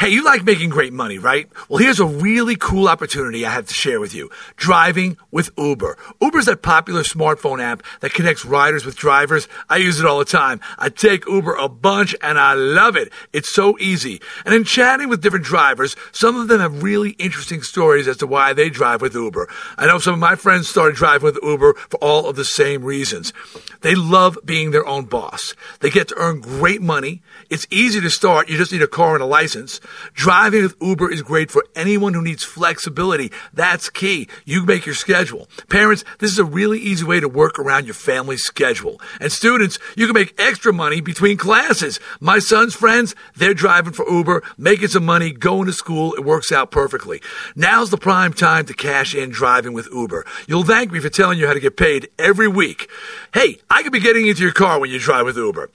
Hey, 0.00 0.10
you 0.10 0.22
like 0.22 0.44
making 0.44 0.70
great 0.70 0.92
money, 0.92 1.18
right? 1.18 1.50
Well, 1.68 1.78
here's 1.78 1.98
a 1.98 2.06
really 2.06 2.54
cool 2.54 2.86
opportunity 2.86 3.44
I 3.44 3.50
have 3.50 3.66
to 3.66 3.74
share 3.74 3.98
with 3.98 4.14
you. 4.14 4.30
Driving 4.54 5.16
with 5.32 5.50
Uber. 5.58 5.98
Uber's 6.22 6.44
that 6.44 6.62
popular 6.62 7.02
smartphone 7.02 7.60
app 7.60 7.82
that 7.98 8.14
connects 8.14 8.44
riders 8.44 8.86
with 8.86 8.94
drivers. 8.94 9.48
I 9.68 9.78
use 9.78 9.98
it 9.98 10.06
all 10.06 10.20
the 10.20 10.24
time. 10.24 10.60
I 10.78 10.88
take 10.88 11.26
Uber 11.26 11.52
a 11.54 11.68
bunch 11.68 12.14
and 12.22 12.38
I 12.38 12.54
love 12.54 12.94
it. 12.94 13.12
It's 13.32 13.52
so 13.52 13.76
easy. 13.80 14.20
And 14.44 14.54
in 14.54 14.62
chatting 14.62 15.08
with 15.08 15.20
different 15.20 15.44
drivers, 15.44 15.96
some 16.12 16.36
of 16.36 16.46
them 16.46 16.60
have 16.60 16.84
really 16.84 17.10
interesting 17.18 17.62
stories 17.62 18.06
as 18.06 18.18
to 18.18 18.26
why 18.28 18.52
they 18.52 18.70
drive 18.70 19.02
with 19.02 19.16
Uber. 19.16 19.48
I 19.76 19.86
know 19.86 19.98
some 19.98 20.14
of 20.14 20.20
my 20.20 20.36
friends 20.36 20.68
started 20.68 20.94
driving 20.94 21.24
with 21.24 21.40
Uber 21.42 21.74
for 21.74 21.96
all 21.96 22.26
of 22.26 22.36
the 22.36 22.44
same 22.44 22.84
reasons. 22.84 23.32
They 23.80 23.96
love 23.96 24.38
being 24.44 24.70
their 24.70 24.86
own 24.86 25.06
boss. 25.06 25.54
They 25.80 25.90
get 25.90 26.06
to 26.08 26.18
earn 26.18 26.40
great 26.40 26.82
money. 26.82 27.20
It's 27.50 27.66
easy 27.68 28.00
to 28.00 28.10
start. 28.10 28.48
You 28.48 28.56
just 28.56 28.70
need 28.70 28.82
a 28.82 28.86
car 28.86 29.14
and 29.14 29.22
a 29.24 29.26
license. 29.26 29.80
Driving 30.14 30.62
with 30.62 30.76
Uber 30.80 31.10
is 31.10 31.22
great 31.22 31.50
for 31.50 31.64
anyone 31.74 32.14
who 32.14 32.22
needs 32.22 32.44
flexibility. 32.44 33.30
That's 33.52 33.90
key. 33.90 34.28
You 34.44 34.64
make 34.64 34.86
your 34.86 34.94
schedule. 34.94 35.48
Parents, 35.68 36.04
this 36.18 36.30
is 36.32 36.38
a 36.38 36.44
really 36.44 36.78
easy 36.78 37.04
way 37.04 37.20
to 37.20 37.28
work 37.28 37.58
around 37.58 37.86
your 37.86 37.94
family's 37.94 38.44
schedule. 38.44 39.00
And 39.20 39.30
students, 39.32 39.78
you 39.96 40.06
can 40.06 40.14
make 40.14 40.34
extra 40.40 40.72
money 40.72 41.00
between 41.00 41.36
classes. 41.36 42.00
My 42.20 42.38
son's 42.38 42.74
friends, 42.74 43.14
they're 43.36 43.54
driving 43.54 43.92
for 43.92 44.08
Uber, 44.10 44.42
making 44.56 44.88
some 44.88 45.04
money, 45.04 45.30
going 45.32 45.66
to 45.66 45.72
school. 45.72 46.14
It 46.14 46.24
works 46.24 46.52
out 46.52 46.70
perfectly. 46.70 47.20
Now's 47.54 47.90
the 47.90 47.98
prime 47.98 48.32
time 48.32 48.66
to 48.66 48.74
cash 48.74 49.14
in 49.14 49.30
driving 49.30 49.72
with 49.72 49.88
Uber. 49.92 50.24
You'll 50.46 50.64
thank 50.64 50.92
me 50.92 51.00
for 51.00 51.08
telling 51.08 51.38
you 51.38 51.46
how 51.46 51.54
to 51.54 51.60
get 51.60 51.76
paid 51.76 52.08
every 52.18 52.48
week. 52.48 52.88
Hey, 53.34 53.58
I 53.70 53.82
could 53.82 53.92
be 53.92 54.00
getting 54.00 54.26
into 54.26 54.42
your 54.42 54.52
car 54.52 54.80
when 54.80 54.90
you 54.90 54.98
drive 54.98 55.26
with 55.26 55.36
Uber. 55.36 55.70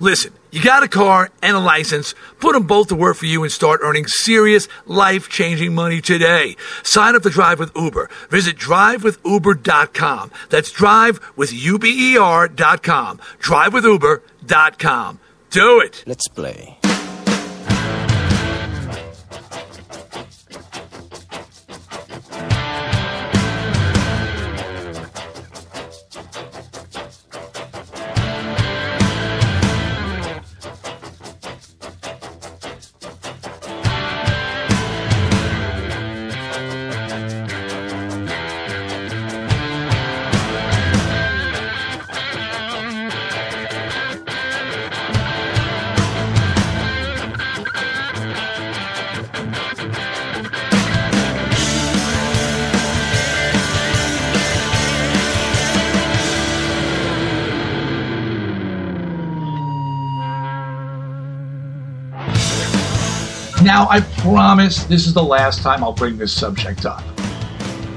Listen, 0.00 0.32
you 0.50 0.62
got 0.62 0.82
a 0.82 0.88
car 0.88 1.30
and 1.42 1.56
a 1.56 1.60
license. 1.60 2.14
Put 2.40 2.52
them 2.52 2.66
both 2.66 2.88
to 2.88 2.94
work 2.94 3.16
for 3.16 3.26
you 3.26 3.42
and 3.42 3.52
start 3.52 3.80
earning 3.82 4.06
serious, 4.06 4.68
life 4.86 5.28
changing 5.28 5.74
money 5.74 6.00
today. 6.00 6.56
Sign 6.82 7.14
up 7.16 7.22
to 7.22 7.30
drive 7.30 7.58
with 7.58 7.72
Uber. 7.76 8.08
Visit 8.30 8.56
drivewithuber.com. 8.56 10.30
That's 10.50 10.72
drivewithuber.com. 10.72 13.18
Drivewithuber.com. 13.18 15.18
Do 15.50 15.80
it. 15.80 16.04
Let's 16.06 16.28
play. 16.28 16.77
Now, 63.78 63.86
I 63.90 64.00
promise 64.00 64.82
this 64.82 65.06
is 65.06 65.14
the 65.14 65.22
last 65.22 65.62
time 65.62 65.84
I'll 65.84 65.92
bring 65.92 66.18
this 66.18 66.32
subject 66.32 66.84
up. 66.84 67.04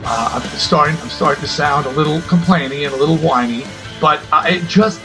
Uh, 0.05 0.39
I'm 0.39 0.47
starting. 0.59 0.95
I'm 0.97 1.09
starting 1.09 1.41
to 1.41 1.47
sound 1.47 1.87
a 1.87 1.89
little 1.89 2.21
complaining 2.29 2.85
and 2.85 2.93
a 2.93 2.97
little 2.97 3.17
whiny, 3.17 3.63
but 3.99 4.21
I 4.31 4.59
just 4.67 5.01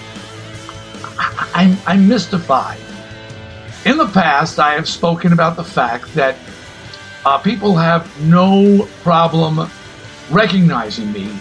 I, 1.18 1.50
I'm, 1.54 1.78
I'm 1.86 2.06
mystified. 2.06 2.78
In 3.86 3.96
the 3.96 4.08
past, 4.08 4.58
I 4.58 4.74
have 4.74 4.86
spoken 4.86 5.32
about 5.32 5.56
the 5.56 5.64
fact 5.64 6.12
that 6.12 6.36
uh, 7.24 7.38
people 7.38 7.74
have 7.76 8.06
no 8.20 8.86
problem 9.02 9.70
recognizing 10.30 11.10
me 11.10 11.40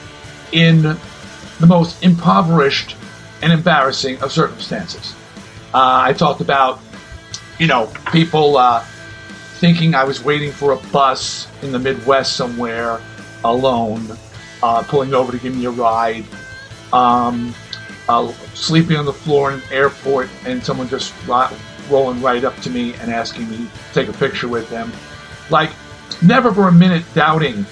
in 0.54 0.82
the 0.82 1.68
most 1.68 2.02
impoverished 2.04 2.96
and 3.42 3.52
embarrassing 3.52 4.18
of 4.22 4.32
circumstances. 4.32 5.14
Uh, 5.74 6.04
I 6.06 6.14
talked 6.14 6.40
about, 6.40 6.80
you 7.60 7.68
know, 7.68 7.92
people 8.14 8.56
uh, 8.56 8.86
thinking 9.60 9.96
I 9.96 10.04
was 10.04 10.24
waiting 10.24 10.52
for 10.52 10.74
a 10.74 10.78
bus 10.92 11.48
in 11.62 11.72
the 11.72 11.80
Midwest 11.80 12.36
somewhere 12.36 13.00
alone, 13.44 14.18
uh, 14.62 14.84
pulling 14.84 15.14
over 15.14 15.32
to 15.32 15.38
give 15.38 15.56
me 15.56 15.66
a 15.66 15.72
ride, 15.72 16.26
um, 16.92 17.54
uh, 18.10 18.32
sleeping 18.54 18.98
on 18.98 19.06
the 19.06 19.14
floor 19.14 19.52
in 19.52 19.60
an 19.60 19.66
airport, 19.72 20.30
and 20.46 20.64
someone 20.64 20.90
just 20.90 21.14
ro- 21.28 21.50
rolling 21.90 22.22
right 22.22 22.44
up 22.44 22.56
to 22.62 22.70
me 22.70 22.94
and 22.96 23.12
asking 23.12 23.50
me 23.50 23.58
to 23.58 23.94
take 23.94 24.08
a 24.08 24.14
picture 24.14 24.48
with 24.48 24.70
them. 24.70 24.92
Like, 25.50 25.72
never 26.22 26.54
for 26.54 26.68
a 26.68 26.72
minute 26.72 27.04
doubting 27.14 27.66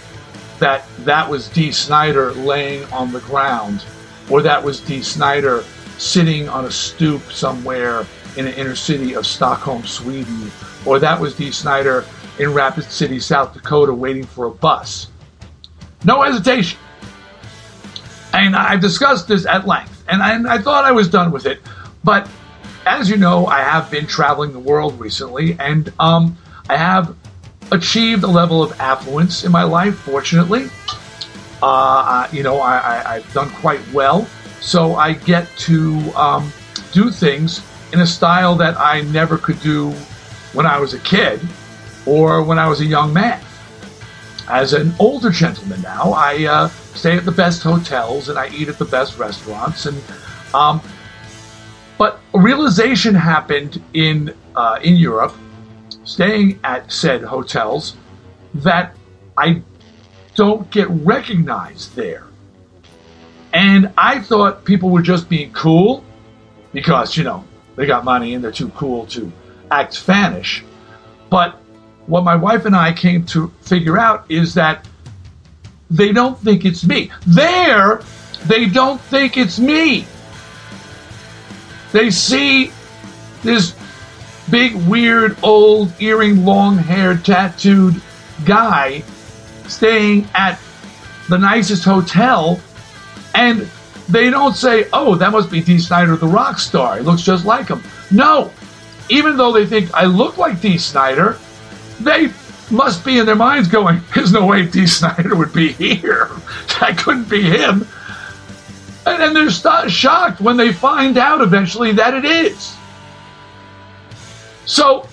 that 0.60 0.86
that 1.00 1.30
was 1.30 1.50
Dee 1.50 1.72
Snider 1.72 2.32
laying 2.34 2.86
on 2.86 3.12
the 3.12 3.20
ground, 3.22 3.84
or 4.30 4.42
that 4.42 4.64
was 4.64 4.80
Dee 4.80 5.02
Snider 5.02 5.64
sitting 5.98 6.48
on 6.48 6.66
a 6.66 6.72
stoop 6.72 7.32
somewhere 7.32 8.06
in 8.38 8.48
an 8.48 8.54
inner 8.54 8.76
city 8.76 9.14
of 9.14 9.28
Stockholm, 9.28 9.86
Sweden, 9.86 10.52
or 10.86 11.00
that 11.00 11.20
was 11.20 11.36
Dee 11.36 11.52
Snider 11.52 12.06
in 12.40 12.54
Rapid 12.54 12.86
City, 12.86 13.20
South 13.20 13.54
Dakota, 13.54 13.94
waiting 13.94 14.26
for 14.26 14.46
a 14.46 14.52
bus. 14.52 15.08
No 16.04 16.22
hesitation. 16.22 16.80
And 18.34 18.56
I've 18.56 18.82
discussed 18.82 19.28
this 19.28 19.46
at 19.46 19.68
length, 19.68 20.04
and 20.08 20.22
I, 20.22 20.56
I 20.56 20.58
thought 20.58 20.86
I 20.86 20.92
was 20.92 21.08
done 21.08 21.32
with 21.32 21.46
it. 21.46 21.60
But 22.04 22.28
as 22.86 23.10
you 23.10 23.18
know, 23.18 23.46
I 23.46 23.62
have 23.62 23.90
been 23.92 24.08
traveling 24.08 24.52
the 24.52 24.60
world 24.60 25.00
recently, 25.00 25.56
and 25.60 25.94
um, 26.00 26.38
I 26.70 26.78
have 26.78 27.16
achieved 27.72 28.24
a 28.24 28.28
level 28.28 28.64
of 28.64 28.80
affluence 28.80 29.44
in 29.44 29.52
my 29.52 29.64
life, 29.64 29.96
fortunately. 30.00 30.70
Uh, 31.62 32.28
you 32.32 32.44
know, 32.44 32.60
I, 32.60 33.20
have 33.20 33.34
done 33.34 33.50
quite 33.52 33.80
well. 33.94 34.28
So 34.60 34.96
I 34.96 35.14
get 35.14 35.48
to 35.60 35.98
um, 36.16 36.52
do 36.92 37.10
things 37.10 37.62
in 37.94 38.02
a 38.02 38.08
style 38.08 38.56
that 38.56 38.78
I 38.78 39.02
never 39.02 39.38
could 39.38 39.62
do 39.62 39.94
when 40.54 40.66
I 40.66 40.80
was 40.80 40.94
a 40.94 41.00
kid 41.00 41.40
or 42.06 42.44
when 42.44 42.58
I 42.58 42.68
was 42.68 42.82
a 42.82 42.86
young 42.86 43.14
man. 43.14 43.42
As 44.48 44.74
an 44.74 44.94
older 45.00 45.30
gentleman 45.30 45.82
now, 45.82 46.14
I 46.14 46.46
uh, 46.46 46.68
stay 46.96 47.18
at 47.18 47.26
the 47.26 47.32
best 47.32 47.64
hotels 47.64 48.30
and 48.30 48.38
I 48.38 48.50
eat 48.50 48.68
at 48.68 48.78
the 48.78 48.86
best 48.86 49.18
restaurants. 49.18 49.86
And 49.86 50.02
um, 50.54 50.82
but 51.98 52.20
a 52.34 52.40
realization 52.40 53.16
happened 53.16 53.82
in 53.94 54.34
uh, 54.56 54.80
in 54.84 54.96
Europe, 54.96 55.34
staying 56.04 56.60
at 56.64 56.92
said 56.92 57.24
hotels, 57.24 57.96
that 58.56 58.96
I 59.38 59.62
don't 60.36 60.70
get 60.72 60.90
recognized 60.90 61.96
there. 61.96 62.26
And 63.54 63.94
I 63.98 64.20
thought 64.20 64.66
people 64.66 64.90
were 64.90 65.02
just 65.02 65.30
being 65.30 65.54
cool 65.54 66.04
because, 66.74 67.16
you 67.16 67.24
know, 67.24 67.46
they 67.76 67.86
got 67.86 68.04
money 68.04 68.34
and 68.34 68.44
they're 68.44 68.52
too 68.52 68.70
cool 68.70 69.06
to 69.08 69.32
act 69.74 69.94
fanish. 69.94 70.62
But 71.30 71.56
what 72.06 72.24
my 72.24 72.36
wife 72.36 72.66
and 72.66 72.76
I 72.76 72.94
came 72.94 73.26
to 73.28 73.52
figure 73.62 73.98
out 73.98 74.26
is 74.30 74.54
that 74.54 74.86
they 75.90 76.12
don't 76.12 76.38
think 76.38 76.66
it's 76.66 76.84
me. 76.84 77.12
There, 77.26 78.02
they 78.46 78.66
don't 78.66 79.02
think 79.02 79.38
it's 79.38 79.60
me. 79.60 80.06
They 81.92 82.10
see 82.10 82.72
this 83.44 83.76
big, 84.50 84.76
weird, 84.88 85.38
old, 85.44 85.92
earring, 86.00 86.46
long 86.46 86.78
haired, 86.78 87.24
tattooed 87.26 88.02
guy 88.46 89.04
staying 89.68 90.28
at 90.34 90.60
the 91.30 91.38
nicest 91.38 91.84
hotel, 91.84 92.60
and 93.34 93.68
they 94.10 94.30
don't 94.30 94.56
say, 94.56 94.88
oh, 94.92 95.16
that 95.16 95.32
must 95.32 95.50
be 95.50 95.62
Dee 95.62 95.80
Snider, 95.80 96.16
the 96.16 96.28
rock 96.28 96.60
star. 96.60 96.98
He 96.98 97.04
looks 97.04 97.22
just 97.22 97.46
like 97.46 97.70
him. 97.70 97.82
No. 98.12 98.52
Even 99.10 99.38
though 99.38 99.52
they 99.52 99.66
think 99.66 99.94
I 99.94 100.06
look 100.06 100.38
like 100.38 100.62
Dee 100.62 100.78
Snider, 100.78 101.38
they 102.00 102.32
must 102.72 103.06
be 103.06 103.20
in 103.20 103.26
their 103.26 103.36
minds 103.36 103.68
going, 103.68 104.02
there's 104.16 104.32
no 104.32 104.46
way 104.46 104.66
Dee 104.66 104.88
Snider 104.88 105.36
would 105.36 105.54
be 105.54 105.74
here. 105.74 106.30
That 106.80 106.98
couldn't 106.98 107.30
be 107.30 107.42
him. 107.42 107.88
And 109.06 109.22
then 109.22 109.34
they're 109.34 109.50
st- 109.50 109.90
shocked 109.90 110.42
when 110.42 110.58
they 110.58 110.74
find 110.74 111.18
out 111.18 111.40
eventually 111.40 111.94
that 111.94 112.14
it 112.14 112.26
is. 112.26 112.76
So, 114.66 115.08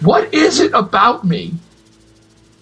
what 0.00 0.34
is 0.34 0.60
it 0.60 0.72
about 0.74 1.24
me? 1.24 1.54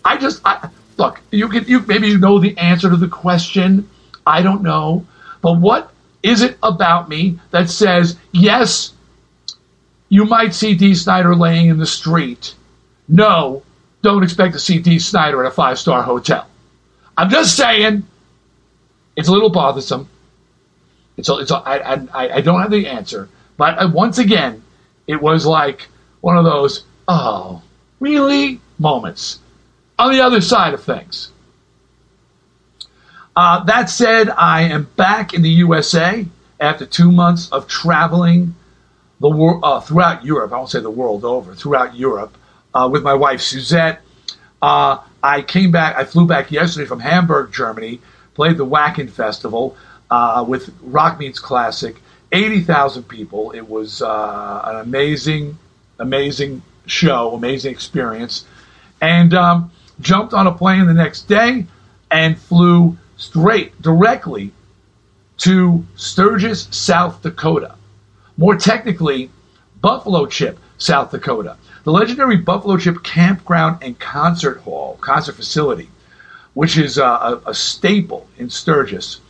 I 0.05 0.17
just 0.17 0.43
I, 0.45 0.69
look. 0.97 1.21
You 1.33 1.49
can 1.49 1.65
you 1.65 1.81
maybe 1.81 2.09
you 2.09 2.19
know 2.19 2.39
the 2.39 2.57
answer 2.57 2.89
to 2.89 2.97
the 2.97 3.09
question. 3.09 3.89
I 4.27 4.43
don't 4.43 4.63
know. 4.63 5.07
But 5.41 5.55
what 5.59 5.93
is 6.23 6.43
it 6.43 6.57
about 6.63 7.09
me 7.09 7.39
that 7.51 7.69
says, 7.69 8.17
yes, 8.33 8.93
you 10.13 10.27
might 10.27 10.53
see 10.53 10.75
Dee 10.75 10.95
Snider 10.95 11.35
laying 11.35 11.69
in 11.69 11.79
the 11.79 11.87
street. 11.87 12.55
No, 13.09 13.63
don't 14.03 14.23
expect 14.23 14.53
to 14.53 14.61
see 14.61 14.79
Dee 14.79 14.99
Snider 14.99 15.43
at 15.43 15.51
a 15.51 15.55
five 15.55 15.79
star 15.79 16.03
hotel. 16.03 16.47
I'm 17.17 17.31
just 17.31 17.57
saying, 17.57 18.07
it's 19.17 19.29
a 19.29 19.33
little 19.33 19.49
bothersome. 19.49 20.11
It's 21.17 21.31
a, 21.31 21.39
it's 21.39 21.51
a, 21.51 21.57
I, 21.57 21.95
I, 21.95 22.35
I 22.35 22.41
don't 22.43 22.61
have 22.61 22.71
the 22.71 22.89
answer, 22.89 23.31
but 23.57 23.79
uh, 23.79 23.89
once 23.91 24.19
again, 24.19 24.63
it 25.07 25.23
was 25.23 25.47
like 25.47 25.89
one 26.21 26.37
of 26.37 26.45
those 26.45 26.85
oh 27.09 27.63
really 27.99 28.61
moments. 28.79 29.39
On 29.99 30.13
the 30.13 30.21
other 30.21 30.43
side 30.43 30.75
of 30.75 30.85
things. 30.85 31.31
Uh, 33.35 33.65
that 33.65 33.89
said, 33.89 34.29
I 34.29 34.65
am 34.65 34.91
back 34.95 35.33
in 35.33 35.41
the 35.41 35.49
USA 35.49 36.27
after 36.61 36.85
two 36.85 37.11
months 37.11 37.51
of 37.51 37.67
traveling 37.67 38.57
the 39.23 39.61
uh, 39.63 39.81
throughout 39.81 40.25
Europe. 40.25 40.53
I 40.53 40.57
won't 40.57 40.71
say 40.71 40.81
the 40.81 40.91
world 40.91 41.25
over, 41.25 41.55
throughout 41.55 41.95
Europe 41.97 42.37
uh, 42.75 42.89
with 42.93 43.03
my 43.03 43.15
wife 43.15 43.41
Suzette. 43.41 44.01
Uh, 44.61 44.99
I 45.23 45.43
came 45.43 45.71
back. 45.71 45.97
I 45.97 46.05
flew 46.05 46.27
back 46.27 46.51
yesterday 46.51 46.87
from 46.87 47.01
Hamburg, 47.01 47.53
Germany. 47.53 48.01
Played 48.35 48.57
the 48.59 48.67
Wacken 48.67 49.11
Festival 49.11 49.77
uh, 50.11 50.45
with 50.47 50.75
Rock 50.83 51.19
Meets 51.19 51.39
Classic. 51.39 51.97
Eighty 52.33 52.61
thousand 52.61 53.05
people. 53.05 53.53
It 53.53 53.69
was 53.69 54.03
uh, 54.03 54.63
an 54.65 54.77
amazing, 54.77 55.59
amazing 55.99 56.63
show, 56.87 57.35
amazing 57.35 57.73
experience, 57.73 58.45
and 59.01 59.35
um, 59.35 59.71
jumped 60.01 60.35
on 60.35 60.47
a 60.47 60.53
plane 60.53 60.87
the 60.87 60.95
next 60.95 61.29
day 61.29 61.67
and 62.11 62.39
flew 62.39 62.97
straight 63.17 63.81
directly 63.81 64.53
to 65.39 65.85
Sturgis, 65.97 66.69
South 66.71 67.23
Dakota. 67.23 67.77
More 68.37 68.57
technically, 68.57 69.31
Buffalo 69.81 70.27
Chip, 70.27 70.59
South 70.79 71.11
Dakota. 71.11 71.57
The 71.85 71.93
legendary 71.93 72.37
Buffalo 72.37 72.77
Chip 72.77 73.03
Campground 73.03 73.83
and 73.83 73.99
Concert 73.99 74.61
Hall, 74.61 74.97
concert 75.01 75.35
facility, 75.35 75.91
which 76.55 76.79
is 76.79 76.99
a, 76.99 77.05
a, 77.05 77.43
a 77.47 77.55
staple 77.55 78.29
in 78.39 78.49
Sturgis 78.49 79.21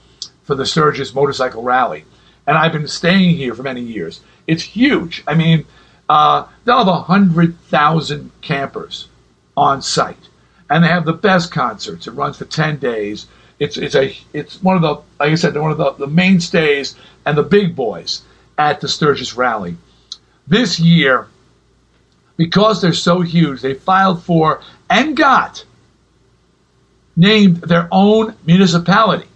for 0.44 0.54
the 0.54 0.66
Sturgis 0.66 1.14
Motorcycle 1.14 1.62
Rally. 1.62 2.04
And 2.46 2.58
I've 2.58 2.72
been 2.72 2.88
staying 2.88 3.36
here 3.36 3.54
for 3.54 3.62
many 3.62 3.80
years. 3.80 4.20
It's 4.46 4.62
huge. 4.62 5.22
I 5.26 5.34
mean, 5.34 5.64
uh, 6.08 6.46
they'll 6.64 6.78
have 6.78 6.86
100,000 6.86 8.30
campers 8.42 9.08
on 9.56 9.82
site. 9.82 10.28
And 10.68 10.84
they 10.84 10.88
have 10.88 11.04
the 11.04 11.12
best 11.12 11.52
concerts. 11.52 12.06
It 12.06 12.12
runs 12.12 12.38
for 12.38 12.44
10 12.44 12.78
days. 12.78 13.26
It's, 13.58 13.76
it's, 13.76 13.94
a, 13.94 14.16
it's 14.32 14.62
one 14.62 14.76
of 14.76 14.82
the, 14.82 14.94
like 15.20 15.32
I 15.32 15.34
said, 15.36 15.56
one 15.56 15.70
of 15.70 15.78
the, 15.78 15.92
the 15.92 16.06
mainstays 16.06 16.96
and 17.24 17.38
the 17.38 17.42
big 17.42 17.76
boys 17.76 18.22
at 18.58 18.80
the 18.80 18.88
Sturgis 18.88 19.34
Rally. 19.34 19.76
This 20.46 20.78
year, 20.78 21.28
because 22.36 22.80
they're 22.80 22.92
so 22.92 23.20
huge, 23.20 23.60
they 23.60 23.74
filed 23.74 24.22
for 24.22 24.60
and 24.90 25.16
got 25.16 25.64
named 27.16 27.58
their 27.58 27.88
own 27.90 28.34
municipality. 28.46 29.28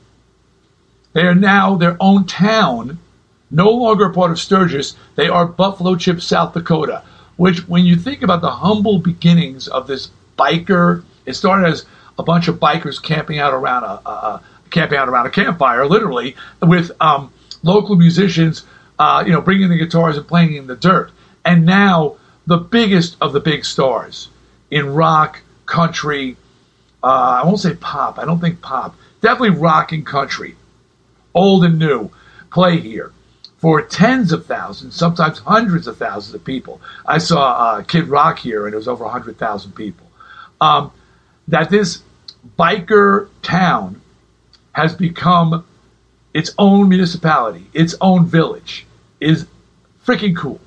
They 1.12 1.22
are 1.22 1.34
now 1.34 1.76
their 1.76 1.96
own 2.00 2.26
town, 2.26 2.98
no 3.50 3.70
longer 3.70 4.10
part 4.10 4.30
of 4.30 4.38
Sturgis. 4.38 4.96
They 5.14 5.28
are 5.28 5.46
Buffalo 5.46 5.96
Chip, 5.96 6.20
South 6.20 6.52
Dakota, 6.52 7.02
which, 7.36 7.66
when 7.68 7.84
you 7.84 7.96
think 7.96 8.22
about 8.22 8.40
the 8.40 8.50
humble 8.50 8.98
beginnings 8.98 9.68
of 9.68 9.86
this 9.86 10.10
biker, 10.38 11.04
it 11.24 11.34
started 11.34 11.68
as 11.68 11.86
a 12.18 12.22
bunch 12.22 12.48
of 12.48 12.56
bikers 12.56 13.02
camping 13.02 13.38
out 13.38 13.54
around 13.54 13.84
a, 13.84 14.00
a, 14.06 14.10
a 14.10 14.42
camping 14.70 14.98
out 14.98 15.08
around 15.08 15.26
a 15.26 15.30
campfire, 15.30 15.86
literally, 15.86 16.36
with 16.60 16.90
um, 17.00 17.32
local 17.62 17.96
musicians, 17.96 18.64
uh, 18.98 19.24
you 19.26 19.32
know, 19.32 19.40
bringing 19.40 19.68
the 19.68 19.76
guitars 19.76 20.16
and 20.16 20.26
playing 20.26 20.54
in 20.54 20.66
the 20.66 20.76
dirt. 20.76 21.10
And 21.44 21.64
now 21.66 22.16
the 22.46 22.58
biggest 22.58 23.16
of 23.20 23.32
the 23.32 23.40
big 23.40 23.64
stars 23.64 24.28
in 24.70 24.94
rock, 24.94 25.42
country. 25.66 26.36
Uh, 27.02 27.40
I 27.42 27.44
won't 27.44 27.60
say 27.60 27.74
pop. 27.74 28.18
I 28.18 28.24
don't 28.24 28.40
think 28.40 28.60
pop. 28.60 28.96
Definitely 29.20 29.58
rock 29.58 29.92
and 29.92 30.06
country, 30.06 30.56
old 31.34 31.64
and 31.64 31.78
new, 31.78 32.10
play 32.50 32.78
here 32.78 33.12
for 33.58 33.82
tens 33.82 34.32
of 34.32 34.46
thousands, 34.46 34.94
sometimes 34.94 35.38
hundreds 35.38 35.86
of 35.86 35.96
thousands 35.96 36.34
of 36.34 36.44
people. 36.44 36.80
I 37.06 37.18
saw 37.18 37.52
uh, 37.52 37.82
Kid 37.82 38.08
Rock 38.08 38.38
here, 38.38 38.66
and 38.66 38.74
it 38.74 38.76
was 38.76 38.88
over 38.88 39.04
100,000 39.04 39.72
people. 39.72 40.06
Um, 40.60 40.92
that 41.48 41.70
this 41.70 42.02
biker 42.58 43.28
town 43.42 44.00
has 44.72 44.94
become 44.94 45.64
its 46.34 46.54
own 46.58 46.88
municipality, 46.88 47.66
its 47.72 47.94
own 48.00 48.26
village, 48.26 48.85
is 49.20 49.46
freaking 50.04 50.36
cool. 50.36 50.60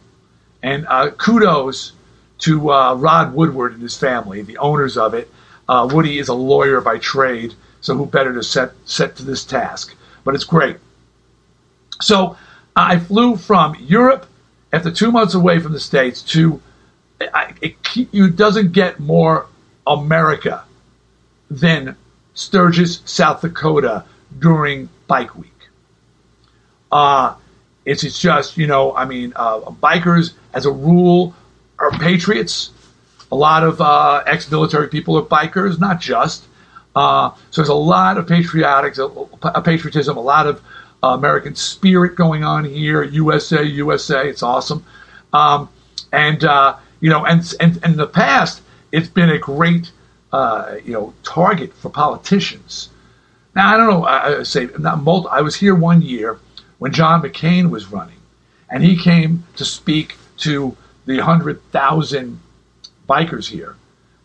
And 0.61 0.85
uh, 0.87 1.11
kudos 1.11 1.93
to 2.39 2.71
uh, 2.71 2.95
Rod 2.95 3.33
Woodruff 3.33 3.73
and 3.73 3.81
his 3.81 3.97
family, 3.97 4.41
the 4.41 4.57
owners 4.57 4.97
of 4.97 5.13
it. 5.13 5.31
Uh, 5.67 5.87
Woody 5.91 6.17
is 6.17 6.29
a 6.29 6.33
lawyer 6.33 6.81
by 6.81 6.97
trade, 6.97 7.53
so 7.81 7.95
who 7.95 8.05
better 8.05 8.33
to 8.33 8.43
set 8.43 8.71
set 8.85 9.15
to 9.17 9.23
this 9.23 9.45
task? 9.45 9.95
But 10.23 10.35
it's 10.35 10.43
great. 10.43 10.77
So 12.01 12.37
I 12.75 12.97
flew 12.97 13.35
from 13.35 13.75
Europe 13.79 14.25
after 14.73 14.91
two 14.91 15.11
months 15.11 15.35
away 15.35 15.59
from 15.59 15.73
the 15.73 15.79
states 15.79 16.21
to 16.23 16.61
I, 17.21 17.53
it, 17.61 17.75
it 17.95 18.35
doesn't 18.35 18.71
get 18.71 18.99
more 18.99 19.47
America 19.85 20.63
than 21.49 21.95
Sturgis, 22.33 23.01
South 23.05 23.41
Dakota 23.41 24.05
during 24.37 24.89
Bike 25.07 25.35
Week. 25.35 25.51
Uh, 26.91 27.35
it's, 27.89 28.03
it's 28.03 28.19
just, 28.19 28.56
you 28.56 28.68
know, 28.68 28.95
I 28.95 29.06
mean, 29.06 29.33
uh, 29.36 29.62
bikers, 29.62 30.33
as 30.53 30.68
a 30.68 30.71
rule, 30.71 31.33
are 31.80 31.89
patriots. 31.91 32.69
A 33.31 33.36
lot 33.36 33.63
of 33.63 33.81
uh, 33.81 34.24
ex 34.27 34.50
military 34.51 34.89
people 34.89 35.18
are 35.18 35.24
bikers, 35.24 35.80
not 35.80 36.00
just. 36.00 36.45
Uh, 36.95 37.31
so 37.50 37.62
there's 37.62 37.69
a 37.69 37.74
lot 37.74 38.19
of 38.19 38.27
patriotic, 38.27 38.95
a, 38.97 39.62
patriotism, 39.62 40.18
a 40.18 40.21
lot 40.21 40.45
of 40.45 40.62
uh, 41.01 41.07
American 41.07 41.56
spirit 41.56 42.15
going 42.15 42.44
on 42.44 42.63
here. 42.63 43.01
USA, 43.01 43.63
USA, 43.63 44.30
it's 44.30 44.44
awesome. 44.44 44.85
Um, 45.33 45.69
and, 46.12 46.44
uh, 46.44 46.77
you 47.00 47.09
know, 47.09 47.25
and, 47.25 47.42
and, 47.59 47.80
and 47.83 47.94
in 47.94 47.97
the 47.97 48.07
past, 48.07 48.62
it's 48.92 49.07
been 49.07 49.30
a 49.30 49.39
great, 49.39 49.92
uh, 50.31 50.75
you 50.85 50.94
know, 50.94 51.13
target 51.24 51.74
for 51.74 51.89
politicians. 51.89 52.89
Now, 53.56 53.74
I 53.74 53.77
don't 53.77 53.89
know, 53.89 54.06
I, 54.06 54.39
I 54.39 54.44
say, 54.44 54.69
not 54.77 55.01
multi, 55.01 55.30
I 55.31 55.42
was 55.42 55.56
here 55.56 55.74
one 55.74 56.03
year 56.03 56.38
when 56.79 56.91
John 56.91 57.21
McCain 57.21 57.69
was 57.69 57.91
running, 57.91 58.17
and 58.69 58.83
he 58.83 58.97
came 58.97 59.45
to 59.57 59.65
speak 59.65 60.15
to 60.37 60.75
the 61.05 61.17
100,000 61.17 62.39
bikers 63.07 63.47
here, 63.47 63.75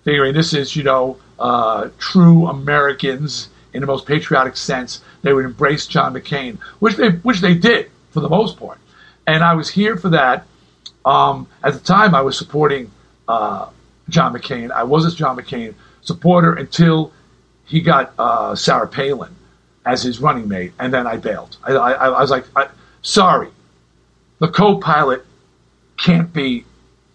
figuring 0.04 0.34
this 0.34 0.54
is, 0.54 0.74
you 0.74 0.82
know, 0.82 1.18
uh, 1.38 1.88
true 1.98 2.46
Americans 2.46 3.48
in 3.72 3.80
the 3.80 3.86
most 3.86 4.06
patriotic 4.06 4.56
sense. 4.56 5.02
They 5.22 5.32
would 5.32 5.44
embrace 5.44 5.86
John 5.86 6.14
McCain, 6.14 6.58
which 6.78 6.96
they 6.96 7.10
which 7.10 7.40
they 7.40 7.54
did 7.54 7.90
for 8.10 8.20
the 8.20 8.28
most 8.28 8.58
part. 8.58 8.78
And 9.26 9.42
I 9.42 9.54
was 9.54 9.70
here 9.70 9.96
for 9.96 10.10
that. 10.10 10.46
Um, 11.04 11.48
at 11.62 11.74
the 11.74 11.80
time, 11.80 12.14
I 12.14 12.20
was 12.20 12.38
supporting 12.38 12.90
uh, 13.26 13.68
John 14.08 14.32
McCain. 14.32 14.70
I 14.70 14.84
was 14.84 15.04
a 15.04 15.16
John 15.16 15.36
McCain 15.36 15.74
supporter 16.02 16.54
until 16.54 17.12
he 17.64 17.80
got 17.80 18.12
uh, 18.18 18.54
Sarah 18.54 18.86
Palin 18.86 19.34
as 19.86 20.02
his 20.02 20.20
running 20.20 20.48
mate, 20.48 20.72
and 20.78 20.92
then 20.92 21.06
I 21.06 21.16
bailed. 21.16 21.56
I, 21.62 21.72
I, 21.72 21.92
I 21.92 22.20
was 22.20 22.30
like, 22.30 22.44
I, 22.56 22.68
sorry, 23.02 23.48
the 24.38 24.48
co-pilot 24.48 25.24
can't 25.96 26.32
be 26.32 26.64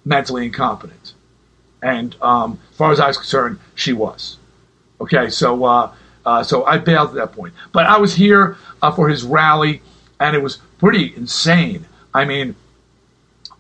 mentally 0.06 0.46
incompetent, 0.46 1.14
and 1.82 2.16
um, 2.22 2.60
as 2.72 2.78
far 2.78 2.92
as 2.92 3.00
I 3.00 3.08
was 3.08 3.18
concerned, 3.18 3.60
she 3.76 3.94
was. 3.94 4.38
Okay, 5.02 5.30
so 5.30 5.64
uh, 5.64 5.94
uh, 6.26 6.44
so 6.44 6.66
I 6.66 6.78
bailed 6.78 7.10
at 7.10 7.16
that 7.16 7.32
point, 7.34 7.54
but 7.72 7.86
I 7.86 7.98
was 7.98 8.16
here 8.16 8.58
uh, 8.82 8.92
for 8.92 9.10
his 9.10 9.24
rally, 9.24 9.82
and 10.20 10.36
it 10.36 10.44
was 10.44 10.58
pretty 10.78 11.14
insane. 11.16 11.86
I 12.14 12.26
mean, 12.26 12.56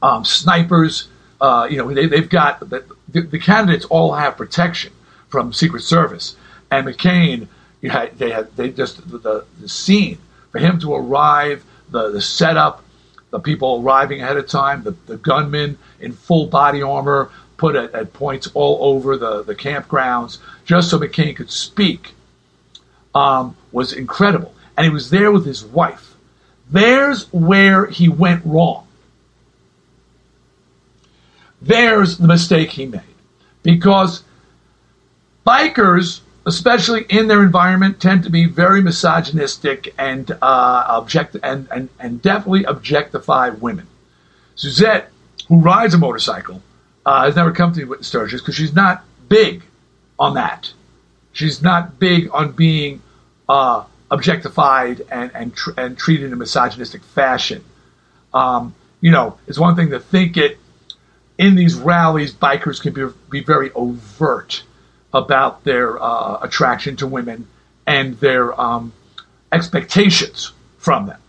um, 0.01 0.25
snipers. 0.25 1.07
Uh, 1.41 1.67
you 1.71 1.77
know, 1.77 1.93
they, 1.93 2.05
they've 2.05 2.29
got 2.29 2.59
the, 2.59 2.83
the, 3.07 3.21
the 3.21 3.39
candidates 3.39 3.85
all 3.85 4.13
have 4.13 4.35
protection 4.35 4.91
from 5.29 5.53
Secret 5.53 5.83
Service, 5.83 6.35
and 6.69 6.85
McCain 6.85 7.47
had 7.87 8.17
they 8.17 8.31
had 8.31 8.55
they 8.55 8.69
just 8.69 9.09
the, 9.09 9.45
the 9.59 9.69
scene 9.69 10.17
for 10.51 10.59
him 10.59 10.79
to 10.79 10.93
arrive, 10.93 11.63
the 11.89 12.11
the 12.11 12.21
setup, 12.21 12.83
the 13.31 13.39
people 13.39 13.81
arriving 13.83 14.21
ahead 14.21 14.37
of 14.37 14.47
time, 14.47 14.83
the, 14.83 14.91
the 15.05 15.17
gunmen 15.17 15.77
in 15.99 16.11
full 16.11 16.47
body 16.47 16.81
armor 16.81 17.31
put 17.57 17.75
at, 17.75 17.93
at 17.93 18.13
points 18.13 18.47
all 18.53 18.93
over 18.93 19.17
the, 19.17 19.43
the 19.43 19.53
campgrounds 19.53 20.39
just 20.65 20.89
so 20.89 20.97
McCain 20.97 21.35
could 21.35 21.51
speak 21.51 22.13
um, 23.13 23.55
was 23.71 23.93
incredible. 23.93 24.53
And 24.77 24.85
he 24.85 24.89
was 24.89 25.09
there 25.09 25.31
with 25.31 25.45
his 25.45 25.63
wife. 25.63 26.15
There's 26.69 27.31
where 27.33 27.87
he 27.87 28.07
went 28.07 28.45
wrong. 28.45 28.87
There's 31.61 32.17
the 32.17 32.27
mistake 32.27 32.71
he 32.71 32.85
made. 32.85 33.01
Because 33.61 34.23
bikers 35.45 36.21
especially 36.49 37.05
in 37.09 37.27
their 37.27 37.43
environment, 37.43 38.01
tend 38.01 38.23
to 38.23 38.29
be 38.29 38.45
very 38.45 38.81
misogynistic 38.81 39.93
and 39.99 40.31
uh, 40.31 40.83
object 40.89 41.37
and, 41.43 41.67
and, 41.71 41.89
and 41.99 42.21
definitely 42.21 42.63
objectify 42.63 43.49
women. 43.49 43.85
Suzette 44.55 45.11
who 45.47 45.59
rides 45.59 45.93
a 45.93 45.97
motorcycle 45.97 46.61
uh, 47.05 47.25
has 47.25 47.35
never 47.35 47.51
come 47.51 47.71
to 47.73 47.85
with 47.85 48.03
Sturgis 48.03 48.41
because 48.41 48.55
she's 48.55 48.73
not 48.73 49.03
big 49.29 49.63
on 50.17 50.33
that. 50.33 50.73
She's 51.33 51.61
not 51.61 51.99
big 51.99 52.29
on 52.33 52.51
being 52.53 53.03
uh, 53.47 53.83
objectified 54.09 55.01
and 55.11 55.31
and, 55.35 55.55
tr- 55.55 55.77
and 55.77 55.97
treated 55.97 56.25
in 56.25 56.33
a 56.33 56.35
misogynistic 56.35 57.03
fashion. 57.03 57.63
Um, 58.33 58.73
you 59.01 59.11
know, 59.11 59.37
it's 59.47 59.59
one 59.59 59.75
thing 59.75 59.91
to 59.91 59.99
think 59.99 60.35
it. 60.35 60.57
In 61.37 61.55
these 61.55 61.75
rallies, 61.75 62.33
bikers 62.33 62.81
can 62.81 62.91
be, 62.91 63.05
be 63.29 63.41
very 63.41 63.71
overt 63.71 64.63
about 65.13 65.63
their 65.63 66.01
uh, 66.01 66.39
attraction 66.41 66.95
to 66.97 67.07
women 67.07 67.47
and 67.87 68.19
their 68.19 68.59
um, 68.59 68.93
expectations 69.51 70.51
from 70.77 71.07
them. 71.07 71.19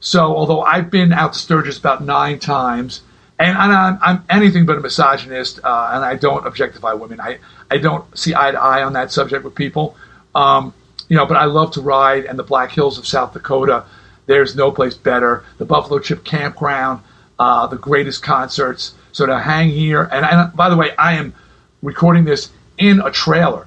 So, 0.00 0.36
although 0.36 0.62
I've 0.62 0.90
been 0.90 1.12
out 1.12 1.32
to 1.32 1.38
Sturgis 1.38 1.78
about 1.78 2.02
nine 2.02 2.38
times, 2.38 3.02
and 3.38 3.56
I'm, 3.56 3.98
I'm 4.00 4.24
anything 4.28 4.66
but 4.66 4.78
a 4.78 4.80
misogynist, 4.80 5.60
uh, 5.62 5.90
and 5.92 6.04
I 6.04 6.16
don't 6.16 6.46
objectify 6.46 6.92
women. 6.94 7.20
I, 7.20 7.38
I 7.70 7.78
don't 7.78 8.16
see 8.18 8.34
eye 8.34 8.50
to 8.50 8.60
eye 8.60 8.82
on 8.82 8.94
that 8.94 9.12
subject 9.12 9.44
with 9.44 9.54
people. 9.54 9.96
Um, 10.34 10.74
you 11.08 11.16
know, 11.16 11.26
but 11.26 11.36
I 11.36 11.44
love 11.44 11.72
to 11.72 11.80
ride, 11.80 12.24
and 12.24 12.38
the 12.38 12.42
Black 12.42 12.70
Hills 12.72 12.98
of 12.98 13.06
South 13.06 13.32
Dakota, 13.32 13.84
there's 14.26 14.56
no 14.56 14.70
place 14.70 14.94
better. 14.94 15.44
The 15.58 15.64
Buffalo 15.64 16.00
Chip 16.00 16.24
Campground, 16.24 17.02
uh, 17.38 17.66
the 17.66 17.76
greatest 17.76 18.22
concerts. 18.22 18.94
So 19.12 19.26
to 19.26 19.38
hang 19.38 19.70
here, 19.70 20.02
and, 20.12 20.24
and 20.24 20.54
by 20.54 20.68
the 20.68 20.76
way, 20.76 20.94
I 20.96 21.14
am 21.14 21.34
recording 21.82 22.24
this 22.24 22.50
in 22.78 23.00
a 23.00 23.10
trailer 23.10 23.66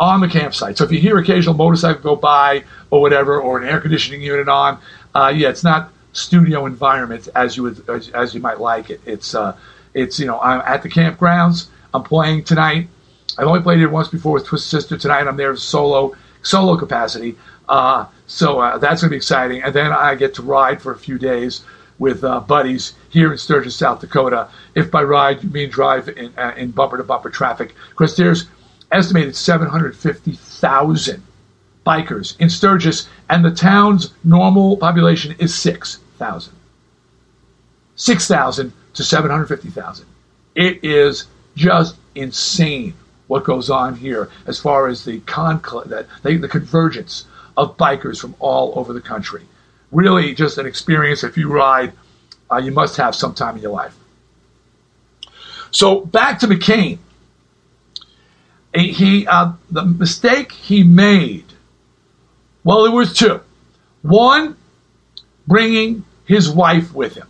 on 0.00 0.20
the 0.20 0.28
campsite. 0.28 0.78
So 0.78 0.84
if 0.84 0.92
you 0.92 1.00
hear 1.00 1.18
occasional 1.18 1.54
motorcycle 1.54 2.02
go 2.02 2.16
by 2.16 2.64
or 2.90 3.00
whatever, 3.00 3.40
or 3.40 3.60
an 3.60 3.68
air 3.68 3.80
conditioning 3.80 4.22
unit 4.22 4.48
on, 4.48 4.78
uh, 5.14 5.32
yeah, 5.34 5.48
it's 5.48 5.64
not 5.64 5.92
studio 6.12 6.66
environment 6.66 7.28
as 7.34 7.56
you 7.56 7.64
would 7.64 7.88
as, 7.88 8.08
as 8.10 8.34
you 8.34 8.40
might 8.40 8.60
like 8.60 8.90
it. 8.90 9.00
It's 9.04 9.34
uh, 9.34 9.56
it's 9.94 10.18
you 10.18 10.26
know 10.26 10.38
I'm 10.40 10.60
at 10.60 10.82
the 10.82 10.88
campgrounds. 10.88 11.68
I'm 11.92 12.02
playing 12.02 12.44
tonight. 12.44 12.88
I've 13.36 13.46
only 13.46 13.60
played 13.60 13.78
here 13.78 13.88
once 13.88 14.08
before 14.08 14.32
with 14.32 14.44
Twisted 14.44 14.70
Sister. 14.70 14.96
Tonight 14.96 15.26
I'm 15.26 15.36
there 15.36 15.54
solo 15.56 16.14
solo 16.42 16.76
capacity. 16.76 17.36
Uh, 17.68 18.06
so 18.26 18.60
uh, 18.60 18.78
that's 18.78 19.02
to 19.02 19.08
be 19.08 19.16
exciting. 19.16 19.62
And 19.62 19.74
then 19.74 19.92
I 19.92 20.14
get 20.14 20.34
to 20.34 20.42
ride 20.42 20.80
for 20.80 20.92
a 20.92 20.98
few 20.98 21.18
days 21.18 21.62
with 21.98 22.24
uh, 22.24 22.40
buddies 22.40 22.94
here 23.10 23.32
in 23.32 23.38
Sturgis, 23.38 23.76
South 23.76 24.00
Dakota. 24.00 24.48
If 24.74 24.90
by 24.90 25.02
ride 25.02 25.42
you 25.42 25.50
mean 25.50 25.70
drive 25.70 26.08
in, 26.08 26.32
uh, 26.36 26.54
in 26.56 26.70
bumper 26.70 26.96
to 26.96 27.04
bumper 27.04 27.30
traffic, 27.30 27.74
because 27.90 28.16
there's 28.16 28.46
estimated 28.92 29.36
750,000 29.36 31.22
bikers 31.84 32.38
in 32.38 32.50
Sturgis, 32.50 33.08
and 33.28 33.44
the 33.44 33.50
town's 33.50 34.12
normal 34.24 34.76
population 34.76 35.34
is 35.38 35.54
6,000. 35.54 36.54
6,000 37.96 38.72
to 38.94 39.04
750,000. 39.04 40.06
It 40.54 40.84
is 40.84 41.26
just 41.56 41.96
insane 42.14 42.94
what 43.26 43.44
goes 43.44 43.70
on 43.70 43.94
here 43.96 44.30
as 44.46 44.58
far 44.58 44.88
as 44.88 45.04
the 45.04 45.20
conclave, 45.20 45.88
that 45.88 46.06
the 46.22 46.48
convergence 46.48 47.26
of 47.56 47.76
bikers 47.76 48.20
from 48.20 48.34
all 48.38 48.72
over 48.76 48.92
the 48.92 49.00
country. 49.00 49.42
Really, 49.90 50.34
just 50.34 50.58
an 50.58 50.66
experience. 50.66 51.24
If 51.24 51.36
you 51.36 51.50
ride, 51.50 51.92
uh, 52.50 52.58
you 52.58 52.72
must 52.72 52.96
have 52.96 53.14
some 53.14 53.34
time 53.34 53.56
in 53.56 53.62
your 53.62 53.72
life. 53.72 53.96
So 55.70 56.00
back 56.00 56.38
to 56.40 56.46
McCain. 56.46 56.98
He 58.74 59.26
uh, 59.26 59.52
the 59.70 59.84
mistake 59.84 60.52
he 60.52 60.82
made. 60.84 61.46
Well, 62.64 62.82
there 62.82 62.92
was 62.92 63.14
two. 63.14 63.40
One, 64.02 64.56
bringing 65.46 66.04
his 66.26 66.50
wife 66.50 66.92
with 66.92 67.14
him 67.14 67.28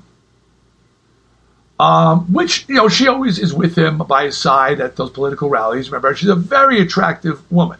um, 1.78 2.32
which 2.32 2.68
you 2.68 2.74
know 2.74 2.88
she 2.88 3.08
always 3.08 3.38
is 3.38 3.54
with 3.54 3.76
him 3.76 3.98
by 3.98 4.24
his 4.24 4.36
side 4.36 4.80
at 4.80 4.96
those 4.96 5.10
political 5.10 5.48
rallies. 5.48 5.90
Remember, 5.90 6.14
she's 6.14 6.28
a 6.28 6.34
very 6.34 6.80
attractive 6.80 7.50
woman. 7.50 7.78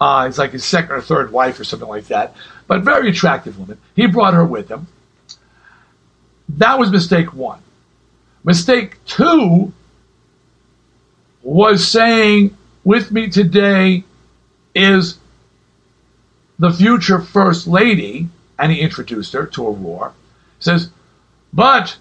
Uh, 0.00 0.26
it's 0.28 0.38
like 0.38 0.52
his 0.52 0.64
second 0.64 0.92
or 0.92 1.00
third 1.00 1.30
wife 1.30 1.60
or 1.60 1.64
something 1.64 1.88
like 1.88 2.06
that, 2.06 2.34
but 2.70 2.82
very 2.82 3.10
attractive 3.10 3.58
woman. 3.58 3.78
He 3.96 4.06
brought 4.06 4.32
her 4.32 4.44
with 4.44 4.68
him. 4.70 4.86
That 6.50 6.78
was 6.78 6.92
mistake 6.92 7.34
one. 7.34 7.60
Mistake 8.44 9.04
two 9.06 9.72
was 11.42 11.88
saying 11.88 12.56
with 12.84 13.10
me 13.10 13.28
today 13.28 14.04
is 14.72 15.18
the 16.60 16.70
future 16.70 17.18
first 17.18 17.66
lady, 17.66 18.28
and 18.56 18.70
he 18.70 18.80
introduced 18.80 19.32
her 19.32 19.46
to 19.46 19.66
Aurora. 19.66 20.12
Says, 20.60 20.90
but 21.52 21.96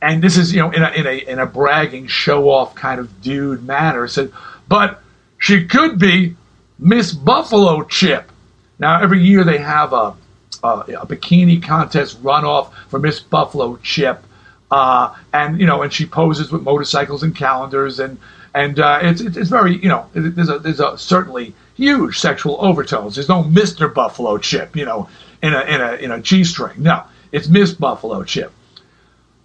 and 0.00 0.22
this 0.22 0.36
is 0.36 0.54
you 0.54 0.60
know 0.60 0.70
in 0.70 0.84
a 0.84 0.90
in 0.90 1.06
a 1.08 1.32
in 1.32 1.38
a 1.40 1.46
bragging 1.46 2.06
show 2.06 2.48
off 2.48 2.76
kind 2.76 3.00
of 3.00 3.20
dude 3.22 3.66
manner 3.66 4.06
said 4.06 4.30
but 4.68 5.02
she 5.38 5.64
could 5.66 5.98
be 5.98 6.36
miss 6.78 7.12
buffalo 7.12 7.82
chip 7.82 8.30
now 8.78 9.00
every 9.02 9.22
year 9.22 9.44
they 9.44 9.58
have 9.58 9.92
a 9.92 10.14
a, 10.62 10.68
a 11.00 11.06
bikini 11.06 11.62
contest 11.62 12.22
runoff 12.22 12.72
for 12.88 12.98
miss 12.98 13.20
buffalo 13.20 13.76
chip 13.82 14.24
uh, 14.70 15.14
and 15.32 15.60
you 15.60 15.66
know 15.66 15.82
and 15.82 15.92
she 15.92 16.06
poses 16.06 16.50
with 16.50 16.62
motorcycles 16.62 17.22
and 17.22 17.36
calendars 17.36 18.00
and 18.00 18.18
and 18.54 18.80
uh, 18.80 18.98
it's 19.02 19.20
it's 19.20 19.50
very 19.50 19.76
you 19.76 19.88
know 19.88 20.08
there's 20.14 20.48
a 20.48 20.58
there's 20.58 20.80
a 20.80 20.96
certainly 20.96 21.54
huge 21.74 22.18
sexual 22.18 22.56
overtones. 22.58 23.14
There's 23.14 23.28
no 23.28 23.42
mr 23.42 23.92
buffalo 23.92 24.38
chip 24.38 24.74
you 24.74 24.86
know 24.86 25.08
in 25.42 25.52
a 25.52 25.60
in 25.60 25.80
a 25.80 25.92
in 25.96 26.10
a 26.10 26.20
g-string. 26.20 26.82
No 26.82 27.04
it's 27.32 27.48
miss 27.48 27.72
buffalo 27.72 28.24
chip. 28.24 28.52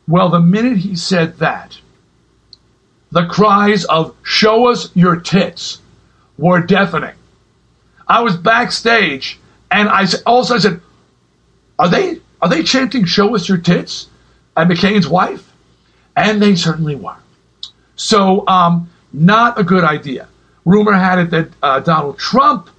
Well, 0.08 0.30
the 0.30 0.40
minute 0.40 0.78
he 0.78 0.96
said 0.96 1.38
that, 1.38 1.78
the 3.12 3.26
cries 3.26 3.86
of 3.86 4.16
show 4.24 4.70
us 4.70 4.90
your 4.96 5.18
tits 5.18 5.80
were 6.38 6.62
deafening. 6.62 7.16
I 8.12 8.20
was 8.20 8.36
backstage 8.36 9.40
and 9.72 9.88
I 9.88 10.06
also 10.26 10.56
I 10.56 10.58
said, 10.58 10.82
Are 11.80 11.88
they 11.88 12.20
are 12.42 12.50
they 12.50 12.62
chanting 12.62 13.06
show 13.06 13.34
us 13.36 13.48
your 13.48 13.58
tits 13.58 14.08
at 14.58 14.68
McCain's 14.68 15.08
wife? 15.08 15.50
And 16.18 16.42
they 16.42 16.56
certainly 16.56 16.96
were. 16.96 17.16
So 17.96 18.46
um, 18.48 18.90
not 19.14 19.58
a 19.58 19.64
good 19.64 19.86
idea. 19.86 20.28
Rumor 20.66 20.92
had 20.92 21.20
it 21.20 21.30
that 21.30 21.50
uh, 21.64 21.80
Donald 21.80 22.20
Trump 22.20 22.70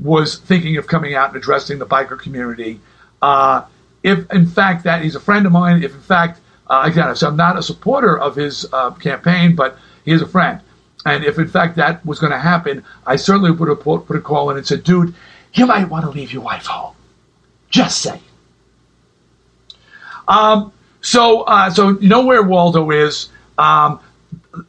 was 0.00 0.38
thinking 0.38 0.78
of 0.78 0.86
coming 0.86 1.14
out 1.14 1.28
and 1.28 1.36
addressing 1.36 1.78
the 1.78 1.86
biker 1.86 2.18
community. 2.18 2.80
Uh, 3.20 3.66
if 4.02 4.30
in 4.32 4.46
fact 4.46 4.84
that 4.84 5.02
he's 5.02 5.14
a 5.14 5.20
friend 5.20 5.44
of 5.44 5.52
mine, 5.52 5.82
if 5.82 5.92
in 5.92 6.00
fact 6.00 6.40
uh, 6.68 6.84
again, 6.86 7.14
so 7.14 7.28
I'm 7.28 7.36
not 7.36 7.58
a 7.58 7.62
supporter 7.62 8.18
of 8.18 8.36
his 8.36 8.66
uh, 8.72 8.92
campaign, 8.92 9.54
but 9.54 9.76
he 10.06 10.12
is 10.12 10.22
a 10.22 10.26
friend. 10.26 10.62
And 11.04 11.24
if 11.24 11.38
in 11.38 11.48
fact 11.48 11.76
that 11.76 12.04
was 12.06 12.18
going 12.18 12.32
to 12.32 12.38
happen, 12.38 12.84
I 13.06 13.16
certainly 13.16 13.50
would 13.50 13.68
have 13.68 13.80
put, 13.80 14.08
a 14.10 14.20
call 14.20 14.50
in 14.50 14.56
and 14.56 14.66
said, 14.66 14.84
dude, 14.84 15.14
you 15.54 15.66
might 15.66 15.88
want 15.88 16.04
to 16.04 16.10
leave 16.10 16.32
your 16.32 16.42
wife 16.42 16.66
home. 16.66 16.94
Just 17.70 18.02
say. 18.02 18.20
Um, 20.28 20.72
so, 21.00 21.42
uh, 21.42 21.70
so 21.70 21.98
you 21.98 22.08
know 22.08 22.24
where 22.24 22.42
Waldo 22.42 22.90
is. 22.90 23.28
Um, 23.58 24.00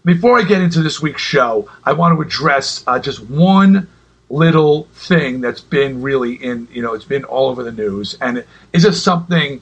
before 0.03 0.39
I 0.39 0.43
get 0.43 0.61
into 0.61 0.81
this 0.81 1.01
week's 1.01 1.21
show, 1.21 1.69
I 1.83 1.93
want 1.93 2.17
to 2.17 2.21
address 2.21 2.83
uh, 2.87 2.99
just 2.99 3.19
one 3.19 3.87
little 4.29 4.85
thing 4.93 5.41
that's 5.41 5.61
been 5.61 6.01
really 6.01 6.33
in, 6.33 6.67
you 6.71 6.81
know, 6.81 6.93
it's 6.93 7.05
been 7.05 7.23
all 7.23 7.49
over 7.49 7.63
the 7.63 7.71
news, 7.71 8.17
and 8.19 8.43
it's 8.73 8.83
just 8.83 9.03
something 9.03 9.61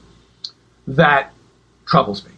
that 0.86 1.32
troubles 1.84 2.24
me. 2.24 2.31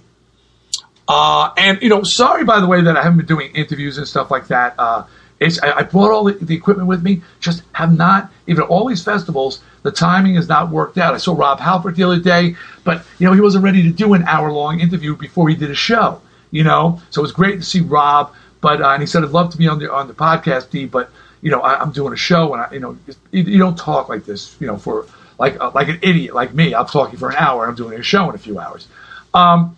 Uh, 1.06 1.52
and 1.56 1.82
you 1.82 1.88
know, 1.88 2.02
sorry 2.02 2.44
by 2.44 2.60
the 2.60 2.66
way 2.66 2.80
that 2.80 2.96
I 2.96 3.02
haven't 3.02 3.18
been 3.18 3.26
doing 3.26 3.54
interviews 3.54 3.98
and 3.98 4.08
stuff 4.08 4.30
like 4.30 4.48
that. 4.48 4.74
Uh, 4.78 5.04
it's, 5.40 5.62
I, 5.62 5.78
I, 5.78 5.82
brought 5.82 6.10
all 6.10 6.24
the, 6.24 6.32
the, 6.32 6.54
equipment 6.54 6.88
with 6.88 7.02
me, 7.02 7.22
just 7.40 7.62
have 7.72 7.94
not 7.96 8.30
even 8.46 8.62
all 8.64 8.86
these 8.86 9.02
festivals. 9.02 9.60
The 9.82 9.90
timing 9.90 10.36
has 10.36 10.48
not 10.48 10.70
worked 10.70 10.96
out. 10.96 11.12
I 11.12 11.18
saw 11.18 11.34
Rob 11.34 11.60
Halford 11.60 11.96
the 11.96 12.04
other 12.04 12.20
day, 12.20 12.56
but 12.84 13.04
you 13.18 13.26
know 13.26 13.34
he 13.34 13.40
wasn't 13.40 13.64
ready 13.64 13.82
to 13.82 13.90
do 13.90 14.14
an 14.14 14.22
hour 14.24 14.50
long 14.50 14.80
interview 14.80 15.16
before 15.16 15.48
he 15.48 15.56
did 15.56 15.70
a 15.70 15.74
show. 15.74 16.22
You 16.50 16.62
know, 16.62 17.02
so 17.10 17.20
it 17.20 17.22
was 17.22 17.32
great 17.32 17.56
to 17.56 17.62
see 17.62 17.80
Rob. 17.80 18.32
But 18.60 18.80
uh, 18.80 18.90
and 18.90 19.02
he 19.02 19.06
said 19.06 19.24
I'd 19.24 19.30
love 19.30 19.50
to 19.50 19.58
be 19.58 19.68
on 19.68 19.78
the 19.78 19.92
on 19.92 20.08
the 20.08 20.14
podcast, 20.14 20.70
D. 20.70 20.86
But 20.86 21.10
you 21.42 21.50
know 21.50 21.60
I, 21.60 21.82
am 21.82 21.90
doing 21.90 22.14
a 22.14 22.16
show, 22.16 22.54
and 22.54 22.62
I, 22.62 22.72
you 22.72 22.80
know 22.80 22.96
you, 23.30 23.42
you, 23.42 23.58
don't 23.58 23.76
talk 23.76 24.08
like 24.08 24.24
this, 24.24 24.56
you 24.60 24.66
know, 24.66 24.78
for 24.78 25.06
like 25.38 25.60
uh, 25.60 25.72
like 25.74 25.88
an 25.88 25.98
idiot 26.00 26.34
like 26.34 26.54
me. 26.54 26.74
I'm 26.74 26.86
talking 26.86 27.18
for 27.18 27.28
an 27.28 27.36
hour. 27.36 27.66
I'm 27.66 27.74
doing 27.74 27.98
a 27.98 28.02
show 28.02 28.30
in 28.30 28.34
a 28.34 28.38
few 28.38 28.58
hours. 28.58 28.88
Um, 29.34 29.76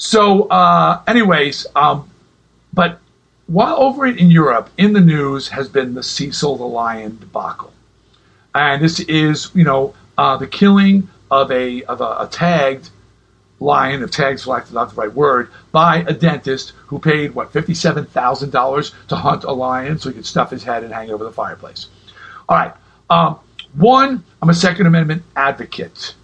so, 0.00 0.48
uh, 0.48 1.02
anyways, 1.06 1.66
um, 1.76 2.08
but 2.72 3.00
while 3.48 3.76
over 3.76 4.06
in 4.06 4.30
Europe, 4.30 4.70
in 4.78 4.94
the 4.94 5.00
news 5.00 5.48
has 5.48 5.68
been 5.68 5.92
the 5.92 6.02
Cecil 6.02 6.56
the 6.56 6.64
Lion 6.64 7.18
debacle, 7.18 7.74
and 8.54 8.82
this 8.82 8.98
is, 9.00 9.50
you 9.54 9.62
know, 9.62 9.94
uh, 10.16 10.38
the 10.38 10.46
killing 10.46 11.06
of 11.30 11.52
a 11.52 11.82
of 11.82 12.00
a, 12.00 12.16
a 12.20 12.28
tagged 12.32 12.88
lion, 13.60 14.02
if 14.02 14.10
tagged 14.10 14.40
is 14.40 14.46
not 14.46 14.88
the 14.88 14.94
right 14.94 15.12
word, 15.12 15.50
by 15.70 15.98
a 16.08 16.14
dentist 16.14 16.72
who 16.86 16.98
paid 16.98 17.34
what 17.34 17.52
fifty 17.52 17.74
seven 17.74 18.06
thousand 18.06 18.52
dollars 18.52 18.94
to 19.08 19.16
hunt 19.16 19.44
a 19.44 19.52
lion 19.52 19.98
so 19.98 20.08
he 20.08 20.14
could 20.14 20.24
stuff 20.24 20.50
his 20.50 20.64
head 20.64 20.82
and 20.82 20.94
hang 20.94 21.10
it 21.10 21.12
over 21.12 21.24
the 21.24 21.30
fireplace. 21.30 21.88
All 22.48 22.56
right. 22.56 22.72
Um, 23.10 23.38
one, 23.74 24.24
I'm 24.40 24.48
a 24.48 24.54
Second 24.54 24.86
Amendment 24.86 25.24
advocate. 25.36 26.14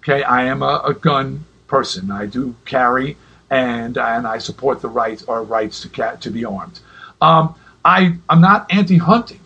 Okay, 0.00 0.22
I 0.22 0.44
am 0.44 0.62
a, 0.62 0.82
a 0.84 0.92
gun 0.92 1.46
person. 1.66 2.10
I 2.10 2.26
do 2.26 2.54
carry 2.66 3.16
and 3.52 3.98
and 3.98 4.26
I 4.26 4.38
support 4.38 4.80
the 4.80 4.88
rights 4.88 5.24
our 5.28 5.44
rights 5.44 5.82
to 5.82 5.88
ca- 5.90 6.16
to 6.16 6.30
be 6.30 6.44
armed. 6.44 6.80
Um, 7.20 7.54
I 7.84 8.14
I'm 8.28 8.40
not 8.40 8.72
anti-hunting. 8.72 9.40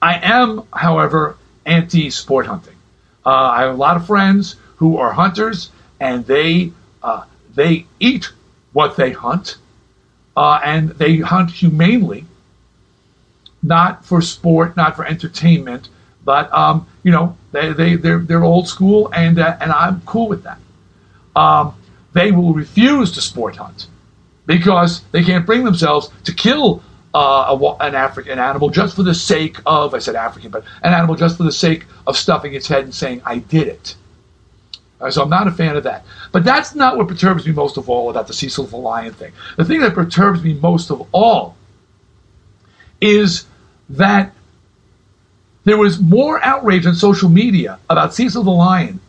I 0.00 0.14
am, 0.22 0.62
however, 0.72 1.36
anti-sport 1.66 2.46
hunting. 2.46 2.76
Uh, 3.26 3.30
I 3.30 3.62
have 3.62 3.74
a 3.74 3.76
lot 3.76 3.96
of 3.96 4.06
friends 4.06 4.56
who 4.76 4.96
are 4.96 5.12
hunters, 5.12 5.70
and 5.98 6.24
they 6.24 6.72
uh, 7.02 7.24
they 7.54 7.86
eat 7.98 8.30
what 8.72 8.96
they 8.96 9.10
hunt, 9.10 9.56
uh, 10.36 10.60
and 10.64 10.90
they 10.90 11.16
hunt 11.16 11.50
humanely, 11.50 12.24
not 13.62 14.04
for 14.04 14.22
sport, 14.22 14.76
not 14.76 14.94
for 14.94 15.04
entertainment, 15.04 15.88
but 16.24 16.50
um, 16.54 16.86
you 17.02 17.10
know 17.10 17.36
they 17.50 17.72
they 17.72 17.96
they're, 17.96 18.20
they're 18.20 18.44
old 18.44 18.68
school, 18.68 19.10
and 19.12 19.40
uh, 19.40 19.56
and 19.60 19.72
I'm 19.72 20.00
cool 20.02 20.28
with 20.28 20.44
that. 20.44 20.60
Um, 21.34 21.74
they 22.12 22.32
will 22.32 22.54
refuse 22.54 23.12
to 23.12 23.20
sport 23.20 23.56
hunt 23.56 23.86
because 24.46 25.02
they 25.12 25.22
can't 25.22 25.46
bring 25.46 25.64
themselves 25.64 26.10
to 26.24 26.34
kill 26.34 26.82
uh, 27.14 27.56
a, 27.56 27.84
an 27.84 27.94
African 27.94 28.38
animal 28.38 28.68
just 28.70 28.96
for 28.96 29.02
the 29.02 29.14
sake 29.14 29.58
of, 29.66 29.94
I 29.94 29.98
said 29.98 30.14
African, 30.14 30.50
but 30.50 30.64
an 30.82 30.92
animal 30.92 31.14
just 31.14 31.36
for 31.36 31.42
the 31.42 31.52
sake 31.52 31.84
of 32.06 32.16
stuffing 32.16 32.54
its 32.54 32.68
head 32.68 32.84
and 32.84 32.94
saying, 32.94 33.22
I 33.24 33.38
did 33.38 33.68
it. 33.68 33.96
Uh, 35.00 35.10
so 35.10 35.22
I'm 35.22 35.30
not 35.30 35.48
a 35.48 35.52
fan 35.52 35.76
of 35.76 35.84
that. 35.84 36.04
But 36.32 36.44
that's 36.44 36.74
not 36.74 36.96
what 36.96 37.08
perturbs 37.08 37.46
me 37.46 37.52
most 37.52 37.76
of 37.76 37.88
all 37.88 38.10
about 38.10 38.26
the 38.26 38.34
Cecil 38.34 38.66
the 38.66 38.76
Lion 38.76 39.12
thing. 39.12 39.32
The 39.56 39.64
thing 39.64 39.80
that 39.80 39.94
perturbs 39.94 40.42
me 40.42 40.54
most 40.54 40.90
of 40.90 41.06
all 41.12 41.56
is 43.00 43.46
that 43.88 44.32
there 45.64 45.78
was 45.78 46.00
more 46.00 46.42
outrage 46.44 46.86
on 46.86 46.94
social 46.94 47.28
media 47.28 47.78
about 47.88 48.14
Cecil 48.14 48.42
the 48.42 48.50
Lion 48.50 49.00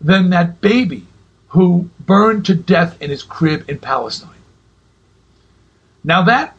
than 0.00 0.30
that 0.30 0.60
baby 0.60 1.06
who 1.54 1.88
burned 2.00 2.44
to 2.44 2.52
death 2.52 3.00
in 3.00 3.10
his 3.10 3.22
crib 3.22 3.70
in 3.70 3.78
Palestine. 3.78 4.42
Now, 6.02 6.22
that 6.22 6.56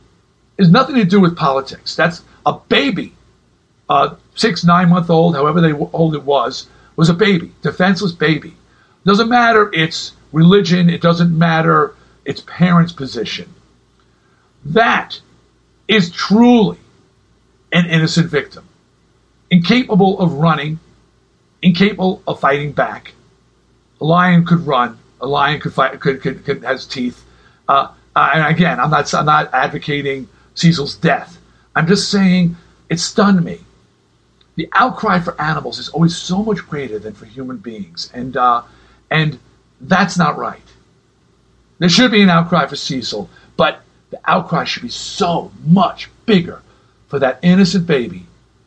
is 0.57 0.69
nothing 0.69 0.95
to 0.95 1.03
do 1.03 1.19
with 1.19 1.35
politics. 1.35 1.97
That's 1.97 2.23
a 2.45 2.53
baby, 2.53 3.13
uh, 3.89 4.15
six, 4.35 4.63
nine 4.63 4.87
month 4.87 5.09
old, 5.09 5.35
however 5.35 5.59
they, 5.59 5.73
old 5.73 6.15
it 6.15 6.23
was, 6.23 6.69
was 6.95 7.09
a 7.09 7.13
baby, 7.13 7.51
defenseless 7.61 8.13
baby. 8.13 8.55
Doesn't 9.03 9.27
matter 9.27 9.69
its 9.73 10.13
religion, 10.31 10.89
it 10.89 11.01
doesn't 11.01 11.37
matter 11.37 11.93
its 12.23 12.39
parents' 12.47 12.93
position. 12.93 13.53
That 14.63 15.19
is 15.89 16.09
truly 16.09 16.79
an 17.73 17.85
innocent 17.87 18.29
victim, 18.29 18.63
incapable 19.51 20.21
of 20.21 20.35
running, 20.35 20.79
incapable 21.61 22.23
of 22.25 22.39
fighting 22.39 22.71
back, 22.71 23.11
a 24.01 24.05
lion 24.05 24.45
could 24.45 24.65
run. 24.65 24.99
A 25.21 25.27
lion 25.27 25.59
could 25.59 25.73
fight. 25.73 25.99
Could 25.99 26.21
could, 26.21 26.45
could 26.45 26.63
has 26.63 26.85
teeth. 26.85 27.23
Uh, 27.67 27.89
uh, 28.15 28.31
and 28.33 28.55
again, 28.55 28.79
I'm 28.79 28.89
not 28.89 29.13
I'm 29.13 29.25
not 29.25 29.53
advocating 29.53 30.27
Cecil's 30.53 30.95
death. 30.95 31.39
I'm 31.75 31.87
just 31.87 32.09
saying 32.09 32.55
it 32.89 32.99
stunned 32.99 33.43
me. 33.43 33.59
The 34.55 34.69
outcry 34.71 35.19
for 35.19 35.39
animals 35.39 35.79
is 35.79 35.89
always 35.89 36.15
so 36.15 36.43
much 36.43 36.59
greater 36.69 36.97
than 36.97 37.13
for 37.13 37.25
human 37.25 37.57
beings, 37.57 38.09
and 38.13 38.37
uh, 38.37 38.63
and 39.11 39.39
that's 39.81 40.17
not 40.17 40.37
right. 40.37 40.61
There 41.77 41.89
should 41.89 42.11
be 42.11 42.21
an 42.21 42.29
outcry 42.29 42.67
for 42.67 42.77
Cecil, 42.77 43.29
but 43.57 43.81
the 44.11 44.19
outcry 44.25 44.63
should 44.63 44.83
be 44.83 44.89
so 44.89 45.51
much 45.65 46.09
bigger 46.25 46.61
for 47.07 47.19
that 47.19 47.39
innocent 47.41 47.85
baby 47.85 48.25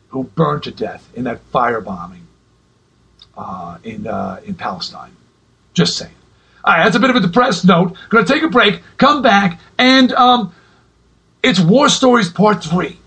who 0.09 0.23
burned 0.23 0.63
to 0.63 0.71
death 0.71 1.09
in 1.15 1.23
that 1.23 1.39
firebombing 1.51 2.21
uh, 3.35 3.77
in 3.83 4.05
uh, 4.05 4.41
in 4.45 4.53
Palestine. 4.53 5.15
Just 5.73 5.97
saying. 5.97 6.13
All 6.63 6.73
right, 6.73 6.83
that's 6.83 6.95
a 6.95 6.99
bit 6.99 7.09
of 7.09 7.15
a 7.15 7.21
depressed 7.21 7.65
note. 7.65 7.95
Going 8.09 8.25
to 8.25 8.33
take 8.33 8.43
a 8.43 8.49
break, 8.49 8.81
come 8.97 9.21
back, 9.21 9.59
and 9.77 10.11
um, 10.13 10.53
it's 11.41 11.59
War 11.59 11.89
Stories 11.89 12.29
Part 12.29 12.63
3. 12.63 12.97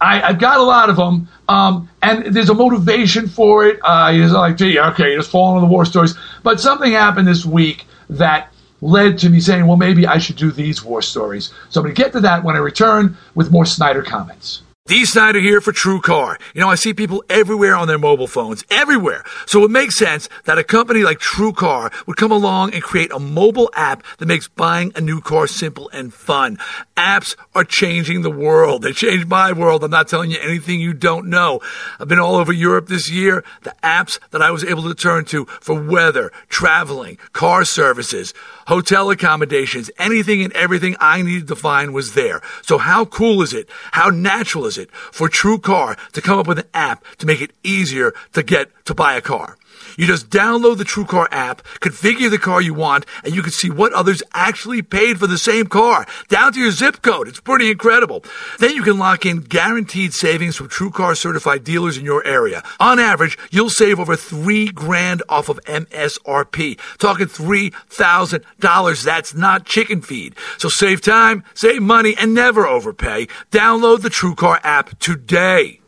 I, 0.00 0.18
have 0.18 0.38
got 0.38 0.58
a 0.58 0.62
lot 0.62 0.90
of 0.90 0.96
them, 0.96 1.28
um, 1.48 1.88
and 2.02 2.34
there's 2.34 2.50
a 2.50 2.54
motivation 2.54 3.28
for 3.28 3.66
it. 3.66 3.80
Uh, 3.82 4.12
you're 4.14 4.28
like, 4.28 4.56
gee, 4.56 4.78
okay, 4.78 5.16
just 5.16 5.30
falling 5.30 5.56
on 5.56 5.68
the 5.68 5.72
war 5.72 5.84
stories. 5.84 6.14
But 6.42 6.60
something 6.60 6.92
happened 6.92 7.26
this 7.26 7.44
week 7.44 7.84
that 8.10 8.52
led 8.80 9.18
to 9.18 9.28
me 9.28 9.40
saying, 9.40 9.66
well, 9.66 9.76
maybe 9.76 10.06
I 10.06 10.18
should 10.18 10.36
do 10.36 10.52
these 10.52 10.84
war 10.84 11.02
stories. 11.02 11.52
So 11.68 11.80
I'm 11.80 11.84
going 11.84 11.96
to 11.96 12.02
get 12.02 12.12
to 12.12 12.20
that 12.20 12.44
when 12.44 12.54
I 12.54 12.60
return 12.60 13.16
with 13.34 13.50
more 13.50 13.66
Snider 13.66 14.02
comments. 14.02 14.62
Dee 14.88 15.04
Snider 15.04 15.38
here 15.38 15.60
for 15.60 15.70
TrueCar. 15.70 16.40
You 16.54 16.62
know, 16.62 16.70
I 16.70 16.74
see 16.74 16.94
people 16.94 17.22
everywhere 17.28 17.76
on 17.76 17.88
their 17.88 17.98
mobile 17.98 18.26
phones, 18.26 18.64
everywhere. 18.70 19.22
So 19.44 19.62
it 19.64 19.70
makes 19.70 19.98
sense 19.98 20.30
that 20.46 20.56
a 20.56 20.64
company 20.64 21.02
like 21.02 21.18
TrueCar 21.18 21.92
would 22.06 22.16
come 22.16 22.32
along 22.32 22.72
and 22.72 22.82
create 22.82 23.12
a 23.12 23.18
mobile 23.18 23.68
app 23.74 24.02
that 24.16 24.24
makes 24.24 24.48
buying 24.48 24.92
a 24.96 25.02
new 25.02 25.20
car 25.20 25.46
simple 25.46 25.90
and 25.92 26.14
fun. 26.14 26.56
Apps 26.96 27.36
are 27.54 27.64
changing 27.64 28.22
the 28.22 28.30
world. 28.30 28.80
They 28.80 28.92
changed 28.92 29.28
my 29.28 29.52
world. 29.52 29.84
I'm 29.84 29.90
not 29.90 30.08
telling 30.08 30.30
you 30.30 30.38
anything 30.40 30.80
you 30.80 30.94
don't 30.94 31.28
know. 31.28 31.60
I've 32.00 32.08
been 32.08 32.18
all 32.18 32.36
over 32.36 32.50
Europe 32.50 32.88
this 32.88 33.10
year. 33.10 33.44
The 33.64 33.74
apps 33.82 34.18
that 34.30 34.40
I 34.40 34.50
was 34.50 34.64
able 34.64 34.84
to 34.84 34.94
turn 34.94 35.26
to 35.26 35.44
for 35.60 35.78
weather, 35.78 36.32
traveling, 36.48 37.18
car 37.34 37.66
services, 37.66 38.32
hotel 38.68 39.10
accommodations, 39.10 39.90
anything 39.98 40.42
and 40.42 40.52
everything 40.52 40.96
I 41.00 41.22
needed 41.22 41.48
to 41.48 41.56
find 41.56 41.92
was 41.92 42.14
there. 42.14 42.40
So 42.62 42.78
how 42.78 43.04
cool 43.04 43.42
is 43.42 43.52
it? 43.52 43.68
How 43.92 44.08
natural 44.08 44.64
is 44.64 44.78
it 44.78 44.90
for 44.92 45.28
TrueCar 45.28 45.98
to 46.12 46.22
come 46.22 46.38
up 46.38 46.46
with 46.46 46.60
an 46.60 46.68
app 46.72 47.04
to 47.18 47.26
make 47.26 47.40
it 47.40 47.52
easier 47.62 48.14
to 48.32 48.42
get 48.42 48.70
to 48.86 48.94
buy 48.94 49.14
a 49.14 49.20
car? 49.20 49.57
You 49.98 50.06
just 50.06 50.30
download 50.30 50.78
the 50.78 50.84
TrueCar 50.84 51.26
app, 51.32 51.62
configure 51.80 52.30
the 52.30 52.38
car 52.38 52.62
you 52.62 52.72
want, 52.72 53.04
and 53.24 53.34
you 53.34 53.42
can 53.42 53.50
see 53.50 53.68
what 53.68 53.92
others 53.92 54.22
actually 54.32 54.80
paid 54.80 55.18
for 55.18 55.26
the 55.26 55.36
same 55.36 55.66
car, 55.66 56.06
down 56.28 56.52
to 56.52 56.60
your 56.60 56.70
zip 56.70 57.02
code. 57.02 57.26
It's 57.26 57.40
pretty 57.40 57.68
incredible. 57.68 58.22
Then 58.60 58.76
you 58.76 58.84
can 58.84 58.96
lock 58.98 59.26
in 59.26 59.40
guaranteed 59.40 60.14
savings 60.14 60.54
from 60.54 60.68
TrueCar 60.68 61.16
certified 61.16 61.64
dealers 61.64 61.98
in 61.98 62.04
your 62.04 62.24
area. 62.24 62.62
On 62.78 63.00
average, 63.00 63.36
you'll 63.50 63.70
save 63.70 63.98
over 63.98 64.14
three 64.14 64.68
grand 64.68 65.24
off 65.28 65.48
of 65.48 65.58
MSRP. 65.64 66.78
Talking 66.98 67.26
$3,000. 67.26 69.02
That's 69.04 69.34
not 69.34 69.64
chicken 69.64 70.00
feed. 70.00 70.36
So 70.58 70.68
save 70.68 71.00
time, 71.00 71.42
save 71.54 71.82
money, 71.82 72.14
and 72.16 72.32
never 72.32 72.68
overpay. 72.68 73.26
Download 73.50 74.00
the 74.00 74.10
TrueCar 74.10 74.60
app 74.62 74.96
today. 75.00 75.80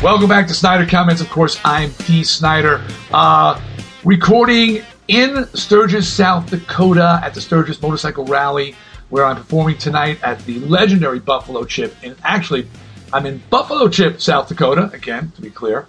Welcome 0.00 0.28
back 0.28 0.46
to 0.46 0.54
Snider 0.54 0.86
Comments. 0.86 1.20
Of 1.20 1.28
course, 1.28 1.58
I'm 1.64 1.90
Dee 2.06 2.22
Snider. 2.22 2.84
Uh, 3.10 3.60
recording 4.04 4.84
in 5.08 5.44
Sturgis, 5.54 6.08
South 6.08 6.48
Dakota 6.48 7.20
at 7.24 7.34
the 7.34 7.40
Sturgis 7.40 7.82
Motorcycle 7.82 8.24
Rally, 8.24 8.76
where 9.08 9.24
I'm 9.24 9.34
performing 9.34 9.76
tonight 9.76 10.20
at 10.22 10.38
the 10.46 10.60
legendary 10.60 11.18
Buffalo 11.18 11.64
Chip. 11.64 11.96
And 12.04 12.14
actually, 12.22 12.68
I'm 13.12 13.26
in 13.26 13.42
Buffalo 13.50 13.88
Chip, 13.88 14.20
South 14.20 14.48
Dakota, 14.48 14.88
again, 14.94 15.32
to 15.32 15.42
be 15.42 15.50
clear. 15.50 15.88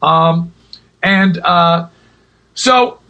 Um, 0.00 0.54
and 1.02 1.36
uh, 1.36 1.90
so, 2.54 3.00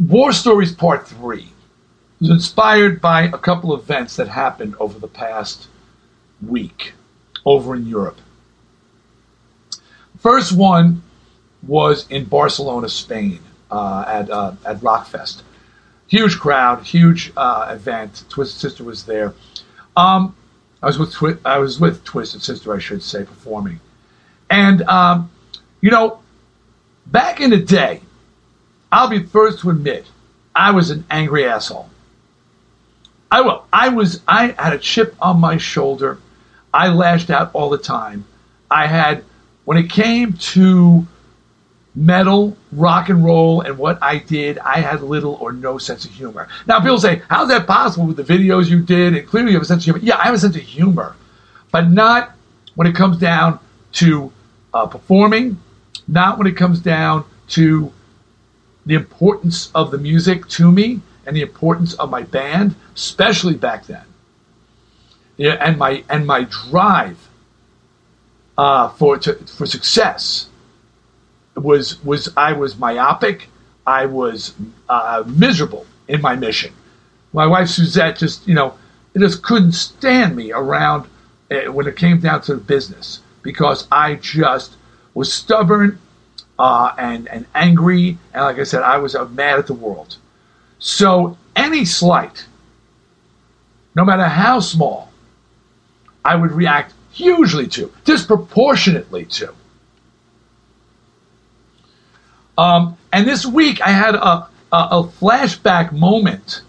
War 0.00 0.32
Stories 0.32 0.74
Part 0.74 1.06
3 1.06 1.48
was 2.18 2.30
inspired 2.30 3.00
by 3.00 3.26
a 3.26 3.38
couple 3.38 3.72
of 3.72 3.82
events 3.82 4.16
that 4.16 4.26
happened 4.26 4.74
over 4.80 4.98
the 4.98 5.08
past 5.08 5.68
week 6.44 6.94
over 7.44 7.74
in 7.74 7.86
Europe. 7.86 8.18
First 10.18 10.52
one 10.52 11.02
was 11.66 12.06
in 12.08 12.24
Barcelona, 12.24 12.88
Spain, 12.88 13.40
uh, 13.70 14.04
at 14.06 14.30
uh, 14.30 14.54
at 14.64 14.78
Rockfest. 14.78 15.42
Huge 16.08 16.38
crowd, 16.38 16.84
huge 16.84 17.32
uh, 17.36 17.68
event. 17.70 18.24
Twisted 18.28 18.60
Sister 18.60 18.84
was 18.84 19.04
there. 19.04 19.32
Um, 19.96 20.34
I 20.82 20.86
was 20.86 20.98
with 20.98 21.12
Twi- 21.12 21.38
I 21.44 21.58
was 21.58 21.78
with 21.78 22.04
Twisted 22.04 22.42
Sister, 22.42 22.74
I 22.74 22.78
should 22.78 23.02
say, 23.02 23.24
performing. 23.24 23.80
And 24.48 24.82
um, 24.82 25.30
you 25.80 25.90
know, 25.90 26.20
back 27.06 27.40
in 27.40 27.50
the 27.50 27.58
day, 27.58 28.02
I'll 28.90 29.08
be 29.08 29.22
first 29.22 29.60
to 29.60 29.70
admit 29.70 30.06
I 30.54 30.72
was 30.72 30.90
an 30.90 31.04
angry 31.10 31.46
asshole. 31.46 31.88
I 33.30 33.42
will. 33.42 33.64
I 33.72 33.90
was. 33.90 34.20
I 34.26 34.48
had 34.58 34.72
a 34.72 34.78
chip 34.78 35.14
on 35.20 35.38
my 35.38 35.56
shoulder. 35.56 36.18
I 36.72 36.88
lashed 36.88 37.30
out 37.30 37.50
all 37.54 37.70
the 37.70 37.78
time. 37.78 38.24
I 38.70 38.86
had, 38.86 39.24
when 39.64 39.78
it 39.78 39.90
came 39.90 40.34
to 40.34 41.06
metal, 41.94 42.56
rock 42.72 43.08
and 43.08 43.24
roll, 43.24 43.62
and 43.62 43.76
what 43.76 43.98
I 44.02 44.18
did, 44.18 44.58
I 44.58 44.80
had 44.80 45.02
little 45.02 45.34
or 45.34 45.52
no 45.52 45.78
sense 45.78 46.04
of 46.04 46.12
humor. 46.12 46.48
Now, 46.66 46.80
people 46.80 46.98
say, 46.98 47.22
how's 47.28 47.48
that 47.48 47.66
possible 47.66 48.06
with 48.06 48.16
the 48.16 48.22
videos 48.22 48.68
you 48.68 48.80
did? 48.80 49.16
And 49.16 49.26
clearly 49.26 49.50
you 49.50 49.56
have 49.56 49.62
a 49.62 49.66
sense 49.66 49.82
of 49.82 49.84
humor. 49.86 50.00
Yeah, 50.02 50.18
I 50.18 50.24
have 50.24 50.34
a 50.34 50.38
sense 50.38 50.56
of 50.56 50.62
humor, 50.62 51.16
but 51.72 51.90
not 51.90 52.32
when 52.76 52.86
it 52.86 52.94
comes 52.94 53.18
down 53.18 53.58
to 53.94 54.32
uh, 54.72 54.86
performing, 54.86 55.60
not 56.06 56.38
when 56.38 56.46
it 56.46 56.56
comes 56.56 56.80
down 56.80 57.24
to 57.48 57.92
the 58.86 58.94
importance 58.94 59.70
of 59.74 59.90
the 59.90 59.98
music 59.98 60.46
to 60.48 60.70
me 60.70 61.00
and 61.26 61.36
the 61.36 61.42
importance 61.42 61.94
of 61.94 62.10
my 62.10 62.22
band, 62.22 62.74
especially 62.94 63.54
back 63.54 63.86
then. 63.86 64.04
Yeah, 65.40 65.56
and 65.58 65.78
my 65.78 66.04
and 66.10 66.26
my 66.26 66.42
drive 66.44 67.30
uh, 68.58 68.90
for 68.90 69.16
to, 69.16 69.32
for 69.36 69.64
success 69.64 70.50
was 71.56 72.04
was 72.04 72.28
I 72.36 72.52
was 72.52 72.76
myopic. 72.76 73.48
I 73.86 74.04
was 74.04 74.52
uh, 74.90 75.24
miserable 75.26 75.86
in 76.08 76.20
my 76.20 76.36
mission. 76.36 76.74
My 77.32 77.46
wife 77.46 77.68
Suzette 77.68 78.18
just 78.18 78.46
you 78.46 78.54
know 78.54 78.74
just 79.16 79.42
couldn't 79.42 79.72
stand 79.72 80.36
me 80.36 80.52
around 80.52 81.08
uh, 81.50 81.72
when 81.72 81.86
it 81.86 81.96
came 81.96 82.20
down 82.20 82.42
to 82.42 82.56
the 82.56 82.60
business 82.60 83.20
because 83.40 83.88
I 83.90 84.16
just 84.16 84.76
was 85.14 85.32
stubborn 85.32 85.98
uh, 86.58 86.92
and 86.98 87.28
and 87.28 87.46
angry, 87.54 88.18
and 88.34 88.44
like 88.44 88.58
I 88.58 88.64
said, 88.64 88.82
I 88.82 88.98
was 88.98 89.14
uh, 89.14 89.24
mad 89.24 89.58
at 89.58 89.68
the 89.68 89.72
world. 89.72 90.18
So 90.80 91.38
any 91.56 91.86
slight, 91.86 92.44
no 93.96 94.04
matter 94.04 94.24
how 94.28 94.60
small, 94.60 95.09
I 96.24 96.36
would 96.36 96.52
react 96.52 96.94
hugely 97.12 97.66
to, 97.68 97.92
disproportionately 98.04 99.24
to. 99.26 99.54
Um, 102.56 102.96
and 103.12 103.26
this 103.26 103.46
week 103.46 103.80
I 103.80 103.90
had 103.90 104.14
a, 104.14 104.20
a, 104.20 104.48
a 104.72 105.04
flashback 105.20 105.92
moment. 105.92 106.62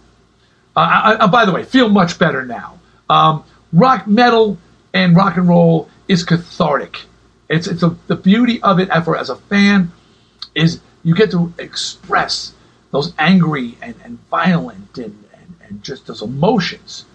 Uh, 0.76 0.80
I, 0.80 1.24
I, 1.24 1.28
by 1.28 1.46
the 1.46 1.52
way, 1.52 1.64
feel 1.64 1.90
much 1.90 2.18
better 2.18 2.46
now. 2.46 2.80
Um, 3.10 3.44
rock 3.74 4.08
metal 4.08 4.58
and 4.94 5.16
rock 5.16 5.38
and 5.38 5.48
roll 5.48 5.90
is 6.08 6.24
cathartic. 6.24 7.02
It's 7.50 7.68
it's 7.68 7.84
a, 7.84 7.98
the 8.08 8.16
beauty 8.16 8.62
of 8.62 8.80
it 8.80 8.90
ever 8.90 9.18
as 9.18 9.30
a 9.30 9.36
fan 9.36 9.92
is 10.56 10.80
you 11.04 11.14
get 11.14 11.32
to 11.32 11.54
express 11.58 12.54
those 12.92 13.14
angry 13.18 13.78
and, 13.82 13.96
and 14.04 14.20
violent 14.30 14.98
and, 14.98 15.24
and, 15.34 15.56
and 15.68 15.84
just 15.84 16.08
those 16.08 16.22
emotions 16.22 17.06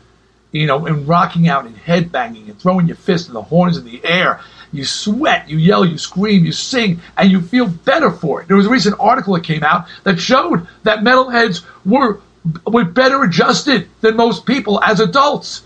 you 0.56 0.66
know, 0.66 0.86
and 0.86 1.06
rocking 1.06 1.48
out 1.48 1.66
and 1.66 1.76
headbanging 1.76 2.48
and 2.48 2.58
throwing 2.58 2.86
your 2.86 2.96
fist 2.96 3.26
and 3.28 3.36
the 3.36 3.42
horns 3.42 3.76
in 3.76 3.84
the 3.84 4.04
air. 4.04 4.40
You 4.72 4.84
sweat, 4.84 5.48
you 5.48 5.58
yell, 5.58 5.84
you 5.84 5.96
scream, 5.96 6.44
you 6.44 6.52
sing, 6.52 7.00
and 7.16 7.30
you 7.30 7.40
feel 7.40 7.68
better 7.68 8.10
for 8.10 8.42
it. 8.42 8.48
There 8.48 8.56
was 8.56 8.66
a 8.66 8.70
recent 8.70 8.96
article 8.98 9.34
that 9.34 9.44
came 9.44 9.62
out 9.62 9.86
that 10.04 10.18
showed 10.18 10.66
that 10.82 11.00
metalheads 11.00 11.64
were 11.84 12.20
were 12.66 12.84
better 12.84 13.22
adjusted 13.24 13.88
than 14.00 14.16
most 14.16 14.46
people 14.46 14.82
as 14.82 15.00
adults. 15.00 15.62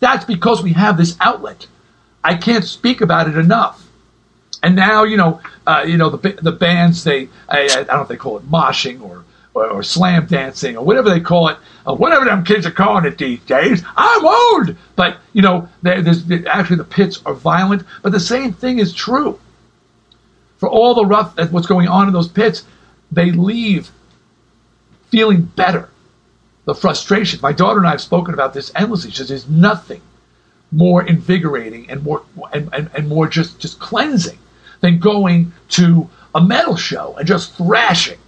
That's 0.00 0.24
because 0.24 0.62
we 0.62 0.72
have 0.72 0.96
this 0.96 1.16
outlet. 1.20 1.66
I 2.22 2.34
can't 2.36 2.64
speak 2.64 3.00
about 3.00 3.28
it 3.28 3.36
enough. 3.36 3.86
And 4.62 4.76
now, 4.76 5.04
you 5.04 5.16
know, 5.16 5.40
uh, 5.66 5.84
you 5.86 5.96
know 5.96 6.10
the 6.10 6.32
the 6.40 6.52
bands 6.52 7.04
they 7.04 7.28
I, 7.48 7.64
I 7.64 7.66
don't 7.66 7.88
know 7.88 8.02
if 8.02 8.08
they 8.08 8.16
call 8.16 8.38
it 8.38 8.50
moshing 8.50 9.02
or 9.02 9.23
or, 9.54 9.70
or 9.70 9.82
slam 9.82 10.26
dancing 10.26 10.76
or 10.76 10.84
whatever 10.84 11.08
they 11.08 11.20
call 11.20 11.48
it, 11.48 11.56
or 11.86 11.96
whatever 11.96 12.24
them 12.24 12.44
kids 12.44 12.66
are 12.66 12.70
calling 12.70 13.04
it 13.04 13.16
these 13.16 13.40
days. 13.40 13.82
I'm 13.96 14.26
old, 14.26 14.76
but 14.96 15.18
you 15.32 15.42
know, 15.42 15.68
there's, 15.82 16.30
actually 16.46 16.76
the 16.76 16.84
pits 16.84 17.22
are 17.24 17.34
violent. 17.34 17.84
But 18.02 18.12
the 18.12 18.20
same 18.20 18.52
thing 18.52 18.78
is 18.78 18.92
true 18.92 19.38
for 20.58 20.68
all 20.68 20.94
the 20.94 21.06
rough 21.06 21.38
what's 21.50 21.66
going 21.66 21.88
on 21.88 22.08
in 22.08 22.12
those 22.12 22.28
pits. 22.28 22.64
They 23.12 23.30
leave 23.30 23.90
feeling 25.10 25.42
better. 25.42 25.88
The 26.64 26.74
frustration. 26.74 27.40
My 27.42 27.52
daughter 27.52 27.78
and 27.78 27.86
I 27.86 27.90
have 27.90 28.00
spoken 28.00 28.32
about 28.32 28.54
this 28.54 28.72
endlessly. 28.74 29.10
She 29.10 29.18
says 29.18 29.28
there's 29.28 29.48
nothing 29.48 30.00
more 30.72 31.06
invigorating 31.06 31.88
and 31.90 32.02
more 32.02 32.22
and, 32.52 32.70
and, 32.72 32.90
and 32.94 33.08
more 33.08 33.28
just 33.28 33.60
just 33.60 33.78
cleansing 33.78 34.38
than 34.80 34.98
going 34.98 35.52
to 35.68 36.08
a 36.34 36.40
metal 36.40 36.76
show 36.76 37.14
and 37.16 37.28
just 37.28 37.54
thrashing 37.54 38.18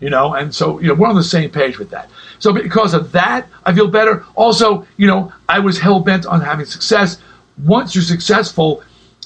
you 0.00 0.10
know, 0.10 0.34
and 0.34 0.54
so 0.54 0.80
you 0.80 0.88
know 0.88 0.94
we're 0.94 1.08
on 1.08 1.14
the 1.14 1.22
same 1.22 1.50
page 1.50 1.78
with 1.78 1.90
that. 1.90 2.10
So 2.38 2.52
because 2.52 2.94
of 2.94 3.12
that, 3.12 3.46
I 3.64 3.74
feel 3.74 3.88
better. 3.88 4.24
Also, 4.34 4.86
you 4.96 5.06
know, 5.06 5.32
I 5.48 5.60
was 5.60 5.78
hell 5.78 6.00
bent 6.00 6.26
on 6.26 6.40
having 6.40 6.66
success. 6.66 7.18
Once 7.62 7.94
you're 7.94 8.02
successful, 8.02 8.82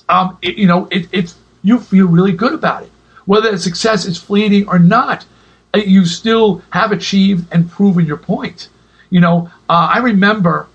um, 0.08 0.36
it, 0.42 0.56
you 0.58 0.66
know, 0.66 0.88
it, 0.90 1.08
it's 1.12 1.36
you 1.62 1.78
feel 1.78 2.08
really 2.08 2.32
good 2.32 2.52
about 2.52 2.82
it. 2.82 2.90
Whether 3.24 3.52
the 3.52 3.58
success 3.58 4.04
is 4.04 4.18
fleeting 4.18 4.68
or 4.68 4.78
not, 4.78 5.24
uh, 5.72 5.78
you 5.78 6.04
still 6.04 6.62
have 6.70 6.92
achieved 6.92 7.46
and 7.52 7.70
proven 7.70 8.04
your 8.04 8.16
point. 8.16 8.68
You 9.10 9.20
know, 9.20 9.50
uh, 9.68 9.90
I 9.94 9.98
remember 9.98 10.66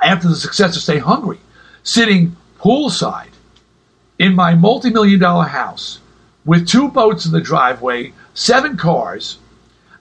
after 0.00 0.28
the 0.28 0.36
success 0.36 0.76
of 0.76 0.82
Stay 0.82 0.98
Hungry, 0.98 1.40
sitting 1.82 2.36
poolside 2.58 3.30
in 4.18 4.34
my 4.34 4.54
multi-million 4.54 5.18
dollar 5.18 5.46
house 5.46 5.98
with 6.44 6.68
two 6.68 6.88
boats 6.88 7.26
in 7.26 7.32
the 7.32 7.40
driveway 7.40 8.12
seven 8.34 8.76
cars, 8.76 9.38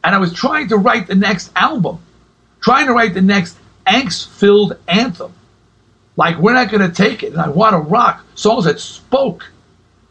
and 0.04 0.16
I 0.16 0.20
was 0.20 0.34
trying 0.34 0.70
to 0.70 0.78
write 0.78 1.08
the 1.08 1.16
next 1.16 1.52
album, 1.56 2.00
trying 2.62 2.88
to 2.88 2.94
write 2.94 3.14
the 3.14 3.22
next 3.22 3.58
angst 3.86 4.28
filled 4.28 4.78
anthem. 4.88 5.34
Like, 6.16 6.38
we're 6.38 6.54
not 6.54 6.70
going 6.70 6.88
to 6.88 6.94
take 6.96 7.24
it. 7.24 7.34
And 7.34 7.42
I 7.42 7.50
want 7.50 7.74
to 7.74 7.80
rock 7.80 8.26
songs 8.36 8.66
that 8.66 8.80
spoke 8.80 9.46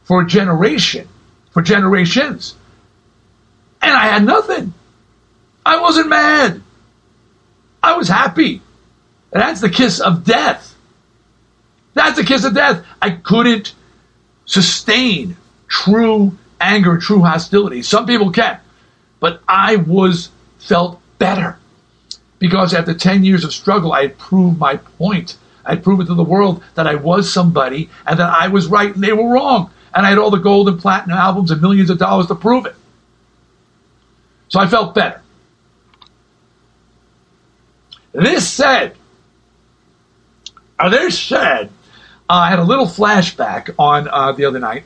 for 0.05 0.23
a 0.23 0.27
generation, 0.27 1.09
for 1.53 1.63
generations. 1.63 2.55
And 3.83 3.93
I 3.93 4.07
had 4.07 4.25
nothing. 4.25 4.75
I 5.65 5.81
wasn't 5.81 6.09
mad. 6.09 6.63
I 7.83 7.97
was 7.97 8.09
happy. 8.09 8.63
And 9.33 9.43
that's 9.43 9.61
the 9.61 9.71
kiss 9.71 10.01
of 10.01 10.25
death. 10.25 10.75
That's 11.95 12.17
the 12.17 12.25
kiss 12.25 12.45
of 12.45 12.55
death. 12.55 12.85
I 13.01 13.11
couldn't 13.11 13.75
sustain 14.47 15.37
true 15.69 16.37
anger, 16.61 16.99
true 16.99 17.23
hostility. 17.23 17.83
Some 17.83 18.07
people 18.07 18.31
can, 18.31 18.61
but 19.19 19.43
I 19.49 19.77
was 19.77 20.31
felt 20.59 21.01
better 21.19 21.59
because 22.39 22.75
after 22.75 22.95
10 22.95 23.25
years 23.25 23.45
of 23.45 23.53
struggle, 23.53 23.93
I 23.93 24.03
had 24.03 24.19
proved 24.19 24.59
my 24.59 24.77
point. 24.77 25.37
I 25.65 25.71
had 25.71 25.85
proven 25.85 26.07
to 26.07 26.15
the 26.15 26.25
world 26.25 26.63
that 26.75 26.87
I 26.87 26.95
was 26.95 27.33
somebody 27.33 27.91
and 28.07 28.19
that 28.19 28.31
I 28.31 28.49
was 28.49 28.67
right 28.67 28.95
and 28.95 29.05
they 29.05 29.13
were 29.13 29.33
wrong. 29.33 29.71
And 29.95 30.07
I 30.07 30.11
had 30.11 30.19
all 30.19 30.31
the 30.31 30.39
gold 30.39 30.69
and 30.69 30.81
platinum 30.81 31.19
albums 31.19 31.51
and 31.51 31.61
millions 31.61 31.91
of 31.91 31.99
dollars 31.99 32.27
to 32.29 32.35
prove 32.35 32.67
it. 32.67 32.75
So 34.49 34.59
I 34.59 34.67
felt 34.67 34.95
better. 34.95 35.23
This 38.13 38.49
said, 38.49 38.97
uh, 40.79 40.89
this 40.89 41.19
said, 41.19 41.71
uh, 42.29 42.33
I 42.33 42.51
had 42.51 42.59
a 42.59 42.65
little 42.65 42.87
flashback 42.87 43.75
on 43.79 44.09
uh, 44.09 44.33
the 44.33 44.45
other 44.45 44.59
night 44.59 44.85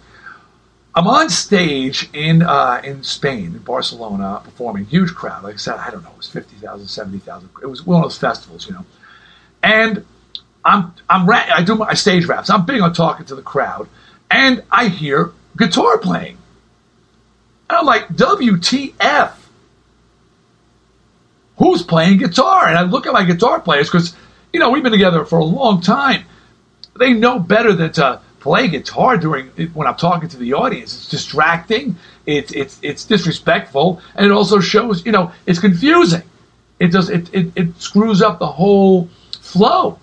I'm 0.97 1.09
on 1.09 1.29
stage 1.29 2.09
in 2.13 2.43
uh, 2.43 2.81
in 2.85 3.03
Spain, 3.03 3.47
in 3.47 3.59
Barcelona, 3.59 4.41
performing. 4.45 4.85
Huge 4.85 5.13
crowd. 5.15 5.43
Like 5.43 5.55
I 5.55 5.59
said, 5.59 5.77
I 5.77 5.91
don't 5.91 6.05
know, 6.05 6.11
it 6.11 6.17
was 6.17 6.29
50,000, 6.29 6.87
70,000. 6.87 7.51
It 7.63 7.67
was 7.67 7.85
one 7.85 7.97
of 7.97 8.05
those 8.05 8.19
festivals, 8.19 8.69
you 8.69 8.75
know. 8.75 8.85
And 9.63 10.05
I'm 10.65 10.95
I'm 11.11 11.29
ra- 11.29 11.47
I 11.53 11.63
do 11.63 11.75
my 11.75 11.95
stage 11.95 12.27
raps. 12.27 12.49
I'm 12.49 12.65
big 12.65 12.81
on 12.81 12.93
talking 12.93 13.27
to 13.27 13.35
the 13.35 13.43
crowd, 13.43 13.89
and 14.31 14.63
I 14.71 14.89
hear 14.89 15.33
guitar 15.57 15.99
playing. 15.99 16.39
And 17.69 17.79
I'm 17.79 17.87
like, 17.87 18.09
WTF? 18.09 19.33
Who's 21.57 21.83
playing 21.83 22.19
guitar? 22.19 22.69
And 22.69 22.77
I 22.79 22.83
look 22.83 23.07
at 23.07 23.13
my 23.13 23.25
guitar 23.25 23.61
players 23.61 23.89
because, 23.89 24.15
you 24.53 24.61
know, 24.61 24.71
we've 24.71 24.83
been 24.83 24.93
together 24.93 25.25
for 25.25 25.39
a 25.39 25.45
long 25.45 25.81
time. 25.81 26.25
They 26.99 27.13
know 27.13 27.39
better 27.39 27.73
than 27.73 27.93
to 27.93 28.21
play 28.45 28.69
guitar 28.69 29.17
during 29.17 29.47
when 29.73 29.87
I'm 29.87 29.97
talking 29.97 30.29
to 30.29 30.37
the 30.37 30.53
audience. 30.53 30.95
It's 30.95 31.09
distracting. 31.09 31.97
It's 32.27 32.53
it's 32.53 32.79
it's 32.83 33.05
disrespectful, 33.07 34.03
and 34.15 34.27
it 34.27 34.33
also 34.33 34.61
shows 34.61 35.05
you 35.07 35.13
know 35.13 35.33
it's 35.47 35.59
confusing. 35.59 36.23
It 36.79 36.93
does 36.93 37.09
it 37.09 37.33
it, 37.33 37.53
it 37.57 37.81
screws 37.81 38.21
up 38.21 38.39
the 38.39 38.47
whole 38.47 39.09
flow, 39.41 39.99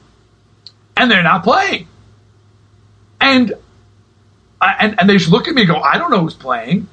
and 0.98 1.12
they're 1.12 1.22
not 1.22 1.44
playing. 1.44 1.88
And 3.22 3.54
I, 4.60 4.76
and 4.80 5.00
and 5.00 5.08
they 5.08 5.18
just 5.18 5.30
look 5.30 5.48
at 5.48 5.54
me 5.54 5.62
and 5.62 5.70
go, 5.70 5.78
I 5.78 6.00
don't 6.00 6.10
know 6.10 6.22
who's 6.22 6.34
playing, 6.34 6.88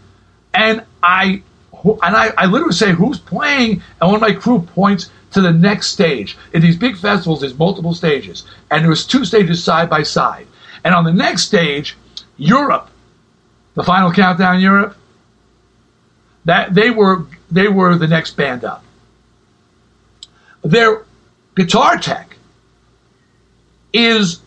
and 0.53 0.85
I 1.03 1.43
and 1.83 2.15
I, 2.15 2.33
I 2.37 2.45
literally 2.45 2.75
say 2.75 2.93
who's 2.93 3.19
playing, 3.19 3.83
and 4.01 4.13
one 4.13 4.17
of 4.17 4.21
my 4.21 4.33
crew 4.33 4.61
points 4.61 5.11
to 5.31 5.41
the 5.41 5.53
next 5.53 5.89
stage. 5.89 6.37
In 6.53 6.61
these 6.61 6.77
big 6.77 6.99
festivals, 6.99 7.41
there's 7.41 7.59
multiple 7.59 7.95
stages, 7.95 8.45
and 8.71 8.83
there 8.83 8.91
was 8.91 9.07
two 9.07 9.25
stages 9.25 9.65
side 9.65 9.89
by 9.89 10.03
side. 10.03 10.47
And 10.89 10.95
on 10.95 11.05
the 11.05 11.13
next 11.13 11.43
stage, 11.43 11.99
Europe, 12.39 12.89
the 13.75 13.83
final 13.83 14.11
countdown 14.11 14.59
Europe, 14.59 14.97
that 16.47 16.73
they 16.73 16.89
were 16.89 17.27
they 17.51 17.69
were 17.69 17.97
the 17.97 18.07
next 18.07 18.39
band 18.39 18.65
up. 18.65 18.83
Their 20.63 21.05
guitar 21.55 21.99
tech 21.99 22.39
is 23.93 24.41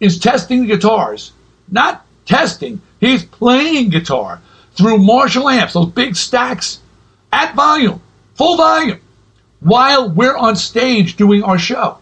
is 0.00 0.18
testing 0.18 0.62
the 0.62 0.66
guitars, 0.74 1.30
not 1.70 2.04
testing. 2.26 2.82
He's 2.98 3.24
playing 3.24 3.90
guitar 3.90 4.42
through 4.72 4.98
Marshall 4.98 5.48
amps, 5.48 5.74
those 5.74 5.90
big 5.90 6.16
stacks 6.16 6.80
at 7.32 7.54
volume, 7.54 8.02
full 8.34 8.56
volume, 8.56 8.98
while 9.60 10.10
we're 10.10 10.36
on 10.36 10.56
stage 10.56 11.14
doing 11.14 11.44
our 11.44 11.60
show. 11.60 11.98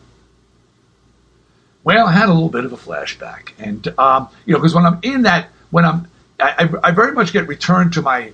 Well, 1.88 2.06
I 2.06 2.12
had 2.12 2.28
a 2.28 2.34
little 2.34 2.50
bit 2.50 2.66
of 2.66 2.74
a 2.74 2.76
flashback, 2.76 3.52
and 3.58 3.88
um, 3.98 4.28
you 4.44 4.52
know, 4.52 4.58
because 4.58 4.74
when 4.74 4.84
I'm 4.84 4.98
in 5.00 5.22
that, 5.22 5.48
when 5.70 5.86
I'm, 5.86 6.06
I, 6.38 6.68
I, 6.84 6.90
very 6.90 7.12
much 7.12 7.32
get 7.32 7.48
returned 7.48 7.94
to 7.94 8.02
my 8.02 8.32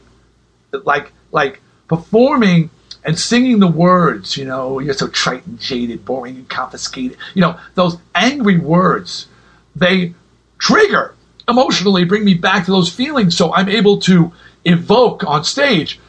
like 0.72 1.12
like 1.30 1.60
performing 1.86 2.70
and 3.04 3.16
singing 3.16 3.60
the 3.60 3.68
words, 3.68 4.36
you 4.36 4.44
know, 4.44 4.80
you're 4.80 4.92
so 4.92 5.06
trite 5.06 5.46
and 5.46 5.60
jaded, 5.60 6.04
boring 6.04 6.34
and 6.34 6.48
confiscated. 6.48 7.16
You 7.34 7.42
know, 7.42 7.60
those 7.76 7.96
angry 8.12 8.58
words, 8.58 9.28
they 9.76 10.14
trigger 10.58 11.14
emotionally, 11.46 12.04
bring 12.04 12.24
me 12.24 12.34
back 12.34 12.64
to 12.64 12.72
those 12.72 12.92
feelings. 12.92 13.36
So 13.36 13.54
I'm 13.54 13.68
able 13.68 14.00
to 14.00 14.32
evoke 14.64 15.22
on 15.22 15.44
stage 15.44 16.00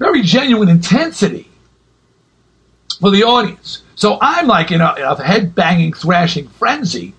very 0.00 0.22
genuine 0.22 0.68
intensity 0.68 1.48
for 2.98 3.12
the 3.12 3.22
audience. 3.22 3.83
So 3.96 4.18
I'm 4.20 4.46
like 4.46 4.70
in 4.70 4.80
a, 4.80 4.94
a 4.98 5.22
head 5.22 5.54
banging, 5.54 5.92
thrashing 5.92 6.48
frenzy, 6.48 7.14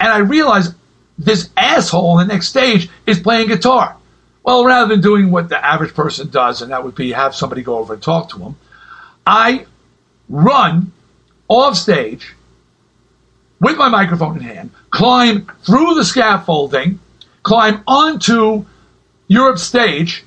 and 0.00 0.12
I 0.12 0.18
realize 0.18 0.74
this 1.18 1.50
asshole 1.56 2.10
on 2.10 2.26
the 2.26 2.32
next 2.32 2.48
stage 2.48 2.88
is 3.06 3.18
playing 3.18 3.48
guitar. 3.48 3.96
Well, 4.42 4.64
rather 4.64 4.88
than 4.88 5.02
doing 5.02 5.30
what 5.30 5.48
the 5.48 5.62
average 5.62 5.92
person 5.92 6.30
does, 6.30 6.62
and 6.62 6.72
that 6.72 6.84
would 6.84 6.94
be 6.94 7.12
have 7.12 7.34
somebody 7.34 7.62
go 7.62 7.78
over 7.78 7.94
and 7.94 8.02
talk 8.02 8.30
to 8.30 8.38
him, 8.38 8.56
I 9.26 9.66
run 10.28 10.92
off 11.48 11.76
stage 11.76 12.34
with 13.60 13.76
my 13.76 13.88
microphone 13.88 14.36
in 14.36 14.42
hand, 14.42 14.70
climb 14.90 15.50
through 15.62 15.94
the 15.94 16.04
scaffolding, 16.04 17.00
climb 17.42 17.82
onto 17.86 18.64
Europe's 19.26 19.62
stage, 19.62 20.24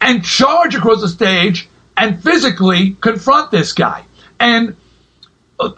and 0.00 0.24
charge 0.24 0.74
across 0.74 1.00
the 1.00 1.08
stage 1.08 1.68
and 1.96 2.22
physically 2.22 2.96
confront 3.00 3.50
this 3.50 3.72
guy. 3.72 4.04
And 4.40 4.76
uh, 5.58 5.72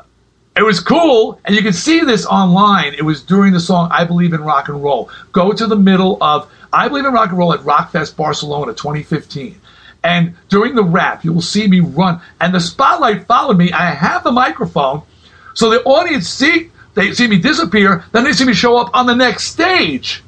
it 0.57 0.63
was 0.63 0.81
cool, 0.81 1.41
and 1.45 1.55
you 1.55 1.63
can 1.63 1.73
see 1.73 2.01
this 2.01 2.27
online. 2.27 2.95
It 2.95 3.03
was 3.03 3.23
during 3.23 3.53
the 3.53 3.61
song 3.61 3.89
I 3.91 4.05
Believe 4.05 4.33
in 4.33 4.43
Rock 4.43 4.69
and 4.69 4.83
Roll. 4.83 5.11
Go 5.33 5.53
to 5.53 5.67
the 5.67 5.77
middle 5.77 6.19
of 6.23 6.51
I 6.73 6.89
Believe 6.89 7.05
in 7.05 7.13
Rock 7.13 7.31
and 7.31 7.39
Roll 7.39 7.53
at 7.53 7.61
Rockfest 7.61 8.17
Barcelona 8.17 8.73
2015. 8.73 9.61
And 10.03 10.35
during 10.49 10.75
the 10.75 10.85
rap, 10.85 11.25
you 11.25 11.33
will 11.33 11.43
see 11.43 11.67
me 11.67 11.81
run, 11.81 12.21
and 12.41 12.55
the 12.55 12.61
spotlight 12.61 13.27
followed 13.27 13.59
me. 13.59 13.71
I 13.73 13.91
have 13.91 14.25
the 14.25 14.33
microphone, 14.33 15.03
so 15.55 15.71
the 15.71 15.83
audience 15.85 16.29
see 16.29 16.71
they 16.95 17.13
see 17.13 17.29
me 17.29 17.39
disappear, 17.39 18.05
then 18.13 18.25
they 18.25 18.33
see 18.33 18.45
me 18.45 18.55
show 18.55 18.77
up 18.77 18.91
on 18.95 19.07
the 19.07 19.15
next 19.15 19.45
stage. 19.45 20.23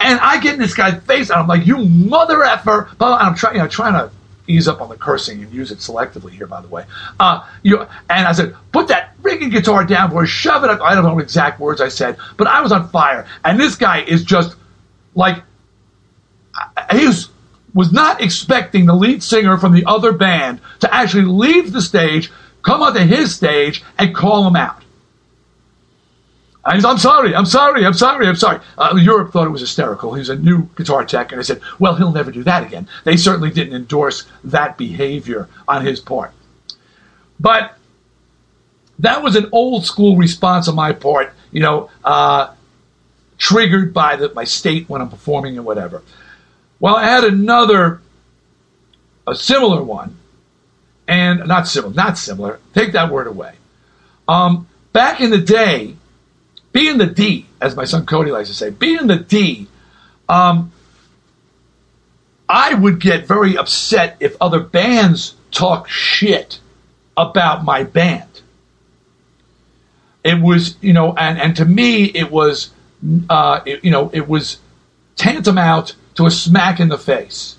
And 0.00 0.18
I 0.18 0.40
get 0.40 0.54
in 0.54 0.60
this 0.60 0.74
guy's 0.74 1.02
face, 1.04 1.30
and 1.30 1.40
I'm 1.40 1.46
like, 1.46 1.66
"You 1.66 1.78
mother 1.78 2.42
effer!" 2.42 2.88
And 3.00 3.14
I'm 3.14 3.34
trying, 3.34 3.56
you 3.56 3.62
know, 3.62 3.68
trying 3.68 3.94
to 3.94 4.10
ease 4.46 4.68
up 4.68 4.80
on 4.80 4.88
the 4.88 4.96
cursing 4.96 5.42
and 5.42 5.52
use 5.52 5.70
it 5.70 5.78
selectively 5.78 6.30
here, 6.30 6.46
by 6.46 6.60
the 6.60 6.68
way. 6.68 6.84
Uh, 7.18 7.46
you 7.62 7.80
and 7.80 8.26
I 8.26 8.32
said, 8.32 8.54
"Put 8.72 8.88
that 8.88 9.16
freaking 9.22 9.50
guitar 9.50 9.84
down, 9.84 10.10
boy! 10.10 10.24
Shove 10.24 10.64
it 10.64 10.70
up." 10.70 10.80
I 10.80 10.94
don't 10.94 11.04
know 11.04 11.18
exact 11.18 11.60
words 11.60 11.80
I 11.80 11.88
said, 11.88 12.16
but 12.36 12.46
I 12.46 12.60
was 12.60 12.72
on 12.72 12.88
fire. 12.88 13.26
And 13.44 13.58
this 13.58 13.76
guy 13.76 14.02
is 14.02 14.24
just 14.24 14.56
like 15.14 15.42
he 16.92 17.06
was 17.06 17.28
was 17.74 17.92
not 17.92 18.20
expecting 18.20 18.86
the 18.86 18.94
lead 18.94 19.22
singer 19.22 19.56
from 19.56 19.72
the 19.72 19.84
other 19.86 20.12
band 20.12 20.60
to 20.80 20.94
actually 20.94 21.24
leave 21.24 21.72
the 21.72 21.80
stage, 21.80 22.30
come 22.62 22.82
onto 22.82 23.00
his 23.00 23.34
stage, 23.34 23.82
and 23.98 24.14
call 24.14 24.46
him 24.46 24.56
out. 24.56 24.81
I'm 26.64 26.98
sorry, 26.98 27.34
I'm 27.34 27.46
sorry, 27.46 27.84
I'm 27.84 27.92
sorry, 27.94 28.28
I'm 28.28 28.36
sorry. 28.36 28.60
Uh, 28.78 28.96
Europe 28.96 29.32
thought 29.32 29.48
it 29.48 29.50
was 29.50 29.60
hysterical. 29.60 30.14
He 30.14 30.20
was 30.20 30.28
a 30.28 30.36
new 30.36 30.68
guitar 30.76 31.04
tech, 31.04 31.32
and 31.32 31.40
I 31.40 31.42
said, 31.42 31.60
well, 31.80 31.96
he'll 31.96 32.12
never 32.12 32.30
do 32.30 32.44
that 32.44 32.62
again. 32.62 32.88
They 33.02 33.16
certainly 33.16 33.50
didn't 33.50 33.74
endorse 33.74 34.26
that 34.44 34.78
behavior 34.78 35.48
on 35.66 35.84
his 35.84 35.98
part. 35.98 36.32
But 37.40 37.76
that 39.00 39.22
was 39.24 39.34
an 39.34 39.48
old 39.50 39.84
school 39.84 40.16
response 40.16 40.68
on 40.68 40.76
my 40.76 40.92
part, 40.92 41.32
you 41.50 41.60
know, 41.60 41.90
uh, 42.04 42.54
triggered 43.38 43.92
by 43.92 44.14
the, 44.14 44.32
my 44.32 44.44
state 44.44 44.88
when 44.88 45.00
I'm 45.00 45.10
performing 45.10 45.56
and 45.56 45.66
whatever. 45.66 46.02
Well, 46.78 46.94
I 46.94 47.06
had 47.06 47.24
another, 47.24 48.00
a 49.26 49.34
similar 49.34 49.82
one, 49.82 50.16
and 51.08 51.48
not 51.48 51.66
similar, 51.66 51.92
not 51.92 52.18
similar. 52.18 52.60
Take 52.72 52.92
that 52.92 53.10
word 53.10 53.26
away. 53.26 53.54
Um, 54.28 54.68
back 54.92 55.20
in 55.20 55.30
the 55.30 55.38
day, 55.38 55.96
being 56.72 56.98
the 56.98 57.06
D, 57.06 57.46
as 57.60 57.76
my 57.76 57.84
son 57.84 58.06
Cody 58.06 58.30
likes 58.30 58.48
to 58.48 58.54
say, 58.54 58.70
being 58.70 59.06
the 59.06 59.16
D, 59.16 59.68
um, 60.28 60.72
I 62.48 62.74
would 62.74 63.00
get 63.00 63.26
very 63.26 63.56
upset 63.56 64.16
if 64.20 64.36
other 64.40 64.60
bands 64.60 65.34
talk 65.50 65.88
shit 65.88 66.60
about 67.16 67.64
my 67.64 67.84
band. 67.84 68.28
It 70.24 70.40
was, 70.40 70.76
you 70.80 70.92
know, 70.92 71.14
and, 71.14 71.38
and 71.38 71.56
to 71.56 71.64
me, 71.64 72.04
it 72.04 72.30
was, 72.30 72.70
uh, 73.28 73.60
it, 73.66 73.84
you 73.84 73.90
know, 73.90 74.10
it 74.12 74.28
was 74.28 74.58
tantamount 75.16 75.94
to 76.14 76.26
a 76.26 76.30
smack 76.30 76.80
in 76.80 76.88
the 76.88 76.98
face. 76.98 77.56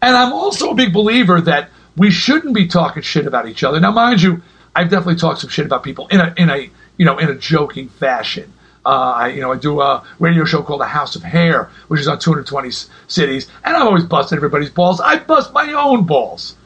And 0.00 0.16
I'm 0.16 0.32
also 0.32 0.70
a 0.70 0.74
big 0.74 0.92
believer 0.92 1.40
that 1.42 1.70
we 1.96 2.10
shouldn't 2.10 2.54
be 2.54 2.66
talking 2.66 3.02
shit 3.02 3.26
about 3.26 3.48
each 3.48 3.62
other. 3.62 3.80
Now, 3.80 3.92
mind 3.92 4.22
you, 4.22 4.42
I've 4.74 4.90
definitely 4.90 5.16
talked 5.16 5.40
some 5.40 5.50
shit 5.50 5.66
about 5.66 5.82
people 5.82 6.08
in 6.08 6.20
a 6.20 6.34
in 6.36 6.50
a 6.50 6.70
you 6.96 7.04
know 7.04 7.18
in 7.18 7.28
a 7.28 7.34
joking 7.34 7.88
fashion. 7.88 8.52
Uh, 8.86 9.12
I 9.16 9.28
you 9.28 9.40
know 9.40 9.52
I 9.52 9.56
do 9.56 9.80
a 9.80 10.04
radio 10.18 10.44
show 10.44 10.62
called 10.62 10.80
The 10.80 10.86
House 10.86 11.16
of 11.16 11.22
Hair, 11.22 11.70
which 11.88 12.00
is 12.00 12.08
on 12.08 12.18
220 12.18 12.70
cities, 13.06 13.48
and 13.64 13.76
I've 13.76 13.86
always 13.86 14.04
busted 14.04 14.36
everybody's 14.36 14.70
balls. 14.70 15.00
I 15.00 15.18
bust 15.18 15.52
my 15.52 15.72
own 15.72 16.04
balls. 16.04 16.56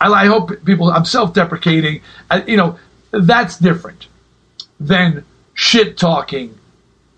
I, 0.00 0.08
I 0.08 0.26
hope 0.26 0.64
people. 0.64 0.90
I'm 0.90 1.04
self-deprecating. 1.04 2.00
I, 2.30 2.42
you 2.44 2.56
know 2.56 2.78
that's 3.10 3.58
different 3.58 4.06
than 4.78 5.24
shit 5.54 5.98
talking 5.98 6.58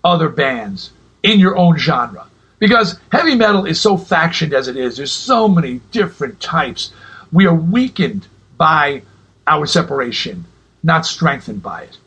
other 0.03 0.29
bands 0.29 0.91
in 1.21 1.39
your 1.39 1.55
own 1.55 1.77
genre. 1.77 2.27
Because 2.59 2.99
heavy 3.11 3.35
metal 3.35 3.65
is 3.65 3.79
so 3.79 3.97
factioned 3.97 4.53
as 4.53 4.67
it 4.67 4.77
is, 4.77 4.97
there's 4.97 5.11
so 5.11 5.47
many 5.47 5.81
different 5.91 6.39
types. 6.39 6.93
We 7.31 7.45
are 7.45 7.55
weakened 7.55 8.27
by 8.57 9.03
our 9.47 9.65
separation, 9.65 10.45
not 10.81 11.05
strengthened 11.05 11.61
by 11.61 11.83
it. 11.83 11.97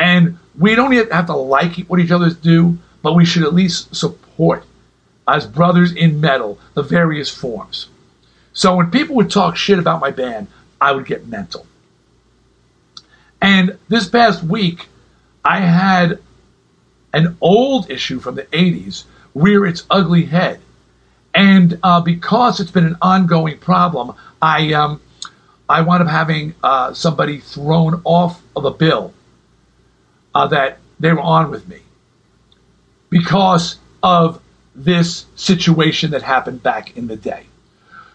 And 0.00 0.38
we 0.58 0.74
don't 0.74 0.92
have 1.12 1.26
to 1.26 1.36
like 1.36 1.76
what 1.80 2.00
each 2.00 2.10
other 2.10 2.30
do, 2.30 2.78
but 3.02 3.14
we 3.14 3.26
should 3.26 3.42
at 3.42 3.52
least 3.52 3.94
support, 3.94 4.64
as 5.28 5.46
brothers 5.46 5.92
in 5.92 6.22
metal, 6.22 6.58
the 6.72 6.82
various 6.82 7.28
forms. 7.28 7.88
So 8.54 8.76
when 8.76 8.90
people 8.90 9.14
would 9.16 9.30
talk 9.30 9.56
shit 9.56 9.78
about 9.78 10.00
my 10.00 10.10
band, 10.10 10.46
I 10.80 10.92
would 10.92 11.04
get 11.04 11.26
mental. 11.26 11.66
And 13.42 13.78
this 13.88 14.08
past 14.08 14.42
week, 14.42 14.88
I 15.44 15.60
had 15.60 16.18
an 17.12 17.36
old 17.42 17.90
issue 17.90 18.20
from 18.20 18.36
the 18.36 18.44
80s 18.44 19.04
rear 19.34 19.66
its 19.66 19.84
ugly 19.90 20.24
head. 20.24 20.60
And 21.34 21.78
uh, 21.82 22.00
because 22.00 22.58
it's 22.58 22.70
been 22.70 22.86
an 22.86 22.96
ongoing 23.02 23.58
problem, 23.58 24.16
I 24.40 24.72
um, 24.72 25.02
I 25.68 25.82
wound 25.82 26.02
up 26.02 26.08
having 26.08 26.54
uh, 26.62 26.94
somebody 26.94 27.38
thrown 27.38 28.00
off 28.04 28.42
of 28.56 28.64
a 28.64 28.70
bill 28.70 29.12
uh, 30.34 30.46
that 30.48 30.78
they 30.98 31.12
were 31.12 31.20
on 31.20 31.50
with 31.50 31.68
me 31.68 31.80
because 33.08 33.78
of 34.02 34.40
this 34.74 35.26
situation 35.34 36.12
that 36.12 36.22
happened 36.22 36.62
back 36.62 36.96
in 36.96 37.06
the 37.06 37.16
day. 37.16 37.46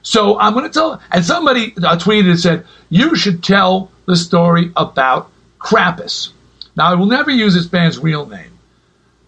So 0.01 0.39
I'm 0.39 0.53
going 0.53 0.65
to 0.65 0.71
tell, 0.71 1.01
and 1.11 1.25
somebody 1.25 1.71
tweeted 1.71 2.29
and 2.29 2.39
said, 2.39 2.65
you 2.89 3.15
should 3.15 3.43
tell 3.43 3.91
the 4.05 4.15
story 4.15 4.71
about 4.75 5.31
Krampus. 5.59 6.31
Now, 6.75 6.91
I 6.91 6.95
will 6.95 7.07
never 7.07 7.31
use 7.31 7.53
this 7.53 7.65
band's 7.65 7.97
real 7.97 8.25
name. 8.25 8.51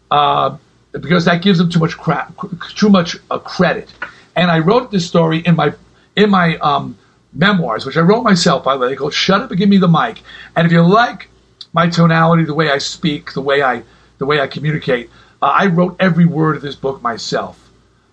Uh, 0.09 0.57
because 1.01 1.25
that 1.25 1.41
gives 1.41 1.57
them 1.57 1.69
too 1.69 1.79
much 1.79 1.97
crap, 1.97 2.33
too 2.75 2.89
much 2.89 3.17
uh, 3.29 3.39
credit. 3.39 3.91
And 4.35 4.49
I 4.51 4.59
wrote 4.59 4.91
this 4.91 5.05
story 5.07 5.39
in 5.39 5.55
my 5.55 5.73
in 6.15 6.29
my 6.29 6.57
um, 6.57 6.97
memoirs, 7.33 7.85
which 7.85 7.97
I 7.97 8.01
wrote 8.01 8.23
myself, 8.23 8.63
by 8.63 8.75
the 8.75 8.81
way. 8.81 8.95
Called 8.95 9.13
"Shut 9.13 9.41
Up 9.41 9.51
and 9.51 9.59
Give 9.59 9.69
Me 9.69 9.77
the 9.77 9.87
Mic." 9.87 10.21
And 10.55 10.65
if 10.65 10.71
you 10.71 10.81
like 10.81 11.29
my 11.73 11.87
tonality, 11.89 12.43
the 12.45 12.53
way 12.53 12.71
I 12.71 12.77
speak, 12.77 13.33
the 13.33 13.41
way 13.41 13.61
I 13.61 13.83
the 14.17 14.25
way 14.25 14.39
I 14.39 14.47
communicate, 14.47 15.09
uh, 15.41 15.45
I 15.45 15.67
wrote 15.67 15.95
every 15.99 16.25
word 16.25 16.55
of 16.55 16.61
this 16.61 16.75
book 16.75 17.01
myself. 17.01 17.69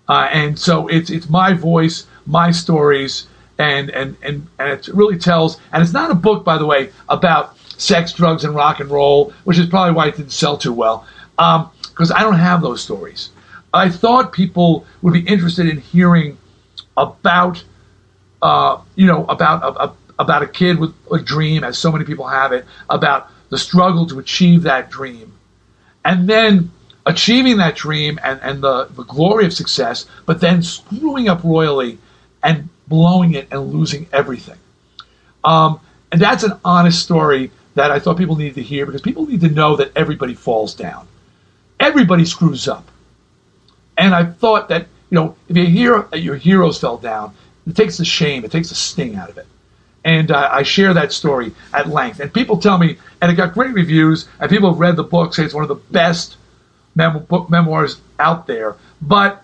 Uh, 0.08 0.28
and 0.32 0.58
so 0.58 0.86
it's 0.88 1.10
it's 1.10 1.28
my 1.30 1.54
voice, 1.54 2.06
my 2.26 2.50
stories, 2.50 3.26
and 3.58 3.90
and 3.90 4.16
and 4.22 4.46
and 4.58 4.68
it 4.68 4.88
really 4.88 5.18
tells. 5.18 5.58
And 5.72 5.82
it's 5.82 5.92
not 5.92 6.10
a 6.10 6.14
book, 6.14 6.44
by 6.44 6.58
the 6.58 6.66
way, 6.66 6.90
about 7.08 7.56
sex, 7.78 8.12
drugs, 8.12 8.44
and 8.44 8.54
rock 8.54 8.80
and 8.80 8.90
roll, 8.90 9.32
which 9.44 9.58
is 9.58 9.66
probably 9.66 9.94
why 9.94 10.08
it 10.08 10.16
didn't 10.16 10.32
sell 10.32 10.56
too 10.56 10.72
well. 10.72 11.06
Um, 11.38 11.70
because 11.82 12.10
I 12.10 12.20
don't 12.20 12.34
have 12.34 12.60
those 12.60 12.82
stories. 12.82 13.30
I 13.72 13.88
thought 13.88 14.32
people 14.32 14.84
would 15.02 15.12
be 15.12 15.20
interested 15.20 15.68
in 15.68 15.78
hearing 15.78 16.38
about, 16.96 17.62
uh, 18.42 18.80
you 18.96 19.06
know, 19.06 19.24
about 19.26 19.62
a, 19.62 19.84
a, 19.84 19.96
about 20.18 20.42
a 20.42 20.46
kid 20.48 20.78
with 20.78 20.92
a 21.12 21.18
dream, 21.18 21.64
as 21.64 21.78
so 21.78 21.90
many 21.90 22.04
people 22.04 22.26
have 22.26 22.52
it, 22.52 22.64
about 22.90 23.30
the 23.54 23.58
struggle 23.58 24.06
to 24.06 24.18
achieve 24.18 24.62
that 24.62 24.90
dream, 24.90 25.32
and 26.04 26.28
then 26.28 26.70
achieving 27.06 27.58
that 27.58 27.76
dream 27.76 28.18
and, 28.24 28.40
and 28.42 28.62
the, 28.62 28.86
the 28.96 29.04
glory 29.04 29.44
of 29.44 29.52
success, 29.52 30.06
but 30.26 30.40
then 30.40 30.62
screwing 30.62 31.28
up 31.28 31.44
royally 31.44 31.98
and 32.42 32.68
blowing 32.88 33.34
it 33.34 33.46
and 33.50 33.72
losing 33.72 34.06
everything. 34.12 34.58
Um, 35.44 35.80
and 36.10 36.20
that's 36.20 36.42
an 36.42 36.58
honest 36.64 37.02
story 37.02 37.50
that 37.74 37.90
I 37.90 37.98
thought 37.98 38.16
people 38.16 38.36
needed 38.36 38.54
to 38.54 38.62
hear 38.62 38.86
because 38.86 39.02
people 39.02 39.26
need 39.26 39.42
to 39.42 39.50
know 39.50 39.76
that 39.76 39.92
everybody 39.94 40.34
falls 40.34 40.74
down 40.74 41.06
everybody 41.80 42.24
screws 42.24 42.68
up. 42.68 42.90
And 43.96 44.14
I 44.14 44.24
thought 44.24 44.68
that 44.68 44.88
you 45.10 45.16
know, 45.16 45.36
if 45.48 45.56
you 45.56 45.66
hear 45.66 46.08
your 46.14 46.36
heroes 46.36 46.80
fell 46.80 46.96
down, 46.96 47.34
it 47.66 47.76
takes 47.76 47.98
the 47.98 48.04
shame, 48.04 48.44
it 48.44 48.50
takes 48.50 48.70
the 48.70 48.74
sting 48.74 49.16
out 49.16 49.30
of 49.30 49.38
it. 49.38 49.46
And 50.04 50.30
uh, 50.30 50.48
I 50.52 50.64
share 50.64 50.92
that 50.94 51.12
story 51.12 51.52
at 51.72 51.88
length. 51.88 52.20
And 52.20 52.32
people 52.32 52.58
tell 52.58 52.78
me, 52.78 52.98
and 53.24 53.32
it 53.32 53.37
got 53.37 53.54
great 53.54 53.72
reviews, 53.72 54.28
and 54.38 54.50
people 54.50 54.68
have 54.70 54.78
read 54.78 54.96
the 54.96 55.02
book, 55.02 55.32
say 55.32 55.44
it's 55.44 55.54
one 55.54 55.62
of 55.62 55.68
the 55.68 55.76
best 55.76 56.37
mem- 56.94 57.24
book 57.24 57.48
memoirs 57.48 57.98
out 58.18 58.46
there. 58.46 58.76
But 59.00 59.42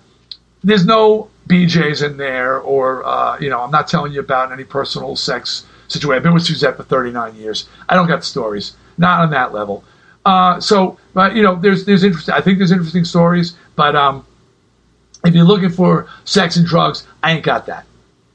there's 0.62 0.84
no 0.84 1.30
BJ's 1.48 2.02
in 2.02 2.18
there, 2.18 2.58
or, 2.58 3.02
uh, 3.06 3.38
you 3.40 3.48
know, 3.48 3.62
I'm 3.62 3.70
not 3.70 3.88
telling 3.88 4.12
you 4.12 4.20
about 4.20 4.52
any 4.52 4.64
personal 4.64 5.16
sex 5.16 5.64
situation. 5.88 6.18
I've 6.18 6.22
been 6.22 6.34
with 6.34 6.42
Suzette 6.42 6.76
for 6.76 6.82
39 6.82 7.36
years. 7.36 7.70
I 7.88 7.94
don't 7.94 8.06
got 8.06 8.22
stories, 8.22 8.76
not 8.98 9.22
on 9.22 9.30
that 9.30 9.54
level. 9.54 9.82
Uh, 10.26 10.60
so, 10.60 10.98
but 11.14 11.34
you 11.34 11.42
know, 11.42 11.54
there's 11.54 11.86
there's 11.86 12.04
interesting. 12.04 12.34
I 12.34 12.42
think 12.42 12.58
there's 12.58 12.72
interesting 12.72 13.06
stories, 13.06 13.54
but 13.76 13.96
um, 13.96 14.26
if 15.24 15.34
you're 15.34 15.46
looking 15.46 15.70
for 15.70 16.06
sex 16.26 16.58
and 16.58 16.66
drugs, 16.66 17.06
I 17.22 17.32
ain't 17.32 17.44
got 17.44 17.64
that. 17.64 17.86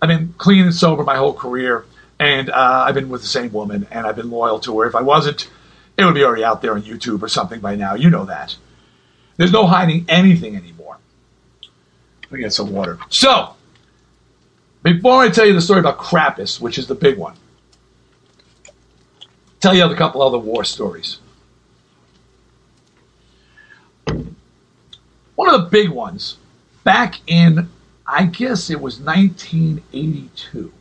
I've 0.01 0.09
been 0.09 0.33
clean 0.39 0.63
and 0.63 0.73
sober 0.73 1.03
my 1.03 1.17
whole 1.17 1.33
career, 1.33 1.85
and 2.19 2.49
uh, 2.49 2.85
I've 2.87 2.95
been 2.95 3.09
with 3.09 3.21
the 3.21 3.27
same 3.27 3.51
woman, 3.51 3.87
and 3.91 4.07
I've 4.07 4.15
been 4.15 4.29
loyal 4.29 4.59
to 4.61 4.79
her. 4.79 4.87
If 4.87 4.95
I 4.95 5.01
wasn't, 5.01 5.49
it 5.97 6.05
would 6.05 6.15
be 6.15 6.23
already 6.23 6.43
out 6.43 6.61
there 6.61 6.73
on 6.73 6.81
YouTube 6.83 7.21
or 7.21 7.27
something 7.27 7.59
by 7.59 7.75
now. 7.75 7.95
You 7.95 8.09
know 8.09 8.25
that. 8.25 8.55
There's 9.37 9.51
no 9.51 9.67
hiding 9.67 10.05
anything 10.07 10.55
anymore. 10.55 10.97
Let 12.23 12.31
me 12.31 12.39
get 12.39 12.53
some 12.53 12.71
water. 12.71 12.97
So, 13.09 13.55
before 14.81 15.21
I 15.21 15.29
tell 15.29 15.45
you 15.45 15.53
the 15.53 15.61
story 15.61 15.79
about 15.79 15.97
Krampus, 15.97 16.59
which 16.59 16.77
is 16.77 16.87
the 16.87 16.95
big 16.95 17.17
one, 17.17 17.35
tell 19.59 19.75
you 19.75 19.83
a 19.83 19.95
couple 19.95 20.21
other 20.21 20.37
war 20.37 20.63
stories. 20.63 21.19
One 24.05 25.53
of 25.53 25.63
the 25.63 25.67
big 25.69 25.89
ones, 25.89 26.37
back 26.83 27.19
in, 27.27 27.69
I 28.07 28.25
guess 28.25 28.69
it 28.69 28.79
was 28.79 28.99
1982, 28.99 30.71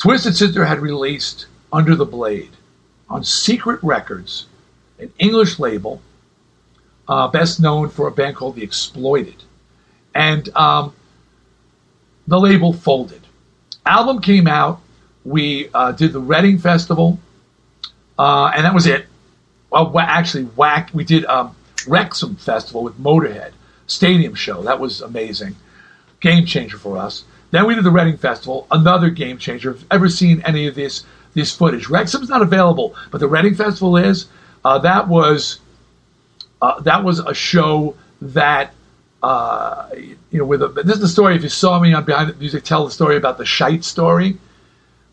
Twisted 0.00 0.34
Sister 0.34 0.64
had 0.64 0.80
released 0.80 1.44
Under 1.70 1.94
the 1.94 2.06
Blade 2.06 2.52
on 3.10 3.22
Secret 3.22 3.80
Records, 3.82 4.46
an 4.98 5.12
English 5.18 5.58
label, 5.58 6.00
uh, 7.06 7.28
best 7.28 7.60
known 7.60 7.90
for 7.90 8.08
a 8.08 8.10
band 8.10 8.34
called 8.34 8.56
The 8.56 8.62
Exploited. 8.62 9.42
And 10.14 10.48
um, 10.56 10.94
the 12.26 12.40
label 12.40 12.72
folded. 12.72 13.20
Album 13.84 14.22
came 14.22 14.46
out. 14.46 14.80
We 15.22 15.68
uh, 15.74 15.92
did 15.92 16.14
the 16.14 16.20
Reading 16.20 16.58
Festival, 16.58 17.20
uh, 18.18 18.52
and 18.54 18.64
that 18.64 18.72
was 18.72 18.86
it. 18.86 19.04
Well, 19.68 19.98
actually, 19.98 20.44
whack. 20.44 20.90
We 20.94 21.04
did 21.04 21.26
um, 21.26 21.54
Wrexham 21.86 22.36
Festival 22.36 22.82
with 22.82 22.98
Motorhead, 22.98 23.52
stadium 23.86 24.34
show. 24.34 24.62
That 24.62 24.80
was 24.80 25.02
amazing. 25.02 25.56
Game 26.20 26.46
changer 26.46 26.78
for 26.78 26.96
us. 26.96 27.24
Then 27.50 27.66
we 27.66 27.74
did 27.74 27.84
the 27.84 27.90
Reading 27.90 28.16
Festival, 28.16 28.66
another 28.70 29.10
game 29.10 29.38
changer. 29.38 29.72
If 29.72 29.80
you've 29.80 29.92
ever 29.92 30.08
seen 30.08 30.42
any 30.44 30.66
of 30.66 30.74
this 30.74 31.04
this 31.34 31.54
footage, 31.54 31.88
Wrexham's 31.88 32.28
not 32.28 32.42
available, 32.42 32.94
but 33.10 33.18
the 33.18 33.28
Reading 33.28 33.54
Festival 33.54 33.96
is. 33.96 34.26
Uh, 34.64 34.78
that 34.78 35.08
was 35.08 35.60
uh, 36.60 36.80
that 36.80 37.02
was 37.04 37.18
a 37.18 37.34
show 37.34 37.96
that 38.20 38.74
uh, 39.22 39.88
you 39.94 40.38
know 40.38 40.44
with 40.44 40.62
a, 40.62 40.68
this 40.68 40.96
is 40.96 41.00
the 41.00 41.08
story. 41.08 41.36
If 41.36 41.42
you 41.42 41.48
saw 41.48 41.78
me 41.78 41.92
on 41.92 42.04
Behind 42.04 42.30
the 42.30 42.34
Music, 42.34 42.64
tell 42.64 42.84
the 42.84 42.90
story 42.90 43.16
about 43.16 43.38
the 43.38 43.46
shite 43.46 43.84
story. 43.84 44.38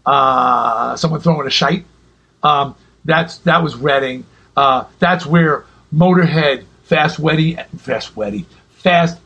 Uh, 0.06 0.96
someone 0.96 1.22
throwing 1.22 1.48
a 1.48 1.52
shite. 1.52 1.86
Um, 2.44 2.76
that's 3.06 3.40
that 3.40 3.64
was 3.64 3.76
Reading. 3.76 4.26
Uh, 4.56 4.86
that's 5.00 5.26
where 5.26 5.66
Motorhead, 5.94 6.66
Fast 6.84 7.20
Weddy, 7.20 7.64
Fast 7.78 8.16
Weddy, 8.16 8.46
Fast 8.70 9.20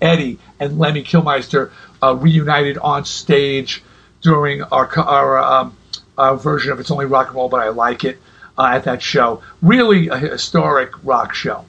Eddie, 0.00 0.38
and 0.58 0.78
Lemmy 0.78 1.02
Kilmister 1.02 1.70
uh, 2.02 2.16
reunited 2.16 2.78
on 2.78 3.04
stage 3.04 3.82
during 4.22 4.62
our 4.62 4.98
our, 4.98 5.38
um, 5.38 5.76
our, 6.18 6.36
version 6.36 6.72
of 6.72 6.80
"It's 6.80 6.90
Only 6.90 7.06
Rock 7.06 7.28
and 7.28 7.36
Roll, 7.36 7.48
but 7.48 7.60
I 7.60 7.68
Like 7.68 8.04
It" 8.04 8.18
uh, 8.58 8.66
at 8.66 8.84
that 8.84 9.02
show. 9.02 9.42
Really 9.62 10.08
a 10.08 10.18
historic 10.18 10.90
rock 11.02 11.34
show. 11.34 11.64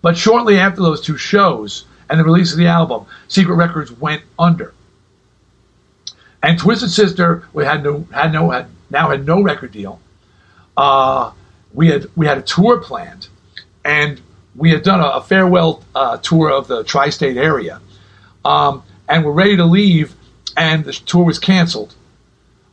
But 0.00 0.16
shortly 0.16 0.58
after 0.58 0.82
those 0.82 1.00
two 1.00 1.16
shows 1.16 1.84
and 2.10 2.18
the 2.18 2.24
release 2.24 2.52
of 2.52 2.58
the 2.58 2.66
album, 2.66 3.06
Secret 3.28 3.54
Records 3.54 3.92
went 3.92 4.22
under. 4.38 4.74
And 6.42 6.58
Twisted 6.58 6.90
Sister 6.90 7.48
we 7.52 7.64
had 7.64 7.84
no 7.84 8.06
had 8.12 8.32
no 8.32 8.50
had 8.50 8.66
now 8.90 9.10
had 9.10 9.26
no 9.26 9.42
record 9.42 9.72
deal. 9.72 10.00
Uh, 10.76 11.32
we 11.72 11.88
had 11.88 12.10
we 12.16 12.26
had 12.26 12.38
a 12.38 12.42
tour 12.42 12.80
planned 12.80 13.28
and 13.84 14.20
we 14.54 14.70
had 14.70 14.82
done 14.82 15.00
a, 15.00 15.06
a 15.06 15.22
farewell 15.22 15.82
uh, 15.94 16.18
tour 16.18 16.50
of 16.50 16.68
the 16.68 16.84
tri-state 16.84 17.36
area, 17.36 17.80
um, 18.44 18.82
and 19.12 19.26
we're 19.26 19.32
ready 19.32 19.58
to 19.58 19.64
leave, 19.66 20.14
and 20.56 20.86
the 20.86 20.92
tour 20.92 21.24
was 21.24 21.38
canceled. 21.38 21.94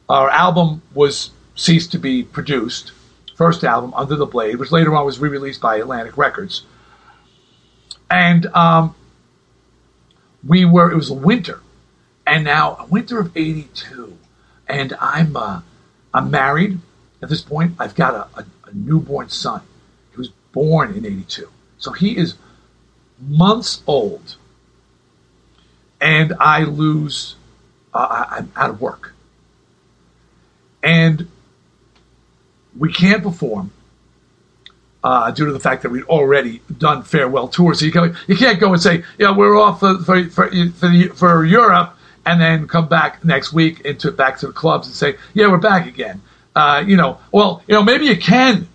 Our 0.08 0.30
album 0.30 0.82
was 0.94 1.32
ceased 1.56 1.92
to 1.92 2.00
be 2.00 2.24
produced. 2.24 2.94
First 3.36 3.66
album, 3.66 3.94
Under 3.94 4.16
the 4.16 4.26
Blade, 4.26 4.56
which 4.56 4.72
later 4.72 4.96
on 4.96 5.06
was 5.06 5.20
re-released 5.20 5.60
by 5.60 5.78
Atlantic 5.78 6.18
Records, 6.18 6.64
and 8.10 8.46
um, 8.48 8.96
we 10.48 10.64
were. 10.64 10.90
It 10.90 10.96
was 10.96 11.12
winter, 11.12 11.60
and 12.26 12.46
now 12.46 12.78
a 12.80 12.86
winter 12.86 13.20
of 13.20 13.36
'82, 13.36 14.18
and 14.66 14.94
I'm 15.02 15.36
uh, 15.36 15.62
I'm 16.14 16.32
married 16.32 16.80
at 17.22 17.28
this 17.28 17.42
point. 17.42 17.74
I've 17.80 17.96
got 17.96 18.14
a, 18.16 18.40
a, 18.40 18.46
a 18.68 18.74
newborn 18.74 19.28
son 19.28 19.62
He 20.12 20.18
was 20.18 20.30
born 20.54 20.94
in 20.96 21.06
82. 21.06 21.50
So 21.78 21.92
he 21.92 22.18
is 22.18 22.36
months 23.20 23.84
old. 23.86 24.38
And 26.02 26.34
I 26.40 26.64
lose, 26.64 27.36
uh, 27.94 28.26
I'm 28.30 28.52
out 28.56 28.70
of 28.70 28.82
work. 28.82 29.14
And 30.82 31.28
we 32.78 32.94
can't 32.94 33.22
perform 33.22 33.72
uh, 35.04 35.32
due 35.32 35.46
to 35.46 35.52
the 35.52 35.60
fact 35.60 35.84
that 35.84 35.90
we'd 35.90 36.04
already 36.04 36.62
done 36.78 37.04
farewell 37.04 37.48
tours. 37.48 37.80
So 37.80 37.86
you, 37.86 37.92
can, 37.92 38.16
you 38.28 38.38
can't 38.38 38.60
go 38.60 38.72
and 38.72 38.82
say, 38.82 39.04
yeah, 39.18 39.36
we're 39.36 39.58
off 39.58 39.82
for, 39.82 39.98
for, 40.00 40.24
for, 40.30 40.50
for, 40.72 41.14
for 41.16 41.46
Europe 41.46 41.96
and 42.26 42.40
then 42.40 42.68
come 42.68 42.88
back 42.88 43.26
next 43.26 43.52
week 43.52 43.82
into 43.82 44.12
back 44.12 44.38
to 44.40 44.48
the 44.48 44.54
clubs 44.54 44.88
and 44.88 44.96
say, 44.96 45.16
yeah, 45.34 45.48
we're 45.48 45.58
back 45.58 45.88
again. 45.88 46.22
Uh, 46.56 46.84
you 46.86 46.96
know, 46.96 47.18
well, 47.32 47.64
you 47.68 47.74
know, 47.74 47.84
maybe 47.84 48.06
you 48.06 48.18
can 48.18 48.68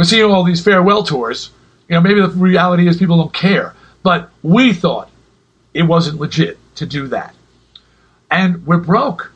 we're 0.00 0.04
seeing 0.04 0.30
all 0.30 0.44
these 0.44 0.62
farewell 0.64 1.02
tours. 1.02 1.50
You 1.86 1.94
know, 1.94 2.00
maybe 2.00 2.22
the 2.22 2.28
reality 2.28 2.88
is 2.88 2.96
people 2.96 3.18
don't 3.18 3.34
care. 3.34 3.74
But 4.02 4.30
we 4.42 4.72
thought 4.72 5.09
it 5.74 5.84
wasn't 5.84 6.20
legit 6.20 6.58
to 6.76 6.86
do 6.86 7.08
that. 7.08 7.34
And 8.30 8.66
we're 8.66 8.78
broke. 8.78 9.32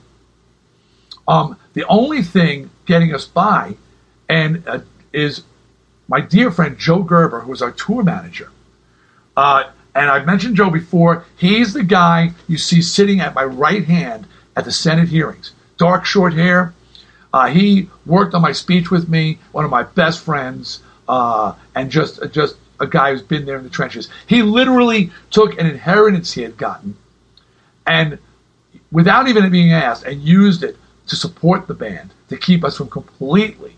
Um, 1.26 1.56
the 1.72 1.84
only 1.84 2.22
thing 2.22 2.70
getting 2.86 3.14
us 3.14 3.24
by 3.24 3.76
and 4.28 4.62
uh, 4.66 4.80
is 5.12 5.42
my 6.08 6.20
dear 6.20 6.50
friend 6.50 6.78
Joe 6.78 7.02
Gerber, 7.02 7.40
who 7.40 7.52
is 7.52 7.62
our 7.62 7.72
tour 7.72 8.02
manager. 8.02 8.50
Uh, 9.36 9.64
and 9.94 10.10
I've 10.10 10.26
mentioned 10.26 10.56
Joe 10.56 10.70
before. 10.70 11.24
He's 11.36 11.72
the 11.72 11.84
guy 11.84 12.32
you 12.48 12.58
see 12.58 12.82
sitting 12.82 13.20
at 13.20 13.34
my 13.34 13.44
right 13.44 13.84
hand 13.84 14.26
at 14.56 14.64
the 14.64 14.72
Senate 14.72 15.08
hearings. 15.08 15.52
Dark 15.76 16.04
short 16.04 16.34
hair, 16.34 16.74
uh, 17.32 17.48
he 17.48 17.88
worked 18.06 18.34
on 18.34 18.42
my 18.42 18.52
speech 18.52 18.90
with 18.90 19.08
me, 19.08 19.38
one 19.52 19.64
of 19.64 19.70
my 19.70 19.82
best 19.82 20.20
friends, 20.20 20.82
uh, 21.08 21.54
and 21.74 21.90
just 21.90 22.20
just 22.32 22.56
a 22.80 22.86
guy 22.86 23.12
who's 23.12 23.22
been 23.22 23.46
there 23.46 23.56
in 23.56 23.64
the 23.64 23.70
trenches. 23.70 24.08
He 24.26 24.42
literally 24.42 25.10
took 25.30 25.58
an 25.58 25.66
inheritance 25.66 26.32
he 26.32 26.42
had 26.42 26.56
gotten, 26.56 26.96
and 27.86 28.18
without 28.90 29.28
even 29.28 29.50
being 29.50 29.72
asked, 29.72 30.04
and 30.04 30.22
used 30.22 30.62
it 30.62 30.76
to 31.06 31.16
support 31.16 31.66
the 31.66 31.74
band 31.74 32.10
to 32.28 32.36
keep 32.36 32.64
us 32.64 32.76
from 32.76 32.88
completely 32.88 33.76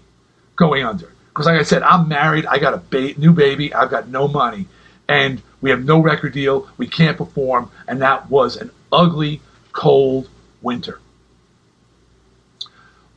going 0.55 0.85
under. 0.85 1.13
Because, 1.29 1.47
like 1.47 1.61
I 1.61 1.65
said, 1.65 1.83
I'm 1.83 2.09
married. 2.09 2.47
I 2.47 2.59
got 2.59 2.75
a 2.75 2.79
ba- 2.79 3.19
new 3.19 3.33
baby. 3.33 3.75
I've 3.75 3.91
got 3.91 4.09
no 4.09 4.29
money, 4.29 4.67
and 5.09 5.43
we 5.61 5.71
have 5.71 5.85
no 5.85 6.01
record 6.01 6.33
deal. 6.33 6.69
We 6.79 6.87
can't 6.87 7.19
perform, 7.19 7.71
and 7.89 8.01
that 8.03 8.31
was 8.31 8.57
an 8.57 8.71
ugly, 8.93 9.41
cold 9.73 10.29
winter. 10.63 11.01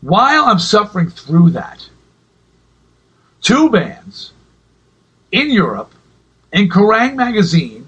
While 0.01 0.45
I'm 0.45 0.59
suffering 0.59 1.09
through 1.09 1.51
that, 1.51 1.89
two 3.41 3.69
bands 3.69 4.33
in 5.31 5.51
Europe 5.51 5.91
in 6.51 6.69
Kerrang 6.69 7.15
magazine 7.15 7.85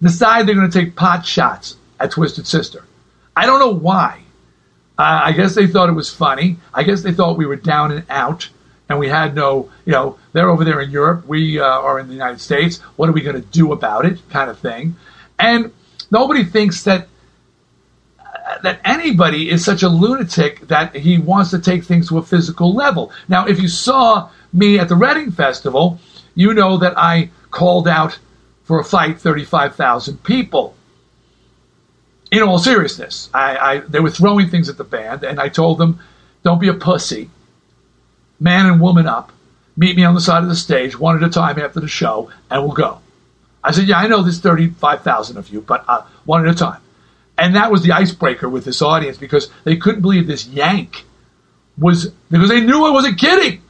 decide 0.00 0.46
they're 0.46 0.54
going 0.54 0.70
to 0.70 0.78
take 0.78 0.94
pot 0.94 1.26
shots 1.26 1.76
at 1.98 2.10
Twisted 2.10 2.46
Sister. 2.46 2.84
I 3.34 3.46
don't 3.46 3.60
know 3.60 3.74
why. 3.74 4.20
Uh, 4.98 5.20
I 5.24 5.32
guess 5.32 5.54
they 5.54 5.66
thought 5.66 5.88
it 5.88 5.92
was 5.92 6.12
funny. 6.12 6.56
I 6.72 6.82
guess 6.82 7.02
they 7.02 7.12
thought 7.12 7.36
we 7.36 7.46
were 7.46 7.56
down 7.56 7.92
and 7.92 8.04
out 8.08 8.48
and 8.88 8.98
we 8.98 9.08
had 9.08 9.34
no, 9.34 9.70
you 9.84 9.92
know, 9.92 10.18
they're 10.32 10.48
over 10.48 10.64
there 10.64 10.80
in 10.80 10.90
Europe. 10.90 11.26
We 11.26 11.58
uh, 11.58 11.64
are 11.64 11.98
in 11.98 12.06
the 12.06 12.14
United 12.14 12.40
States. 12.40 12.78
What 12.96 13.08
are 13.08 13.12
we 13.12 13.20
going 13.20 13.36
to 13.36 13.48
do 13.48 13.72
about 13.72 14.06
it? 14.06 14.18
Kind 14.30 14.48
of 14.50 14.58
thing. 14.58 14.96
And 15.38 15.72
nobody 16.10 16.44
thinks 16.44 16.84
that 16.84 17.08
that 18.62 18.80
anybody 18.84 19.50
is 19.50 19.64
such 19.64 19.82
a 19.82 19.88
lunatic 19.88 20.60
that 20.68 20.94
he 20.94 21.18
wants 21.18 21.50
to 21.50 21.58
take 21.58 21.82
things 21.84 22.08
to 22.08 22.18
a 22.18 22.22
physical 22.22 22.72
level. 22.72 23.12
Now, 23.28 23.46
if 23.46 23.60
you 23.60 23.68
saw 23.68 24.30
me 24.56 24.78
at 24.78 24.88
the 24.88 24.96
Reading 24.96 25.30
Festival, 25.30 26.00
you 26.34 26.54
know 26.54 26.78
that 26.78 26.98
I 26.98 27.30
called 27.50 27.86
out 27.86 28.18
for 28.64 28.80
a 28.80 28.84
fight 28.84 29.20
35,000 29.20 30.22
people. 30.24 30.74
In 32.30 32.42
all 32.42 32.58
seriousness, 32.58 33.30
I, 33.32 33.56
I, 33.56 33.78
they 33.80 34.00
were 34.00 34.10
throwing 34.10 34.48
things 34.48 34.68
at 34.68 34.78
the 34.78 34.84
band, 34.84 35.22
and 35.22 35.38
I 35.38 35.48
told 35.48 35.78
them, 35.78 36.00
don't 36.42 36.60
be 36.60 36.68
a 36.68 36.74
pussy. 36.74 37.30
Man 38.40 38.66
and 38.66 38.80
woman 38.80 39.06
up. 39.06 39.32
Meet 39.76 39.96
me 39.96 40.04
on 40.04 40.14
the 40.14 40.20
side 40.20 40.42
of 40.42 40.48
the 40.48 40.56
stage, 40.56 40.98
one 40.98 41.16
at 41.16 41.22
a 41.22 41.30
time 41.30 41.58
after 41.58 41.80
the 41.80 41.88
show, 41.88 42.30
and 42.50 42.62
we'll 42.62 42.72
go. 42.72 43.00
I 43.62 43.72
said, 43.72 43.86
yeah, 43.86 43.98
I 43.98 44.06
know 44.06 44.22
there's 44.22 44.40
35,000 44.40 45.36
of 45.36 45.48
you, 45.50 45.60
but 45.60 45.84
uh, 45.86 46.02
one 46.24 46.46
at 46.46 46.52
a 46.52 46.56
time. 46.56 46.80
And 47.36 47.54
that 47.56 47.70
was 47.70 47.82
the 47.82 47.92
icebreaker 47.92 48.48
with 48.48 48.64
this 48.64 48.80
audience 48.80 49.18
because 49.18 49.50
they 49.64 49.76
couldn't 49.76 50.00
believe 50.00 50.26
this 50.26 50.46
yank 50.46 51.04
was, 51.76 52.08
because 52.30 52.48
they 52.48 52.60
knew 52.60 52.86
I 52.86 52.90
wasn't 52.90 53.18
kidding. 53.18 53.60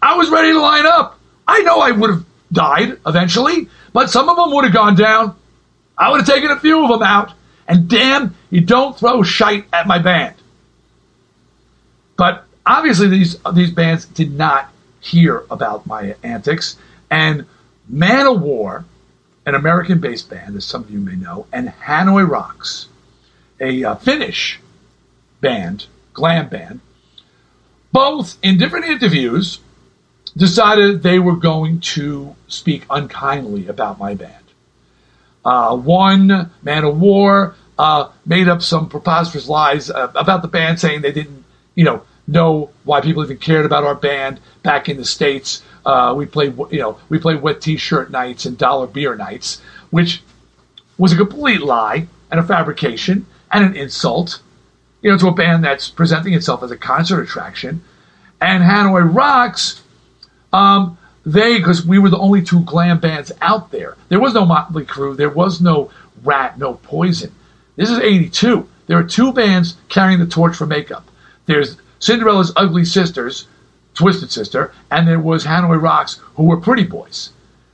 I 0.00 0.16
was 0.16 0.30
ready 0.30 0.52
to 0.52 0.60
line 0.60 0.86
up. 0.86 1.18
I 1.46 1.62
know 1.62 1.80
I 1.80 1.90
would 1.90 2.10
have 2.10 2.24
died 2.52 2.98
eventually, 3.06 3.68
but 3.92 4.10
some 4.10 4.28
of 4.28 4.36
them 4.36 4.52
would 4.52 4.64
have 4.64 4.72
gone 4.72 4.94
down. 4.94 5.36
I 5.96 6.10
would 6.10 6.20
have 6.20 6.28
taken 6.28 6.50
a 6.50 6.60
few 6.60 6.84
of 6.84 6.90
them 6.90 7.02
out. 7.02 7.32
And 7.66 7.88
damn, 7.88 8.34
you 8.50 8.60
don't 8.60 8.98
throw 8.98 9.22
shite 9.22 9.66
at 9.72 9.86
my 9.86 9.98
band. 9.98 10.34
But 12.16 12.44
obviously, 12.64 13.08
these 13.08 13.36
these 13.54 13.70
bands 13.70 14.06
did 14.06 14.32
not 14.32 14.70
hear 15.00 15.44
about 15.50 15.86
my 15.86 16.14
antics. 16.22 16.76
And 17.10 17.46
Manowar, 17.92 18.84
an 19.46 19.54
American-based 19.54 20.28
band, 20.28 20.56
as 20.56 20.64
some 20.64 20.82
of 20.82 20.90
you 20.90 20.98
may 20.98 21.14
know, 21.14 21.46
and 21.52 21.68
Hanoi 21.68 22.28
Rocks, 22.28 22.88
a 23.60 23.84
uh, 23.84 23.94
Finnish 23.96 24.60
band, 25.40 25.86
glam 26.12 26.48
band, 26.48 26.80
both 27.92 28.36
in 28.42 28.58
different 28.58 28.86
interviews 28.86 29.60
decided 30.38 31.02
they 31.02 31.18
were 31.18 31.36
going 31.36 31.80
to 31.80 32.34
speak 32.46 32.84
unkindly 32.88 33.66
about 33.66 33.98
my 33.98 34.14
band. 34.14 34.44
Uh, 35.44 35.76
one, 35.76 36.50
Manowar 36.64 37.54
uh, 37.78 38.10
made 38.24 38.48
up 38.48 38.62
some 38.62 38.88
preposterous 38.88 39.48
lies 39.48 39.90
uh, 39.90 40.12
about 40.14 40.42
the 40.42 40.48
band, 40.48 40.80
saying 40.80 41.02
they 41.02 41.12
didn't, 41.12 41.44
you 41.74 41.84
know, 41.84 42.02
know 42.26 42.70
why 42.84 43.00
people 43.00 43.22
even 43.24 43.38
cared 43.38 43.66
about 43.66 43.84
our 43.84 43.94
band 43.94 44.40
back 44.62 44.88
in 44.88 44.96
the 44.96 45.04
states. 45.04 45.62
Uh, 45.84 46.14
we 46.16 46.26
played, 46.26 46.56
you 46.70 46.78
know, 46.78 46.98
we 47.08 47.18
played 47.18 47.42
wet 47.42 47.60
T-shirt 47.60 48.10
nights 48.10 48.44
and 48.44 48.56
dollar 48.56 48.86
beer 48.86 49.16
nights, 49.16 49.60
which 49.90 50.22
was 50.98 51.12
a 51.12 51.16
complete 51.16 51.62
lie 51.62 52.06
and 52.30 52.38
a 52.38 52.42
fabrication 52.42 53.26
and 53.50 53.64
an 53.64 53.76
insult, 53.76 54.40
you 55.00 55.10
know, 55.10 55.18
to 55.18 55.28
a 55.28 55.32
band 55.32 55.64
that's 55.64 55.88
presenting 55.88 56.34
itself 56.34 56.62
as 56.62 56.70
a 56.70 56.76
concert 56.76 57.22
attraction. 57.22 57.82
And 58.40 58.62
Hanoi 58.62 59.12
Rocks 59.12 59.82
um, 60.52 60.98
they, 61.24 61.58
because 61.58 61.84
we 61.84 61.98
were 61.98 62.08
the 62.08 62.18
only 62.18 62.42
two 62.42 62.60
glam 62.60 63.00
bands 63.00 63.32
out 63.40 63.70
there. 63.70 63.96
There 64.08 64.20
was 64.20 64.34
no 64.34 64.46
Motley 64.46 64.84
Crue. 64.84 65.16
There 65.16 65.30
was 65.30 65.60
no 65.60 65.90
Ratt, 66.22 66.58
no 66.58 66.74
Poison. 66.74 67.34
This 67.76 67.90
is 67.90 67.98
82. 67.98 68.68
There 68.86 68.98
are 68.98 69.04
two 69.04 69.32
bands 69.32 69.76
carrying 69.88 70.18
the 70.18 70.26
torch 70.26 70.56
for 70.56 70.66
makeup. 70.66 71.08
There's 71.46 71.76
Cinderella's 71.98 72.52
Ugly 72.56 72.86
Sisters, 72.86 73.46
Twisted 73.94 74.30
Sister, 74.30 74.72
and 74.90 75.06
there 75.06 75.18
was 75.18 75.44
Hanoi 75.44 75.80
Rocks, 75.80 76.14
who 76.36 76.44
were 76.44 76.60
pretty 76.60 76.84
boys. 76.84 77.30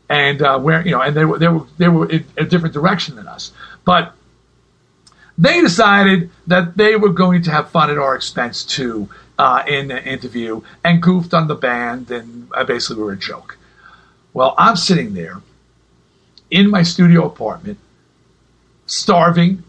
And 0.08 0.42
uh, 0.42 0.58
where 0.58 0.84
you 0.84 0.90
know, 0.90 1.00
and 1.00 1.16
they 1.16 1.24
were 1.24 1.38
they 1.38 1.48
were 1.48 1.66
they 1.78 1.88
were 1.88 2.10
in 2.10 2.26
a 2.36 2.44
different 2.44 2.74
direction 2.74 3.16
than 3.16 3.26
us. 3.26 3.52
But 3.84 4.14
they 5.38 5.60
decided 5.60 6.30
that 6.46 6.76
they 6.76 6.96
were 6.96 7.08
going 7.08 7.42
to 7.44 7.50
have 7.50 7.70
fun 7.70 7.90
at 7.90 7.98
our 7.98 8.14
expense 8.14 8.64
too 8.64 9.08
uh, 9.38 9.62
in 9.66 9.90
an 9.90 10.04
interview 10.04 10.62
and 10.84 11.02
goofed 11.02 11.34
on 11.34 11.48
the 11.48 11.54
band, 11.54 12.10
and 12.10 12.48
I 12.54 12.64
basically 12.64 13.02
were 13.02 13.12
a 13.12 13.16
joke. 13.16 13.58
Well, 14.32 14.54
I'm 14.58 14.76
sitting 14.76 15.14
there 15.14 15.40
in 16.50 16.70
my 16.70 16.82
studio 16.82 17.26
apartment, 17.26 17.78
starving 18.86 19.62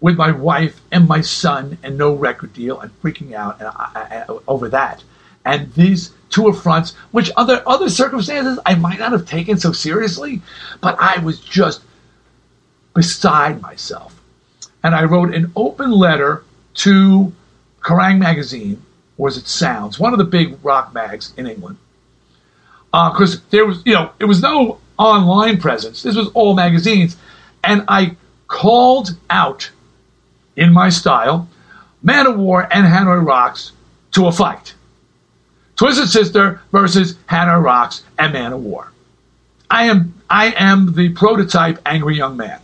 with 0.00 0.16
my 0.16 0.30
wife 0.30 0.80
and 0.92 1.08
my 1.08 1.20
son, 1.20 1.78
and 1.82 1.96
no 1.96 2.14
record 2.14 2.52
deal, 2.52 2.80
and 2.80 2.90
freaking 3.02 3.32
out 3.32 3.58
and 3.60 3.68
I, 3.68 4.24
I, 4.28 4.38
over 4.46 4.68
that. 4.68 5.02
And 5.44 5.72
these 5.74 6.12
two 6.30 6.48
affronts, 6.48 6.94
which 7.10 7.30
under 7.36 7.62
other 7.66 7.88
circumstances 7.88 8.58
I 8.66 8.74
might 8.74 8.98
not 8.98 9.12
have 9.12 9.26
taken 9.26 9.58
so 9.58 9.72
seriously, 9.72 10.42
but 10.80 10.96
I 10.98 11.18
was 11.18 11.38
just 11.38 11.82
beside 12.94 13.60
myself. 13.60 14.20
And 14.82 14.94
I 14.94 15.04
wrote 15.04 15.34
an 15.34 15.52
open 15.56 15.90
letter 15.90 16.44
to 16.74 17.32
Kerrang 17.80 18.18
magazine 18.18 18.82
or 19.18 19.28
as 19.28 19.36
it 19.36 19.46
sounds, 19.46 19.98
one 19.98 20.12
of 20.12 20.18
the 20.18 20.24
big 20.24 20.58
rock 20.62 20.92
mags 20.94 21.32
in 21.36 21.46
England. 21.46 21.76
Because 22.92 23.36
uh, 23.36 23.40
there 23.50 23.66
was, 23.66 23.82
you 23.84 23.94
know, 23.94 24.12
it 24.18 24.24
was 24.24 24.40
no 24.40 24.78
online 24.98 25.58
presence. 25.58 26.02
This 26.02 26.16
was 26.16 26.28
all 26.34 26.54
magazines. 26.54 27.16
And 27.62 27.84
I 27.88 28.16
called 28.46 29.16
out 29.30 29.70
in 30.56 30.72
my 30.72 30.88
style 30.88 31.48
Manowar 32.04 32.68
and 32.70 32.86
Hanoi 32.86 33.24
Rocks 33.24 33.72
to 34.12 34.26
a 34.26 34.32
fight. 34.32 34.74
Twisted 35.76 36.08
Sister 36.08 36.60
versus 36.70 37.14
Hanoi 37.28 37.62
Rocks 37.62 38.04
and 38.18 38.34
Manowar. 38.34 38.88
I 39.70 39.84
am 39.84 40.14
I 40.30 40.54
am 40.56 40.94
the 40.94 41.08
prototype 41.10 41.80
angry 41.84 42.16
young 42.16 42.36
man. 42.36 42.60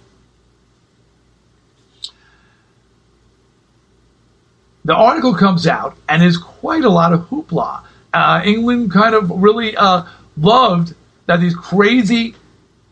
The 4.84 4.94
article 4.94 5.34
comes 5.34 5.66
out 5.66 5.96
and 6.08 6.22
is 6.22 6.38
quite 6.38 6.84
a 6.84 6.88
lot 6.88 7.12
of 7.12 7.20
hoopla. 7.28 7.82
Uh, 8.12 8.42
England 8.44 8.90
kind 8.90 9.14
of 9.14 9.30
really 9.30 9.76
uh, 9.76 10.04
loved 10.36 10.94
that 11.26 11.40
these 11.40 11.54
crazy 11.54 12.34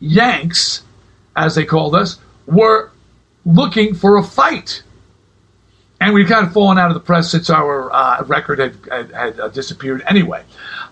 Yanks, 0.00 0.82
as 1.34 1.54
they 1.54 1.64
called 1.64 1.94
us, 1.94 2.18
were 2.46 2.90
looking 3.44 3.94
for 3.94 4.16
a 4.16 4.22
fight. 4.22 4.82
And 6.00 6.14
we'd 6.14 6.28
kind 6.28 6.46
of 6.46 6.52
fallen 6.52 6.78
out 6.78 6.90
of 6.90 6.94
the 6.94 7.00
press 7.00 7.30
since 7.30 7.50
our 7.50 7.92
uh, 7.92 8.22
record 8.24 8.60
had, 8.60 8.76
had, 8.90 9.10
had 9.10 9.40
uh, 9.40 9.48
disappeared 9.48 10.02
anyway. 10.06 10.44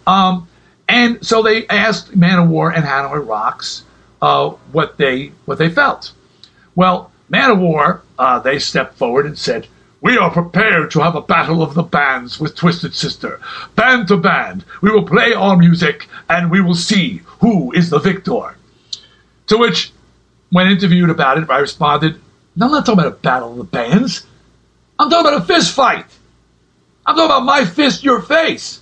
Um, 0.07 0.49
and 0.88 1.24
so 1.24 1.42
they 1.42 1.66
asked 1.68 2.18
Manowar 2.18 2.74
and 2.74 2.84
Hanoi 2.84 3.24
Rocks 3.24 3.84
uh, 4.20 4.51
what 4.72 4.97
they 4.97 5.32
what 5.44 5.59
they 5.59 5.68
felt. 5.68 6.12
Well, 6.74 7.12
Manowar, 7.30 8.01
uh, 8.18 8.38
they 8.40 8.59
stepped 8.59 8.99
forward 8.99 9.26
and 9.26 9.38
said, 9.38 9.68
we 10.01 10.18
are 10.18 10.30
prepared 10.30 10.90
to 10.90 11.01
have 11.01 11.16
a 11.16 11.22
battle 11.22 11.62
of 11.62 11.74
the 11.74 11.82
bands 11.82 12.38
with 12.38 12.55
Twisted 12.55 12.94
Sister. 12.94 13.40
Band 13.74 14.09
to 14.09 14.16
band, 14.16 14.64
we 14.82 14.90
will 14.90 15.07
play 15.07 15.32
our 15.32 15.57
music 15.57 16.09
and 16.28 16.51
we 16.51 16.61
will 16.61 16.74
see 16.74 17.22
who 17.40 17.72
is 17.72 17.90
the 17.90 17.99
victor. 17.99 18.57
To 19.49 19.57
which, 19.59 19.92
when 20.51 20.68
interviewed 20.68 21.11
about 21.11 21.38
it, 21.38 21.51
I 21.51 21.59
responded, 21.59 22.20
no, 22.55 22.66
I'm 22.66 22.72
not 22.72 22.86
talking 22.86 23.01
about 23.01 23.12
a 23.12 23.16
battle 23.16 23.53
of 23.53 23.57
the 23.59 23.64
bands. 23.64 24.26
I'm 24.99 25.11
talking 25.11 25.28
about 25.28 25.42
a 25.42 25.44
fist 25.44 25.74
fight. 25.74 26.07
I'm 27.05 27.14
talking 27.14 27.30
about 27.30 27.44
my 27.44 27.64
fist, 27.64 28.03
your 28.03 28.20
face. 28.20 28.80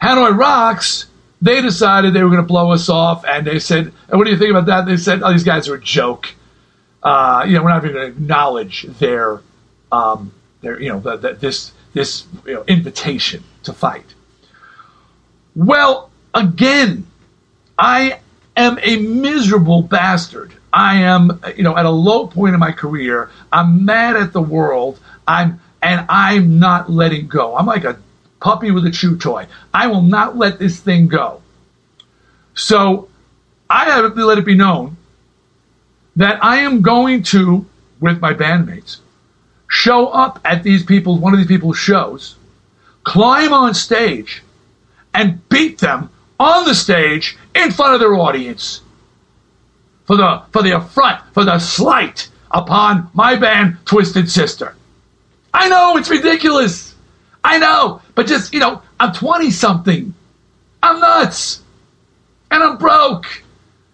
Hanoi 0.00 0.36
Rocks, 0.36 1.06
they 1.42 1.60
decided 1.60 2.14
they 2.14 2.22
were 2.22 2.30
going 2.30 2.42
to 2.42 2.46
blow 2.46 2.72
us 2.72 2.88
off, 2.88 3.24
and 3.24 3.46
they 3.46 3.58
said, 3.58 3.92
What 4.08 4.24
do 4.24 4.30
you 4.30 4.38
think 4.38 4.50
about 4.50 4.66
that? 4.66 4.86
They 4.86 4.96
said, 4.96 5.22
Oh, 5.22 5.32
these 5.32 5.44
guys 5.44 5.68
are 5.68 5.74
a 5.74 5.80
joke 5.80 6.34
uh, 7.02 7.44
you 7.46 7.54
know, 7.54 7.62
we're 7.62 7.70
not 7.70 7.84
even 7.84 7.94
going 7.94 8.12
to 8.12 8.16
acknowledge 8.16 8.82
their, 8.98 9.40
um, 9.92 10.32
their, 10.60 10.80
you 10.80 10.90
know, 10.90 11.00
the, 11.00 11.16
the, 11.16 11.32
this 11.34 11.72
this 11.94 12.26
you 12.46 12.54
know, 12.54 12.64
invitation 12.66 13.42
to 13.64 13.72
fight. 13.72 14.14
Well, 15.56 16.10
again, 16.34 17.06
I 17.78 18.20
am 18.56 18.78
a 18.82 18.98
miserable 18.98 19.82
bastard. 19.82 20.52
I 20.72 20.96
am, 20.96 21.40
you 21.56 21.62
know, 21.62 21.76
at 21.76 21.86
a 21.86 21.90
low 21.90 22.26
point 22.26 22.54
in 22.54 22.60
my 22.60 22.72
career. 22.72 23.30
I'm 23.50 23.84
mad 23.84 24.16
at 24.16 24.32
the 24.32 24.42
world. 24.42 25.00
I'm 25.26 25.60
and 25.80 26.04
I'm 26.08 26.58
not 26.58 26.90
letting 26.90 27.28
go. 27.28 27.56
I'm 27.56 27.66
like 27.66 27.84
a 27.84 27.98
puppy 28.40 28.70
with 28.70 28.84
a 28.86 28.90
chew 28.90 29.16
toy. 29.16 29.46
I 29.72 29.86
will 29.86 30.02
not 30.02 30.36
let 30.36 30.58
this 30.58 30.80
thing 30.80 31.08
go. 31.08 31.42
So 32.54 33.08
I 33.70 33.86
have 33.86 34.14
to 34.14 34.26
let 34.26 34.38
it 34.38 34.44
be 34.44 34.54
known 34.54 34.96
that 36.18 36.44
I 36.44 36.58
am 36.58 36.82
going 36.82 37.22
to, 37.34 37.64
with 38.00 38.20
my 38.20 38.34
bandmates, 38.34 38.98
show 39.68 40.08
up 40.08 40.40
at 40.44 40.64
these 40.64 40.84
people, 40.84 41.16
one 41.16 41.32
of 41.32 41.38
these 41.38 41.46
people's 41.46 41.78
shows, 41.78 42.34
climb 43.04 43.52
on 43.52 43.72
stage, 43.72 44.42
and 45.14 45.48
beat 45.48 45.78
them 45.78 46.10
on 46.40 46.64
the 46.64 46.74
stage 46.74 47.38
in 47.54 47.70
front 47.70 47.94
of 47.94 48.00
their 48.00 48.14
audience 48.14 48.80
for 50.06 50.16
the 50.16 50.42
for 50.52 50.62
the 50.62 50.72
affront, 50.72 51.22
for 51.34 51.44
the 51.44 51.58
slight 51.60 52.28
upon 52.50 53.08
my 53.14 53.36
band 53.36 53.76
Twisted 53.84 54.28
Sister. 54.28 54.74
I 55.54 55.68
know 55.68 55.96
it's 55.98 56.10
ridiculous. 56.10 56.96
I 57.44 57.58
know, 57.58 58.02
but 58.16 58.26
just 58.26 58.52
you 58.52 58.58
know, 58.58 58.82
I'm 58.98 59.12
20 59.12 59.52
something. 59.52 60.14
I'm 60.82 60.98
nuts. 60.98 61.62
And 62.50 62.62
I'm 62.62 62.76
broke 62.76 63.44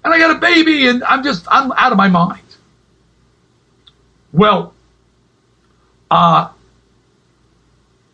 and 0.05 0.13
I 0.13 0.19
got 0.19 0.37
a 0.37 0.39
baby, 0.39 0.87
and 0.87 1.03
I'm 1.05 1.25
just 1.25 1.47
I'm 1.51 1.73
out 1.73 1.91
of 1.91 1.99
my 1.99 2.09
mind. 2.09 2.41
Well, 4.33 4.75
uh, 6.11 6.51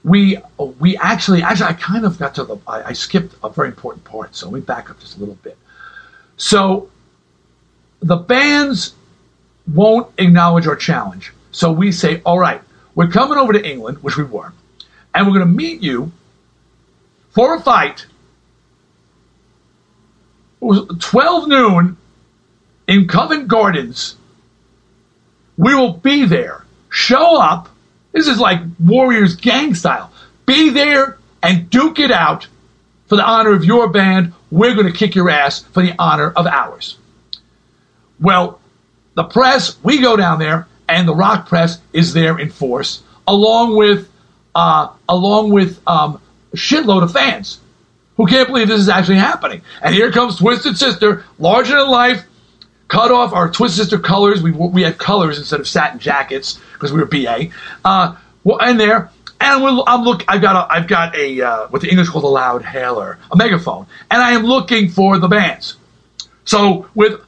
we 0.05 0.39
we 0.79 0.97
actually 0.97 1.43
actually 1.43 1.67
I 1.67 1.73
kind 1.75 2.05
of 2.05 2.19
got 2.19 2.37
to 2.37 2.45
the 2.45 2.57
I, 2.67 2.83
I 2.83 2.93
skipped 2.93 3.35
a 3.43 3.51
very 3.51 3.69
important 3.69 4.05
part, 4.05 4.37
so 4.37 4.47
let 4.47 4.55
me 4.55 4.61
back 4.61 4.89
up 4.91 5.01
just 5.01 5.17
a 5.17 5.21
little 5.21 5.35
bit. 5.37 5.59
So 6.37 6.91
the 8.01 8.17
bands 8.17 8.95
won't 9.67 10.13
acknowledge 10.19 10.67
our 10.67 10.77
challenge. 10.77 11.33
So 11.53 11.73
we 11.73 11.93
say, 11.93 12.23
all 12.25 12.39
right, 12.39 12.63
we're 12.95 13.09
coming 13.09 13.37
over 13.37 13.53
to 13.53 13.69
England, 13.69 14.03
which 14.03 14.17
we 14.17 14.25
were, 14.25 14.53
and 15.15 15.27
we're 15.27 15.35
going 15.35 15.47
to 15.47 15.55
meet 15.55 15.83
you 15.83 16.13
for 17.31 17.57
a 17.57 17.61
fight. 17.61 18.07
12 20.61 21.49
noon 21.49 21.97
in 22.87 23.09
Covent 23.09 23.49
Gardens. 23.49 24.17
We 25.57 25.75
will 25.75 25.95
be 25.95 26.27
there. 26.27 26.65
Show 26.91 27.37
up. 27.41 27.69
This 28.13 28.27
is 28.27 28.39
like 28.39 28.61
Warriors 28.79 29.37
gang 29.37 29.75
style. 29.75 30.13
Be 30.47 30.71
there 30.71 31.19
and 31.43 31.71
duke 31.71 31.99
it 31.99 32.11
out 32.11 32.47
for 33.07 33.17
the 33.17 33.25
honor 33.25 33.53
of 33.53 33.65
your 33.65 33.89
band. 33.89 34.33
We're 34.51 34.75
going 34.75 34.87
to 34.87 34.99
kick 34.99 35.15
your 35.15 35.31
ass 35.31 35.61
for 35.61 35.83
the 35.83 35.95
honor 35.99 36.31
of 36.31 36.47
ours. 36.47 36.99
Well, 38.19 38.61
the 39.15 39.25
press, 39.25 39.77
we 39.83 40.01
go 40.01 40.17
down 40.17 40.39
there, 40.39 40.67
and 40.89 41.07
the 41.07 41.15
rock 41.15 41.49
press 41.49 41.79
is 41.93 42.13
there 42.13 42.39
in 42.39 42.51
force, 42.51 43.03
along 43.27 43.77
with 43.77 44.11
uh, 44.55 44.89
along 45.09 45.51
with 45.51 45.81
um, 45.87 46.21
a 46.53 46.57
shitload 46.57 47.03
of 47.05 47.13
fans 47.13 47.61
who 48.17 48.27
can't 48.27 48.49
believe 48.49 48.69
this 48.69 48.81
is 48.81 48.89
actually 48.89 49.17
happening. 49.17 49.63
And 49.83 49.95
here 49.95 50.13
comes 50.13 50.37
Twisted 50.37 50.77
Sister, 50.77 51.25
larger 51.39 51.77
than 51.79 51.89
life, 51.89 52.25
cut 52.89 53.11
off 53.11 53.33
our 53.33 53.51
Twisted 53.51 53.85
Sister 53.85 53.99
colors. 53.99 54.43
We, 54.43 54.51
we 54.51 54.83
had 54.83 54.99
colors 54.99 55.39
instead 55.39 55.61
of 55.61 55.69
satin 55.69 55.99
jackets 55.99 56.59
because 56.75 56.93
we 56.93 57.01
were 57.01 57.07
BA. 57.07 57.49
Uh, 57.85 58.17
well, 58.45 58.59
and 58.61 58.79
there, 58.79 59.11
and 59.41 59.65
I'm 59.87 60.03
look. 60.03 60.23
I've 60.29 60.43
got 60.43 60.57
a, 60.57 60.73
I've 60.73 60.87
got 60.87 61.17
a 61.17 61.41
uh, 61.41 61.69
what 61.69 61.81
the 61.83 61.89
English 61.89 62.09
call 62.09 62.25
a 62.25 62.29
loud 62.29 62.63
hailer, 62.63 63.19
a 63.31 63.37
megaphone, 63.37 63.87
and 64.11 64.23
I 64.23 64.33
am 64.33 64.45
looking 64.45 64.91
for 64.91 65.19
the 65.19 65.29
bands. 65.29 65.77
So 66.45 66.89
with 66.95 67.21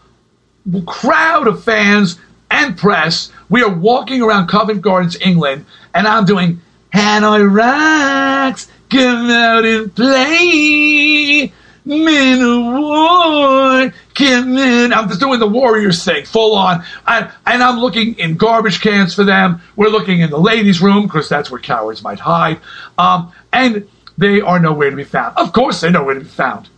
crowd 0.86 1.46
of 1.46 1.64
fans 1.64 2.18
and 2.50 2.76
press, 2.76 3.32
we 3.48 3.62
are 3.62 3.72
walking 3.72 4.22
around 4.22 4.48
Covent 4.48 4.82
Gardens, 4.82 5.16
England, 5.20 5.64
and 5.94 6.06
I'm 6.06 6.24
doing 6.24 6.60
Hanoi 6.92 7.50
Rocks, 7.50 8.68
come 8.92 9.30
out 9.30 9.64
and 9.64 9.94
play. 9.94 11.52
Men 11.84 12.40
of 12.40 12.80
war, 12.80 13.92
come 14.14 14.56
in. 14.56 14.92
I'm 14.92 15.08
just 15.08 15.18
doing 15.18 15.40
the 15.40 15.48
Warriors 15.48 16.04
thing, 16.04 16.24
full 16.24 16.54
on. 16.54 16.84
I, 17.06 17.32
and 17.44 17.60
I'm 17.60 17.80
looking 17.80 18.16
in 18.20 18.36
garbage 18.36 18.80
cans 18.80 19.14
for 19.14 19.24
them. 19.24 19.60
We're 19.74 19.88
looking 19.88 20.20
in 20.20 20.30
the 20.30 20.38
ladies' 20.38 20.80
room, 20.80 21.06
because 21.06 21.28
that's 21.28 21.50
where 21.50 21.60
cowards 21.60 22.04
might 22.04 22.20
hide. 22.20 22.60
Um, 22.98 23.32
and 23.52 23.88
they 24.16 24.40
are 24.40 24.60
nowhere 24.60 24.90
to 24.90 24.96
be 24.96 25.02
found. 25.02 25.36
Of 25.36 25.52
course, 25.52 25.80
they're 25.80 25.90
nowhere 25.90 26.14
to 26.14 26.20
be 26.20 26.26
found. 26.26 26.68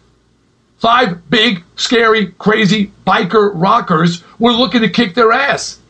Five 0.79 1.29
big, 1.29 1.62
scary, 1.77 2.29
crazy 2.39 2.91
biker 3.07 3.53
rockers 3.55 4.25
were 4.39 4.53
looking 4.53 4.81
to 4.81 4.89
kick 4.89 5.15
their 5.15 5.33
ass. 5.33 5.81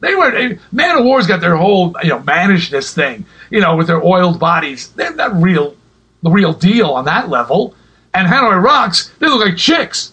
They 0.00 0.14
were 0.14 0.30
they, 0.30 0.58
Manowar's 0.72 1.26
got 1.26 1.40
their 1.40 1.56
whole 1.56 1.94
you 2.02 2.10
know 2.10 2.22
this 2.70 2.94
thing 2.94 3.26
you 3.50 3.60
know 3.60 3.76
with 3.76 3.86
their 3.86 4.02
oiled 4.02 4.38
bodies. 4.40 4.88
They're 4.88 5.14
not 5.14 5.40
real, 5.40 5.76
the 6.22 6.30
real 6.30 6.52
deal 6.52 6.90
on 6.90 7.04
that 7.04 7.28
level. 7.28 7.74
And 8.12 8.26
Hanoi 8.26 8.62
Rocks, 8.62 9.12
they 9.18 9.28
look 9.28 9.44
like 9.44 9.56
chicks. 9.56 10.12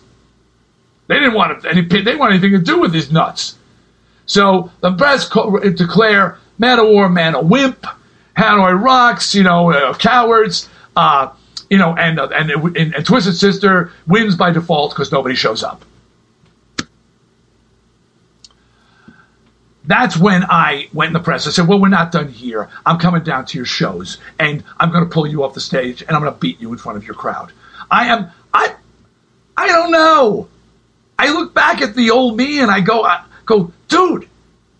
They 1.07 1.15
didn't 1.15 1.33
want 1.33 1.65
any. 1.65 1.81
They 1.81 2.15
want 2.15 2.33
anything 2.33 2.51
to 2.51 2.59
do 2.59 2.79
with 2.79 2.91
these 2.91 3.11
nuts. 3.11 3.57
So 4.25 4.71
the 4.81 4.93
press 4.93 5.29
declare 5.29 6.37
Manowar, 6.59 7.11
Man 7.11 7.35
of 7.35 7.49
Wimp, 7.49 7.85
Hanoi 8.37 8.79
Rocks, 8.79 9.33
you 9.33 9.43
know, 9.43 9.71
uh, 9.71 9.93
cowards. 9.93 10.69
Uh, 10.95 11.29
you 11.69 11.77
know, 11.77 11.95
and 11.95 12.19
uh, 12.19 12.27
and, 12.33 12.51
and, 12.51 12.95
and 12.95 13.05
Twisted 13.05 13.35
Sister 13.35 13.91
wins 14.05 14.35
by 14.35 14.51
default 14.51 14.91
because 14.91 15.11
nobody 15.11 15.35
shows 15.35 15.63
up. 15.63 15.83
That's 19.87 20.17
when 20.17 20.43
I 20.43 20.89
went 20.93 21.07
in 21.07 21.13
the 21.13 21.19
press. 21.19 21.47
I 21.47 21.51
said, 21.51 21.67
"Well, 21.67 21.79
we're 21.79 21.87
not 21.87 22.11
done 22.11 22.27
here. 22.27 22.69
I'm 22.85 22.99
coming 22.99 23.23
down 23.23 23.45
to 23.45 23.57
your 23.57 23.65
shows, 23.65 24.17
and 24.37 24.63
I'm 24.79 24.91
going 24.91 25.05
to 25.05 25.09
pull 25.09 25.25
you 25.25 25.43
off 25.43 25.53
the 25.53 25.61
stage, 25.61 26.01
and 26.01 26.11
I'm 26.11 26.21
going 26.21 26.33
to 26.33 26.39
beat 26.39 26.59
you 26.59 26.71
in 26.71 26.77
front 26.77 26.97
of 26.97 27.05
your 27.05 27.15
crowd." 27.15 27.51
I 27.89 28.07
am. 28.07 28.29
I. 28.53 28.75
I 29.55 29.67
don't 29.67 29.91
know. 29.91 30.49
I 31.17 31.31
look 31.31 31.53
back 31.53 31.81
at 31.81 31.95
the 31.95 32.11
old 32.11 32.37
me, 32.37 32.59
and 32.59 32.69
I 32.69 32.81
go, 32.81 33.03
I 33.03 33.23
go, 33.45 33.71
dude. 33.87 34.29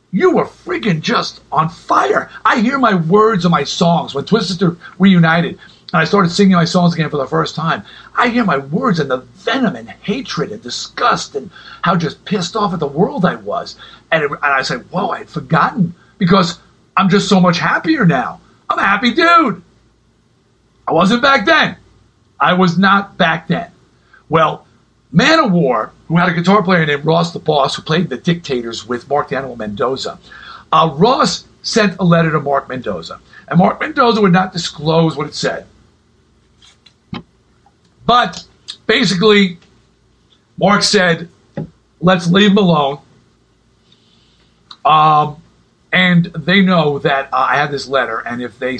You 0.10 0.32
were 0.32 0.46
freaking 0.46 1.02
just 1.02 1.42
on 1.52 1.68
fire. 1.68 2.30
I 2.46 2.62
hear 2.62 2.80
my 2.80 2.96
words 2.96 3.44
and 3.44 3.52
my 3.52 3.66
songs 3.66 4.16
when 4.16 4.24
Twisted 4.24 4.58
Sister 4.58 4.78
reunited 4.98 5.60
and 5.94 6.02
I 6.02 6.06
started 6.06 6.30
singing 6.30 6.56
my 6.56 6.66
songs 6.66 6.94
again 6.94 7.10
for 7.10 7.18
the 7.18 7.28
first 7.28 7.56
time, 7.56 7.84
I 8.18 8.30
hear 8.30 8.44
my 8.44 8.58
words 8.58 9.00
and 9.00 9.12
the 9.12 9.18
venom 9.18 9.76
and 9.76 9.90
hatred 9.90 10.52
and 10.52 10.62
disgust 10.62 11.36
and 11.36 11.52
how 11.84 11.96
just 11.96 12.26
pissed 12.26 12.56
off 12.56 12.74
at 12.74 12.80
the 12.80 12.88
world 12.88 13.24
I 13.24 13.36
was. 13.36 13.76
And, 14.12 14.24
it, 14.24 14.32
and 14.32 14.40
I 14.42 14.64
say, 14.64 14.78
whoa, 14.78 15.10
I 15.10 15.20
had 15.20 15.30
forgotten 15.30 15.94
because 16.18 16.58
I'm 16.98 17.10
just 17.10 17.30
so 17.30 17.40
much 17.40 17.60
happier 17.60 18.06
now. 18.06 18.42
I'm 18.70 18.80
a 18.80 18.84
happy 18.84 19.14
dude. 19.14 19.62
I 20.88 20.94
wasn't 20.94 21.22
back 21.22 21.46
then. 21.46 21.78
I 22.40 22.54
was 22.54 22.78
not 22.78 23.18
back 23.18 23.48
then. 23.48 23.72
Well, 24.30 24.66
Manowar, 25.14 25.92
who 26.08 26.18
had 26.18 26.30
a 26.30 26.34
guitar 26.34 26.64
player 26.64 26.86
named 26.86 27.06
Ross 27.06 27.34
the 27.34 27.40
Boss, 27.40 27.76
who 27.76 27.82
played 27.84 28.10
the 28.10 28.18
Dictators 28.18 28.88
with 28.88 29.08
Mark 29.10 29.30
the 29.30 29.38
Animal 29.38 29.56
Mendoza, 29.56 30.20
uh, 30.72 30.92
Ross 30.96 31.46
sent 31.62 31.98
a 32.00 32.04
letter 32.04 32.32
to 32.32 32.40
Mark 32.40 32.68
Mendoza. 32.68 33.20
And 33.48 33.60
Mark 33.60 33.80
Mendoza 33.80 34.22
would 34.22 34.34
not 34.34 34.54
disclose 34.54 35.16
what 35.16 35.28
it 35.28 35.36
said. 35.36 35.66
But 38.08 38.44
basically, 38.88 39.60
Mark 40.58 40.82
said, 40.82 41.30
let's 42.00 42.28
leave 42.32 42.52
him 42.52 42.58
alone. 42.58 43.00
Um, 44.84 45.44
and 45.92 46.26
they 46.26 46.62
know 46.62 47.00
that 47.00 47.32
uh, 47.34 47.38
I 47.38 47.58
have 47.58 47.72
this 47.72 47.88
letter, 47.88 48.20
and 48.20 48.42
if 48.42 48.58
they 48.58 48.80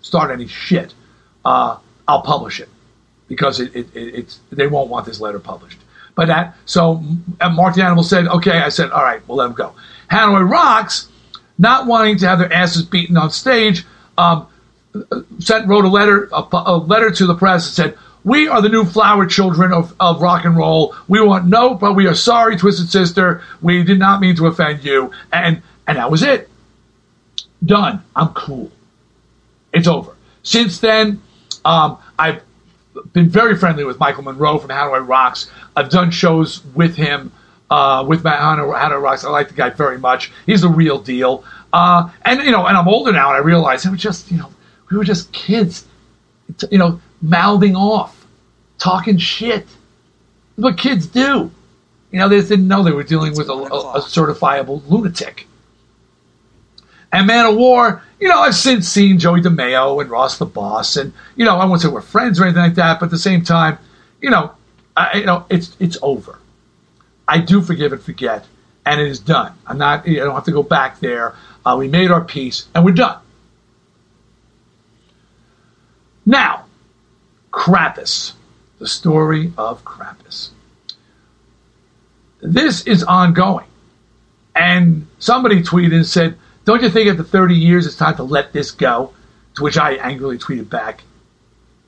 start 0.00 0.30
any 0.30 0.48
shit, 0.48 0.94
uh, 1.44 1.76
I'll 2.08 2.22
publish 2.22 2.58
it 2.58 2.70
because 3.28 3.60
it, 3.60 3.76
it, 3.76 3.94
it, 3.94 4.14
it's 4.14 4.40
they 4.50 4.66
won't 4.66 4.88
want 4.88 5.06
this 5.06 5.20
letter 5.20 5.38
published. 5.38 5.78
But 6.14 6.28
that 6.28 6.56
so 6.64 7.02
Mark 7.40 7.74
the 7.74 7.84
Animal 7.84 8.02
said, 8.02 8.26
okay. 8.26 8.58
I 8.58 8.68
said, 8.68 8.90
all 8.90 9.02
right, 9.02 9.26
we'll 9.26 9.38
let 9.38 9.46
him 9.46 9.52
go. 9.54 9.74
Hanoi 10.10 10.48
Rocks, 10.48 11.08
not 11.58 11.86
wanting 11.86 12.18
to 12.18 12.28
have 12.28 12.38
their 12.38 12.52
asses 12.52 12.84
beaten 12.84 13.16
on 13.16 13.30
stage, 13.30 13.84
um, 14.18 14.46
sent 15.38 15.66
wrote 15.68 15.84
a 15.84 15.88
letter 15.88 16.28
a, 16.32 16.46
a 16.52 16.76
letter 16.76 17.10
to 17.10 17.26
the 17.26 17.34
press 17.34 17.66
and 17.66 17.74
said, 17.74 17.98
we 18.24 18.48
are 18.48 18.62
the 18.62 18.68
new 18.68 18.84
flower 18.84 19.26
children 19.26 19.72
of, 19.72 19.94
of 19.98 20.22
rock 20.22 20.44
and 20.44 20.56
roll. 20.56 20.94
We 21.08 21.20
want 21.20 21.46
no, 21.46 21.74
but 21.74 21.94
we 21.94 22.06
are 22.06 22.14
sorry, 22.14 22.56
Twisted 22.56 22.90
Sister. 22.90 23.42
We 23.60 23.82
did 23.82 23.98
not 23.98 24.20
mean 24.20 24.36
to 24.36 24.46
offend 24.46 24.84
you. 24.84 25.10
And 25.32 25.62
and 25.86 25.98
that 25.98 26.10
was 26.10 26.22
it. 26.22 26.48
Done. 27.64 28.02
I'm 28.14 28.28
cool. 28.28 28.70
It's 29.72 29.88
over. 29.88 30.16
Since 30.42 30.80
then, 30.80 31.22
um, 31.64 31.98
I've 32.18 32.42
been 33.12 33.28
very 33.28 33.56
friendly 33.56 33.84
with 33.84 33.98
Michael 33.98 34.24
Monroe 34.24 34.58
from 34.58 34.70
Hanoi 34.70 35.06
Rocks. 35.06 35.50
I've 35.74 35.88
done 35.88 36.10
shows 36.10 36.64
with 36.74 36.96
him, 36.96 37.32
uh, 37.70 38.04
with 38.06 38.22
Matt 38.22 38.40
Hanoi, 38.40 38.78
Hanoi 38.78 39.00
Rocks. 39.00 39.24
I 39.24 39.30
like 39.30 39.48
the 39.48 39.54
guy 39.54 39.70
very 39.70 39.98
much. 39.98 40.30
He's 40.46 40.60
the 40.60 40.68
real 40.68 40.98
deal. 41.00 41.44
Uh, 41.72 42.10
and 42.22 42.42
you 42.42 42.50
know, 42.50 42.66
and 42.66 42.76
I'm 42.76 42.88
older 42.88 43.12
now, 43.12 43.28
and 43.28 43.36
I 43.36 43.40
realize 43.40 43.86
it 43.86 43.90
was 43.90 44.00
just 44.00 44.30
you 44.30 44.38
know 44.38 44.52
we 44.90 44.96
were 44.96 45.04
just 45.04 45.32
kids. 45.32 45.86
You 46.70 46.78
know, 46.78 47.00
mouthing 47.22 47.76
off, 47.76 48.26
talking 48.78 49.16
shit. 49.16 49.66
what 50.56 50.76
kids 50.76 51.06
do. 51.06 51.50
You 52.10 52.18
know, 52.18 52.28
they 52.28 52.42
didn't 52.42 52.68
know 52.68 52.82
they 52.82 52.92
were 52.92 53.04
dealing 53.04 53.34
with 53.34 53.48
a, 53.48 53.54
a, 53.54 53.92
a 53.94 54.00
certifiable 54.00 54.82
lunatic. 54.90 55.46
And 57.10 57.28
Manowar, 57.28 58.02
you 58.20 58.28
know, 58.28 58.40
I've 58.40 58.54
since 58.54 58.88
seen 58.88 59.18
Joey 59.18 59.40
DeMaio 59.40 60.00
and 60.00 60.10
Ross 60.10 60.38
the 60.38 60.46
Boss, 60.46 60.96
and 60.96 61.12
you 61.36 61.44
know, 61.44 61.56
I 61.56 61.64
won't 61.64 61.80
say 61.80 61.88
we're 61.88 62.00
friends 62.00 62.40
or 62.40 62.44
anything 62.44 62.62
like 62.62 62.74
that, 62.74 63.00
but 63.00 63.06
at 63.06 63.10
the 63.10 63.18
same 63.18 63.44
time, 63.44 63.78
you 64.20 64.30
know, 64.30 64.52
I, 64.96 65.18
you 65.18 65.26
know, 65.26 65.44
it's 65.50 65.76
it's 65.78 65.98
over. 66.02 66.38
I 67.28 67.38
do 67.38 67.60
forgive 67.60 67.92
and 67.92 68.02
forget, 68.02 68.46
and 68.86 69.00
it 69.00 69.08
is 69.08 69.20
done. 69.20 69.52
I'm 69.66 69.78
not. 69.78 70.08
I 70.08 70.14
don't 70.14 70.34
have 70.34 70.44
to 70.44 70.52
go 70.52 70.62
back 70.62 71.00
there. 71.00 71.34
Uh, 71.64 71.76
we 71.78 71.88
made 71.88 72.10
our 72.10 72.24
peace, 72.24 72.66
and 72.74 72.84
we're 72.84 72.92
done. 72.92 73.18
Now, 76.24 76.64
Krampus, 77.52 78.32
the 78.78 78.88
story 78.88 79.52
of 79.56 79.84
Krampus. 79.84 80.50
This 82.40 82.86
is 82.86 83.04
ongoing. 83.04 83.66
And 84.54 85.06
somebody 85.18 85.62
tweeted 85.62 85.94
and 85.94 86.06
said, 86.06 86.36
Don't 86.64 86.82
you 86.82 86.90
think 86.90 87.08
after 87.08 87.22
30 87.22 87.54
years 87.54 87.86
it's 87.86 87.96
time 87.96 88.16
to 88.16 88.24
let 88.24 88.52
this 88.52 88.70
go? 88.70 89.14
To 89.56 89.62
which 89.62 89.76
I 89.76 89.92
angrily 89.94 90.38
tweeted 90.38 90.68
back, 90.68 91.02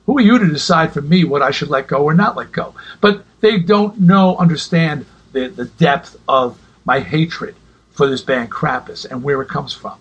Who 0.05 0.17
are 0.17 0.21
you 0.21 0.39
to 0.39 0.47
decide 0.47 0.93
for 0.93 1.01
me 1.01 1.23
what 1.23 1.41
I 1.41 1.51
should 1.51 1.69
let 1.69 1.87
go 1.87 1.97
or 1.97 2.13
not 2.13 2.37
let 2.37 2.51
go? 2.51 2.75
But 3.01 3.25
they 3.41 3.59
don't 3.59 4.01
know, 4.01 4.37
understand 4.37 5.05
the, 5.33 5.47
the 5.47 5.65
depth 5.65 6.15
of 6.27 6.59
my 6.85 6.99
hatred 6.99 7.55
for 7.91 8.07
this 8.07 8.21
band 8.21 8.51
Krampus 8.51 9.05
and 9.09 9.23
where 9.23 9.41
it 9.41 9.49
comes 9.49 9.73
from. 9.73 9.97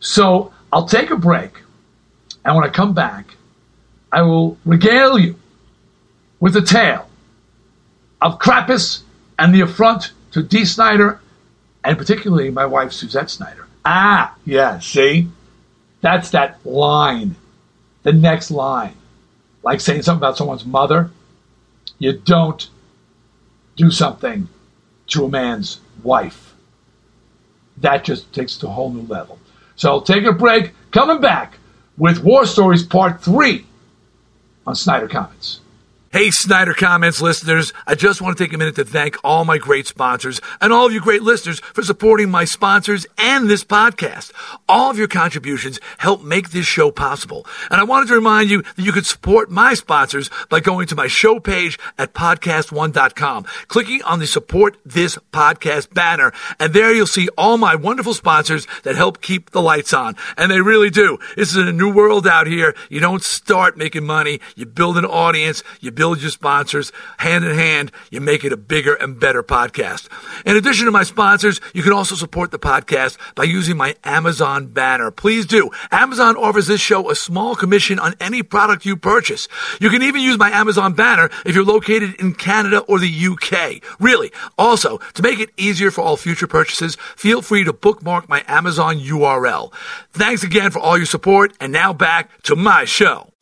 So 0.00 0.52
I'll 0.72 0.86
take 0.86 1.10
a 1.10 1.16
break. 1.16 1.62
And 2.44 2.54
when 2.54 2.64
I 2.64 2.68
come 2.68 2.92
back, 2.92 3.33
I 4.14 4.22
will 4.22 4.56
regale 4.64 5.18
you 5.18 5.34
with 6.38 6.54
a 6.54 6.62
tale 6.62 7.08
of 8.22 8.38
Krampus 8.38 9.02
and 9.36 9.52
the 9.52 9.62
affront 9.62 10.12
to 10.30 10.40
Dee 10.40 10.64
Snider 10.64 11.20
and 11.82 11.98
particularly 11.98 12.52
my 12.52 12.64
wife 12.64 12.92
Suzette 12.92 13.28
Snider. 13.28 13.66
Ah, 13.84 14.36
yeah, 14.46 14.78
see? 14.78 15.26
That's 16.00 16.30
that 16.30 16.64
line. 16.64 17.34
The 18.04 18.12
next 18.12 18.52
line. 18.52 18.94
Like 19.64 19.80
saying 19.80 20.02
something 20.02 20.20
about 20.20 20.36
someone's 20.36 20.64
mother. 20.64 21.10
You 21.98 22.12
don't 22.12 22.70
do 23.74 23.90
something 23.90 24.48
to 25.08 25.24
a 25.24 25.28
man's 25.28 25.80
wife. 26.04 26.54
That 27.78 28.04
just 28.04 28.32
takes 28.32 28.58
to 28.58 28.68
a 28.68 28.70
whole 28.70 28.92
new 28.92 29.08
level. 29.08 29.40
So 29.74 29.98
take 29.98 30.24
a 30.24 30.32
break. 30.32 30.72
Coming 30.92 31.20
back 31.20 31.58
with 31.98 32.22
War 32.22 32.46
Stories 32.46 32.84
Part 32.84 33.20
3 33.20 33.66
on 34.66 34.74
Snider 34.74 35.08
Comments. 35.08 35.60
Hey, 36.14 36.30
Snider 36.30 36.74
Comments 36.74 37.20
listeners, 37.20 37.72
I 37.88 37.96
just 37.96 38.22
want 38.22 38.38
to 38.38 38.44
take 38.44 38.52
a 38.52 38.56
minute 38.56 38.76
to 38.76 38.84
thank 38.84 39.16
all 39.24 39.44
my 39.44 39.58
great 39.58 39.88
sponsors 39.88 40.40
and 40.60 40.72
all 40.72 40.86
of 40.86 40.92
you 40.92 41.00
great 41.00 41.22
listeners 41.22 41.58
for 41.58 41.82
supporting 41.82 42.30
my 42.30 42.44
sponsors 42.44 43.04
and 43.18 43.50
this 43.50 43.64
podcast. 43.64 44.30
All 44.68 44.92
of 44.92 44.96
your 44.96 45.08
contributions 45.08 45.80
help 45.98 46.22
make 46.22 46.50
this 46.50 46.66
show 46.66 46.92
possible. 46.92 47.44
And 47.68 47.80
I 47.80 47.82
wanted 47.82 48.06
to 48.10 48.14
remind 48.14 48.48
you 48.48 48.62
that 48.62 48.78
you 48.78 48.92
could 48.92 49.06
support 49.06 49.50
my 49.50 49.74
sponsors 49.74 50.30
by 50.50 50.60
going 50.60 50.86
to 50.86 50.94
my 50.94 51.08
show 51.08 51.40
page 51.40 51.80
at 51.98 52.14
podcast1.com, 52.14 53.46
clicking 53.66 54.00
on 54.04 54.20
the 54.20 54.28
support 54.28 54.76
this 54.84 55.18
podcast 55.32 55.92
banner, 55.94 56.32
and 56.60 56.72
there 56.72 56.94
you'll 56.94 57.08
see 57.08 57.28
all 57.36 57.58
my 57.58 57.74
wonderful 57.74 58.14
sponsors 58.14 58.68
that 58.84 58.94
help 58.94 59.20
keep 59.20 59.50
the 59.50 59.60
lights 59.60 59.92
on. 59.92 60.14
And 60.36 60.48
they 60.48 60.60
really 60.60 60.90
do. 60.90 61.18
This 61.34 61.56
is 61.56 61.56
a 61.56 61.72
new 61.72 61.92
world 61.92 62.28
out 62.28 62.46
here. 62.46 62.76
You 62.88 63.00
don't 63.00 63.24
start 63.24 63.76
making 63.76 64.06
money. 64.06 64.38
You 64.54 64.64
build 64.64 64.96
an 64.96 65.04
audience. 65.04 65.64
You 65.80 65.90
build 65.90 66.03
build 66.04 66.20
your 66.20 66.30
sponsors 66.30 66.92
hand 67.16 67.46
in 67.46 67.54
hand. 67.54 67.90
You 68.10 68.20
make 68.20 68.44
it 68.44 68.52
a 68.52 68.58
bigger 68.58 68.92
and 68.92 69.18
better 69.18 69.42
podcast. 69.42 70.06
In 70.44 70.54
addition 70.54 70.84
to 70.84 70.90
my 70.90 71.02
sponsors, 71.02 71.62
you 71.72 71.82
can 71.82 71.94
also 71.94 72.14
support 72.14 72.50
the 72.50 72.58
podcast 72.58 73.16
by 73.34 73.44
using 73.44 73.78
my 73.78 73.96
Amazon 74.04 74.66
banner. 74.66 75.10
Please 75.10 75.46
do. 75.46 75.70
Amazon 75.90 76.36
offers 76.36 76.66
this 76.66 76.82
show 76.82 77.10
a 77.10 77.14
small 77.14 77.56
commission 77.56 77.98
on 77.98 78.14
any 78.20 78.42
product 78.42 78.84
you 78.84 78.98
purchase. 78.98 79.48
You 79.80 79.88
can 79.88 80.02
even 80.02 80.20
use 80.20 80.36
my 80.36 80.50
Amazon 80.50 80.92
banner 80.92 81.30
if 81.46 81.54
you're 81.54 81.64
located 81.64 82.16
in 82.16 82.34
Canada 82.34 82.80
or 82.80 82.98
the 82.98 83.26
UK. 83.26 83.82
Really. 83.98 84.30
Also, 84.58 84.98
to 85.14 85.22
make 85.22 85.40
it 85.40 85.52
easier 85.56 85.90
for 85.90 86.02
all 86.02 86.18
future 86.18 86.46
purchases, 86.46 86.96
feel 87.16 87.40
free 87.40 87.64
to 87.64 87.72
bookmark 87.72 88.28
my 88.28 88.44
Amazon 88.46 88.98
URL. 88.98 89.72
Thanks 90.12 90.42
again 90.42 90.70
for 90.70 90.80
all 90.80 90.98
your 90.98 91.06
support, 91.06 91.54
and 91.60 91.72
now 91.72 91.94
back 91.94 92.42
to 92.42 92.54
my 92.54 92.84
show. 92.84 93.33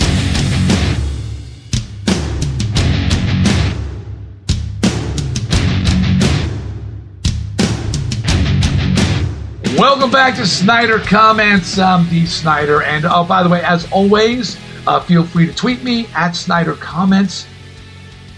Welcome 9.83 10.13
back 10.13 10.37
to 10.37 10.47
Snider 10.47 11.01
Comments. 11.01 11.77
I'm 11.77 12.09
Dee 12.09 12.25
Snider. 12.25 12.85
And 12.85 13.05
oh, 13.05 13.25
by 13.25 13.43
the 13.43 13.49
way, 13.49 13.65
as 13.65 13.91
always, 13.91 14.57
uh, 14.87 15.01
feel 15.01 15.25
free 15.25 15.47
to 15.47 15.53
tweet 15.53 15.83
me 15.83 16.07
at 16.15 16.37
Snider 16.37 16.75
Comments 16.75 17.45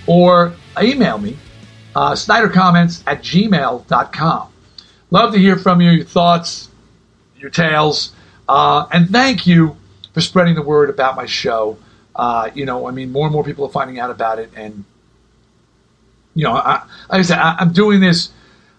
or 0.06 0.54
email 0.80 1.18
me, 1.18 1.36
uh, 1.94 2.12
SniderComments 2.12 3.02
at 3.06 3.20
gmail.com. 3.20 4.48
Love 5.10 5.34
to 5.34 5.38
hear 5.38 5.58
from 5.58 5.82
you, 5.82 5.90
your 5.90 6.06
thoughts, 6.06 6.70
your 7.36 7.50
tales. 7.50 8.14
Uh, 8.48 8.86
and 8.90 9.10
thank 9.10 9.46
you 9.46 9.76
for 10.14 10.22
spreading 10.22 10.54
the 10.54 10.62
word 10.62 10.88
about 10.88 11.14
my 11.14 11.26
show. 11.26 11.76
Uh, 12.16 12.48
you 12.54 12.64
know, 12.64 12.88
I 12.88 12.90
mean, 12.90 13.12
more 13.12 13.26
and 13.26 13.34
more 13.34 13.44
people 13.44 13.66
are 13.66 13.70
finding 13.70 13.98
out 13.98 14.10
about 14.10 14.38
it. 14.38 14.50
And, 14.56 14.86
you 16.34 16.44
know, 16.44 16.54
I, 16.54 16.84
like 17.10 17.18
I 17.18 17.22
said, 17.22 17.38
I, 17.38 17.60
am 17.60 17.74
doing 17.74 18.00
this. 18.00 18.30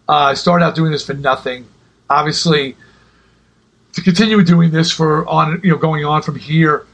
Uh, 0.09 0.13
I 0.13 0.33
started 0.33 0.65
out 0.65 0.73
doing 0.73 0.91
this 0.91 1.05
for 1.05 1.13
nothing 1.13 1.67
obviously 2.09 2.75
to 3.93 4.01
continue 4.01 4.43
doing 4.43 4.71
this 4.71 4.91
for 4.91 5.27
on 5.27 5.61
you 5.63 5.71
know 5.71 5.77
going 5.77 6.05
on 6.05 6.21
from 6.21 6.37
here, 6.37 6.85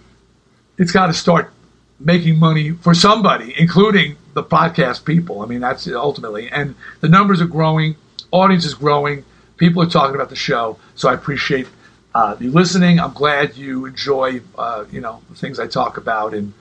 it's 0.77 0.91
got 0.91 1.07
to 1.07 1.13
start 1.13 1.51
making 1.99 2.39
money 2.39 2.71
for 2.71 2.93
somebody, 2.93 3.53
including 3.57 4.17
the 4.33 4.43
podcast 4.43 5.05
people. 5.05 5.41
I 5.41 5.45
mean, 5.45 5.59
that's 5.59 5.87
ultimately, 5.87 6.49
and 6.49 6.75
the 6.99 7.09
numbers 7.09 7.41
are 7.41 7.47
growing, 7.47 7.95
audience 8.31 8.65
is 8.65 8.73
growing, 8.73 9.23
people 9.57 9.81
are 9.83 9.89
talking 9.89 10.15
about 10.15 10.29
the 10.29 10.35
show. 10.35 10.77
So 10.95 11.09
I 11.09 11.13
appreciate 11.13 11.67
uh, 12.15 12.35
you 12.39 12.51
listening. 12.51 12.99
I'm 12.99 13.13
glad 13.13 13.55
you 13.55 13.85
enjoy, 13.85 14.41
uh, 14.57 14.85
you 14.91 15.01
know, 15.01 15.21
the 15.29 15.35
things 15.35 15.59
I 15.59 15.67
talk 15.67 15.97
about 15.97 16.33
and 16.33 16.53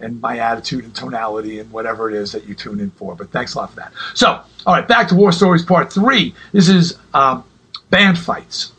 and 0.00 0.20
my 0.20 0.38
attitude 0.38 0.82
and 0.82 0.94
tonality 0.94 1.60
and 1.60 1.70
whatever 1.70 2.10
it 2.10 2.16
is 2.16 2.32
that 2.32 2.44
you 2.44 2.56
tune 2.56 2.80
in 2.80 2.90
for. 2.90 3.14
But 3.14 3.30
thanks 3.30 3.54
a 3.54 3.58
lot 3.58 3.70
for 3.70 3.76
that. 3.76 3.92
So, 4.14 4.40
all 4.66 4.74
right, 4.74 4.86
back 4.86 5.06
to 5.08 5.14
War 5.14 5.32
Stories 5.32 5.64
Part 5.64 5.92
Three. 5.92 6.34
This 6.52 6.68
is 6.68 6.98
um, 7.14 7.44
band 7.92 8.18
fights. 8.18 8.72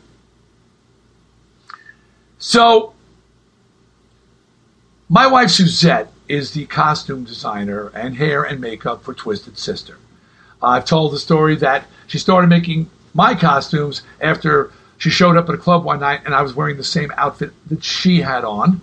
So, 2.38 2.92
my 5.08 5.28
wife 5.28 5.50
Suzette 5.50 6.12
is 6.28 6.50
the 6.50 6.66
costume 6.66 7.22
designer 7.22 7.92
and 7.94 8.16
hair 8.16 8.42
and 8.42 8.60
makeup 8.60 9.04
for 9.04 9.14
Twisted 9.14 9.56
Sister. 9.56 9.98
I've 10.60 10.84
told 10.84 11.12
the 11.12 11.18
story 11.18 11.54
that 11.56 11.86
she 12.08 12.18
started 12.18 12.48
making 12.48 12.90
my 13.14 13.36
costumes 13.36 14.02
after 14.20 14.72
she 14.98 15.10
showed 15.10 15.36
up 15.36 15.48
at 15.48 15.54
a 15.54 15.58
club 15.58 15.84
one 15.84 16.00
night 16.00 16.22
and 16.24 16.34
I 16.34 16.42
was 16.42 16.54
wearing 16.54 16.76
the 16.76 16.84
same 16.84 17.12
outfit 17.16 17.52
that 17.68 17.84
she 17.84 18.20
had 18.20 18.44
on. 18.44 18.80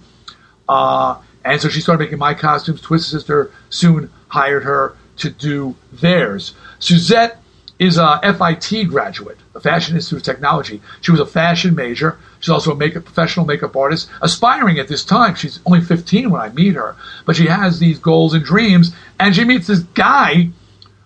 Uh, 0.70 1.18
and 1.44 1.60
so 1.60 1.68
she 1.68 1.82
started 1.82 2.04
making 2.04 2.20
my 2.20 2.34
costumes. 2.34 2.80
Twisted 2.80 3.12
Sister 3.12 3.52
soon 3.70 4.10
hired 4.30 4.64
her 4.64 4.96
to 5.18 5.30
do 5.30 5.76
theirs. 5.92 6.54
Suzette 6.80 7.41
is 7.82 7.98
a 7.98 8.20
FIT 8.22 8.90
graduate, 8.90 9.40
the 9.54 9.60
Fashion 9.60 9.96
Institute 9.96 10.20
of 10.20 10.24
Technology. 10.24 10.80
She 11.02 11.10
was 11.10 11.20
a 11.20 11.26
fashion 11.26 11.74
major. 11.74 12.20
She's 12.40 12.50
also 12.50 12.74
a 12.74 12.76
makeup 12.76 13.06
professional 13.06 13.48
makeup 13.48 13.76
artist, 13.76 14.08
aspiring 14.22 14.78
at 14.78 14.88
this 14.88 15.04
time. 15.04 15.34
She's 15.34 15.60
only 15.66 15.82
15 15.82 16.30
when 16.30 16.40
I 16.40 16.50
meet 16.50 16.76
her, 16.76 16.96
but 17.26 17.36
she 17.36 17.48
has 17.48 17.80
these 17.80 17.98
goals 17.98 18.36
and 18.36 18.46
dreams. 18.46 18.94
And 19.20 19.36
she 19.36 19.46
meets 19.46 19.66
this 19.66 19.80
guy 19.80 20.50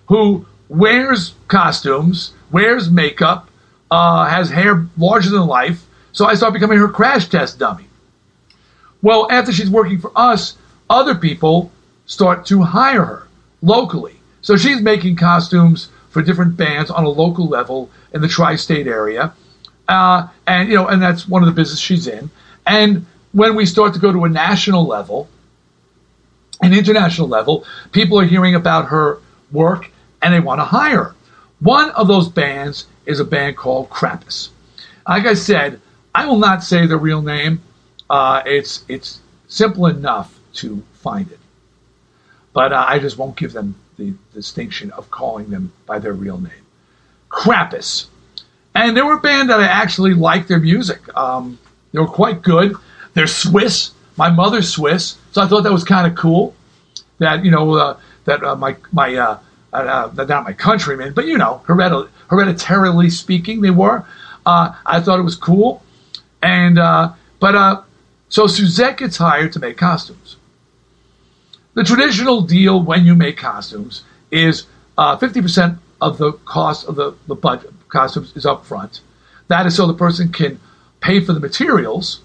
who 0.09 0.45
wears 0.67 1.33
costumes, 1.47 2.33
wears 2.51 2.91
makeup, 2.91 3.49
uh, 3.89 4.25
has 4.25 4.49
hair 4.49 4.85
larger 4.97 5.29
than 5.29 5.47
life. 5.47 5.85
So 6.11 6.25
I 6.25 6.35
start 6.35 6.51
becoming 6.51 6.77
her 6.77 6.89
crash 6.89 7.29
test 7.29 7.57
dummy. 7.57 7.87
Well, 9.01 9.31
after 9.31 9.53
she's 9.53 9.69
working 9.69 9.99
for 9.99 10.11
us, 10.13 10.57
other 10.89 11.15
people 11.15 11.71
start 12.05 12.45
to 12.47 12.63
hire 12.63 13.05
her 13.05 13.27
locally. 13.61 14.19
So 14.41 14.57
she's 14.57 14.81
making 14.81 15.15
costumes 15.15 15.89
for 16.15 16.21
different 16.21 16.55
bands 16.55 16.89
on 16.89 17.03
a 17.03 17.09
local 17.09 17.45
level 17.45 17.89
in 18.13 18.21
the 18.21 18.27
tri-state 18.29 18.87
area, 18.87 19.33
uh, 19.89 20.25
and 20.47 20.69
you 20.69 20.75
know, 20.75 20.87
and 20.87 21.01
that's 21.01 21.27
one 21.27 21.43
of 21.43 21.45
the 21.45 21.51
business 21.51 21.77
she's 21.77 22.07
in. 22.07 22.29
And 22.65 23.05
when 23.33 23.53
we 23.53 23.65
start 23.65 23.93
to 23.95 23.99
go 23.99 24.13
to 24.13 24.23
a 24.23 24.29
national 24.29 24.85
level, 24.85 25.27
an 26.61 26.73
international 26.73 27.27
level, 27.27 27.65
people 27.91 28.17
are 28.17 28.23
hearing 28.23 28.55
about 28.55 28.85
her 28.85 29.19
work 29.51 29.91
and 30.21 30.33
they 30.33 30.39
want 30.39 30.61
to 30.61 30.63
hire 30.63 31.03
her. 31.03 31.15
One 31.59 31.91
of 31.91 32.07
those 32.07 32.29
bands 32.29 32.87
is 33.05 33.19
a 33.19 33.25
band 33.25 33.57
called 33.57 33.89
Krampus. 33.89 34.51
Like 35.05 35.25
I 35.25 35.33
said, 35.33 35.81
I 36.15 36.27
will 36.27 36.37
not 36.37 36.63
say 36.63 36.87
the 36.87 36.95
real 36.95 37.21
name. 37.21 37.61
Uh, 38.09 38.41
it's 38.45 38.85
it's 38.87 39.19
simple 39.49 39.85
enough 39.87 40.39
to 40.61 40.81
find 40.93 41.29
it, 41.29 41.39
but 42.53 42.71
uh, 42.71 42.85
I 42.87 42.99
just 42.99 43.17
won't 43.17 43.35
give 43.35 43.51
them 43.51 43.75
the 43.97 44.13
distinction 44.33 44.91
of 44.91 45.09
calling 45.11 45.49
them 45.49 45.71
by 45.85 45.99
their 45.99 46.13
real 46.13 46.39
name. 46.39 46.65
Krampus. 47.29 48.07
And 48.73 48.95
they 48.95 49.01
were 49.01 49.13
a 49.13 49.19
band 49.19 49.49
that 49.49 49.59
I 49.59 49.65
actually 49.65 50.13
liked 50.13 50.47
their 50.47 50.59
music. 50.59 51.01
Um, 51.17 51.57
they 51.91 51.99
were 51.99 52.07
quite 52.07 52.41
good. 52.41 52.75
They're 53.13 53.27
Swiss. 53.27 53.91
My 54.17 54.29
mother's 54.29 54.69
Swiss, 54.69 55.17
so 55.31 55.41
I 55.41 55.47
thought 55.47 55.63
that 55.63 55.73
was 55.73 55.83
kind 55.83 56.07
of 56.07 56.17
cool. 56.17 56.55
That 57.19 57.43
you 57.43 57.51
know 57.51 57.73
uh, 57.73 57.99
that 58.23 58.43
uh, 58.43 58.55
my 58.55 58.77
my 58.93 59.13
uh, 59.13 59.39
uh, 59.73 60.09
uh 60.17 60.23
not 60.23 60.45
my 60.45 60.53
countrymen, 60.53 61.13
but 61.13 61.25
you 61.25 61.37
know 61.37 61.61
heredit- 61.67 62.09
hereditarily 62.29 63.09
speaking, 63.09 63.59
they 63.61 63.71
were. 63.71 64.05
Uh, 64.45 64.73
I 64.85 65.01
thought 65.01 65.19
it 65.19 65.23
was 65.23 65.35
cool, 65.35 65.83
and 66.41 66.75
but 67.39 67.85
so 68.29 68.47
Suzette 68.47 68.97
gets 68.97 69.17
hired 69.17 69.51
to 69.53 69.59
make 69.59 69.77
costumes. 69.77 70.37
The 71.75 71.83
traditional 71.83 72.41
deal 72.41 72.81
when 72.81 73.05
you 73.05 73.15
make 73.15 73.35
costumes 73.35 74.03
is 74.31 74.65
uh, 74.97 75.17
50% 75.17 75.77
of 75.99 76.17
the 76.17 76.31
cost 76.31 76.87
of 76.87 76.95
the, 76.95 77.15
the 77.27 77.35
budget 77.35 77.73
costumes 77.89 78.31
is 78.35 78.45
up 78.45 78.65
front. 78.65 79.01
That 79.49 79.65
is 79.65 79.75
so 79.75 79.85
the 79.85 79.93
person 79.93 80.31
can 80.31 80.59
pay 81.01 81.19
for 81.19 81.33
the 81.33 81.41
materials 81.41 82.21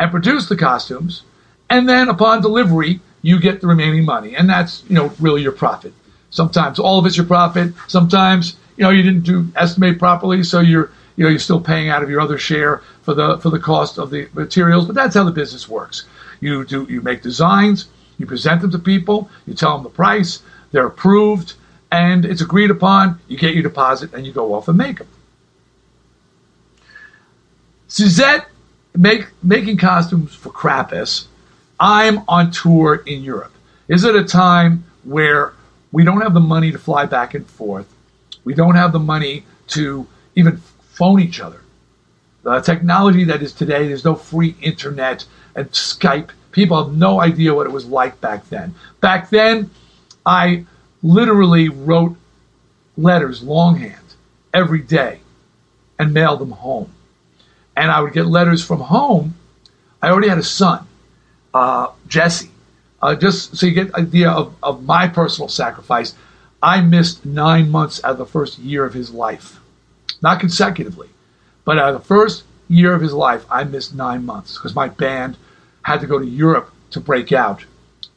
and 0.00 0.10
produce 0.10 0.48
the 0.48 0.56
costumes, 0.56 1.22
and 1.68 1.88
then 1.88 2.08
upon 2.08 2.42
delivery, 2.42 3.00
you 3.22 3.38
get 3.38 3.60
the 3.60 3.68
remaining 3.68 4.04
money, 4.04 4.34
and 4.34 4.48
that's 4.48 4.82
you 4.88 4.96
know 4.96 5.12
really 5.20 5.42
your 5.42 5.52
profit. 5.52 5.92
Sometimes 6.30 6.78
all 6.78 6.98
of 6.98 7.06
it's 7.06 7.16
your 7.16 7.26
profit. 7.26 7.72
Sometimes 7.86 8.56
you 8.76 8.82
know 8.82 8.90
you 8.90 9.02
didn't 9.02 9.24
do 9.24 9.46
estimate 9.54 9.98
properly, 9.98 10.42
so 10.42 10.60
you're 10.60 10.90
you 11.16 11.24
know 11.24 11.30
you're 11.30 11.38
still 11.38 11.60
paying 11.60 11.90
out 11.90 12.02
of 12.02 12.10
your 12.10 12.20
other 12.20 12.38
share 12.38 12.82
for 13.02 13.14
the 13.14 13.38
for 13.38 13.50
the 13.50 13.58
cost 13.58 13.98
of 13.98 14.10
the 14.10 14.28
materials. 14.34 14.86
But 14.86 14.96
that's 14.96 15.14
how 15.14 15.24
the 15.24 15.30
business 15.30 15.68
works. 15.68 16.06
You 16.40 16.64
do 16.64 16.86
you 16.90 17.02
make 17.02 17.22
designs 17.22 17.86
you 18.20 18.26
present 18.26 18.60
them 18.60 18.70
to 18.70 18.78
people, 18.78 19.30
you 19.46 19.54
tell 19.54 19.74
them 19.74 19.82
the 19.82 19.88
price, 19.88 20.42
they're 20.72 20.86
approved, 20.86 21.54
and 21.90 22.26
it's 22.26 22.42
agreed 22.42 22.70
upon. 22.70 23.18
You 23.28 23.38
get 23.38 23.54
your 23.54 23.62
deposit 23.62 24.12
and 24.12 24.26
you 24.26 24.32
go 24.32 24.52
off 24.52 24.68
and 24.68 24.76
make 24.76 24.98
them. 24.98 25.08
Suzette 27.88 28.46
make, 28.94 29.28
making 29.42 29.78
costumes 29.78 30.34
for 30.34 30.50
Krampus. 30.50 31.26
I'm 31.80 32.22
on 32.28 32.50
tour 32.50 33.02
in 33.06 33.22
Europe. 33.22 33.52
Is 33.88 34.04
it 34.04 34.14
a 34.14 34.24
time 34.24 34.84
where 35.02 35.54
we 35.90 36.04
don't 36.04 36.20
have 36.20 36.34
the 36.34 36.40
money 36.40 36.70
to 36.72 36.78
fly 36.78 37.06
back 37.06 37.32
and 37.34 37.46
forth? 37.46 37.92
We 38.44 38.52
don't 38.52 38.74
have 38.74 38.92
the 38.92 39.00
money 39.00 39.44
to 39.68 40.06
even 40.36 40.58
phone 40.82 41.20
each 41.20 41.40
other. 41.40 41.62
The 42.42 42.60
technology 42.60 43.24
that 43.24 43.42
is 43.42 43.54
today, 43.54 43.88
there's 43.88 44.04
no 44.04 44.14
free 44.14 44.54
internet 44.60 45.24
and 45.54 45.70
Skype. 45.70 46.30
People 46.52 46.82
have 46.82 46.96
no 46.96 47.20
idea 47.20 47.54
what 47.54 47.66
it 47.66 47.72
was 47.72 47.86
like 47.86 48.20
back 48.20 48.48
then. 48.48 48.74
Back 49.00 49.30
then, 49.30 49.70
I 50.26 50.66
literally 51.02 51.68
wrote 51.68 52.16
letters 52.96 53.42
longhand 53.42 53.96
every 54.52 54.80
day 54.80 55.20
and 55.98 56.12
mailed 56.12 56.40
them 56.40 56.50
home. 56.50 56.90
And 57.76 57.90
I 57.90 58.00
would 58.00 58.12
get 58.12 58.26
letters 58.26 58.64
from 58.64 58.80
home. 58.80 59.34
I 60.02 60.10
already 60.10 60.28
had 60.28 60.38
a 60.38 60.42
son, 60.42 60.86
uh, 61.54 61.88
Jesse. 62.08 62.50
Uh, 63.00 63.14
just 63.14 63.56
so 63.56 63.66
you 63.66 63.72
get 63.72 63.88
an 63.88 64.06
idea 64.06 64.30
of, 64.30 64.54
of 64.62 64.84
my 64.84 65.08
personal 65.08 65.48
sacrifice, 65.48 66.14
I 66.62 66.82
missed 66.82 67.24
nine 67.24 67.70
months 67.70 68.02
out 68.04 68.12
of 68.12 68.18
the 68.18 68.26
first 68.26 68.58
year 68.58 68.84
of 68.84 68.92
his 68.92 69.10
life. 69.10 69.60
Not 70.20 70.40
consecutively, 70.40 71.08
but 71.64 71.78
out 71.78 71.94
of 71.94 72.02
the 72.02 72.06
first 72.06 72.44
year 72.68 72.92
of 72.92 73.00
his 73.00 73.14
life, 73.14 73.46
I 73.50 73.64
missed 73.64 73.94
nine 73.94 74.26
months 74.26 74.54
because 74.54 74.74
my 74.74 74.88
band 74.88 75.36
had 75.82 76.00
to 76.00 76.06
go 76.06 76.18
to 76.18 76.26
Europe 76.26 76.72
to 76.90 77.00
break 77.00 77.32
out, 77.32 77.64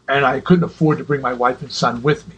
and 0.07 0.25
I 0.25 0.39
couldn't 0.39 0.63
afford 0.63 0.97
to 0.97 1.03
bring 1.03 1.21
my 1.21 1.33
wife 1.33 1.61
and 1.61 1.71
son 1.71 2.01
with 2.01 2.27
me. 2.27 2.35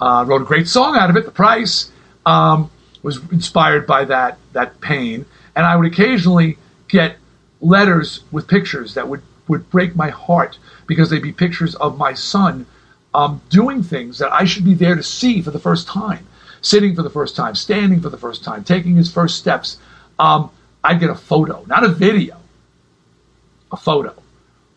Uh, 0.00 0.24
wrote 0.26 0.42
a 0.42 0.44
great 0.44 0.68
song 0.68 0.96
out 0.96 1.08
of 1.08 1.16
it. 1.16 1.24
The 1.24 1.30
price 1.30 1.90
um, 2.26 2.70
was 3.02 3.18
inspired 3.30 3.86
by 3.86 4.04
that 4.04 4.38
that 4.52 4.80
pain, 4.80 5.24
and 5.54 5.64
I 5.64 5.76
would 5.76 5.90
occasionally 5.90 6.58
get 6.88 7.16
letters 7.60 8.22
with 8.30 8.46
pictures 8.46 8.94
that 8.94 9.08
would 9.08 9.22
would 9.48 9.70
break 9.70 9.96
my 9.96 10.10
heart 10.10 10.58
because 10.86 11.10
they'd 11.10 11.22
be 11.22 11.32
pictures 11.32 11.74
of 11.76 11.96
my 11.96 12.12
son 12.12 12.66
um, 13.14 13.40
doing 13.48 13.82
things 13.82 14.18
that 14.18 14.32
I 14.32 14.44
should 14.44 14.64
be 14.64 14.74
there 14.74 14.94
to 14.94 15.02
see 15.02 15.40
for 15.40 15.50
the 15.50 15.58
first 15.58 15.88
time, 15.88 16.26
sitting 16.60 16.94
for 16.94 17.02
the 17.02 17.10
first 17.10 17.34
time, 17.34 17.54
standing 17.54 18.00
for 18.00 18.10
the 18.10 18.18
first 18.18 18.44
time, 18.44 18.62
taking 18.62 18.96
his 18.96 19.10
first 19.10 19.38
steps. 19.38 19.78
Um, 20.18 20.50
I'd 20.84 21.00
get 21.00 21.10
a 21.10 21.14
photo, 21.14 21.64
not 21.66 21.82
a 21.82 21.88
video, 21.88 22.36
a 23.72 23.76
photo, 23.76 24.14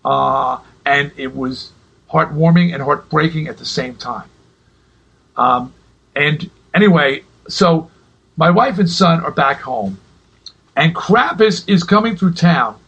uh, 0.04 0.60
and 0.86 1.12
it 1.18 1.36
was 1.36 1.72
heartwarming 2.12 2.74
and 2.74 2.82
heartbreaking 2.82 3.48
at 3.48 3.58
the 3.58 3.66
same 3.66 3.96
time. 3.96 4.30
Um, 5.36 5.74
and 6.16 6.50
anyway, 6.74 7.24
so 7.48 7.90
my 8.36 8.50
wife 8.50 8.80
and 8.80 8.90
son 8.90 9.24
are 9.24 9.32
back 9.32 9.62
home, 9.62 10.00
and 10.76 10.96
Krampus 10.96 11.68
is 11.68 11.84
coming 11.84 12.16
through 12.16 12.34
town. 12.34 12.80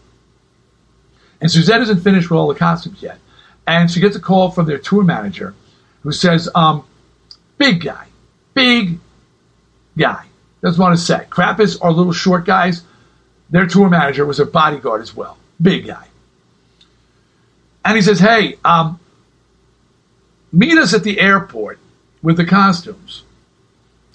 And 1.39 1.51
Suzette 1.51 1.81
isn't 1.81 2.01
finished 2.01 2.29
with 2.29 2.37
all 2.37 2.47
the 2.47 2.55
costumes 2.55 3.01
yet. 3.01 3.17
And 3.65 3.89
she 3.89 3.99
gets 3.99 4.15
a 4.15 4.19
call 4.19 4.51
from 4.51 4.65
their 4.67 4.77
tour 4.77 5.03
manager 5.03 5.55
who 6.01 6.11
says, 6.11 6.49
um, 6.53 6.85
big 7.57 7.83
guy, 7.83 8.07
big 8.53 8.99
guy. 9.97 10.25
Doesn't 10.61 10.81
want 10.81 10.95
to 10.95 11.03
say. 11.03 11.25
Krampus 11.29 11.77
are 11.81 11.91
little 11.91 12.13
short 12.13 12.45
guys. 12.45 12.83
Their 13.49 13.65
tour 13.65 13.89
manager 13.89 14.25
was 14.25 14.39
a 14.39 14.45
bodyguard 14.45 15.01
as 15.01 15.15
well. 15.15 15.37
Big 15.59 15.87
guy. 15.87 16.07
And 17.83 17.95
he 17.95 18.01
says, 18.01 18.19
hey, 18.19 18.57
um, 18.63 18.99
meet 20.51 20.77
us 20.77 20.93
at 20.93 21.03
the 21.03 21.19
airport 21.19 21.79
with 22.21 22.37
the 22.37 22.45
costumes. 22.45 23.23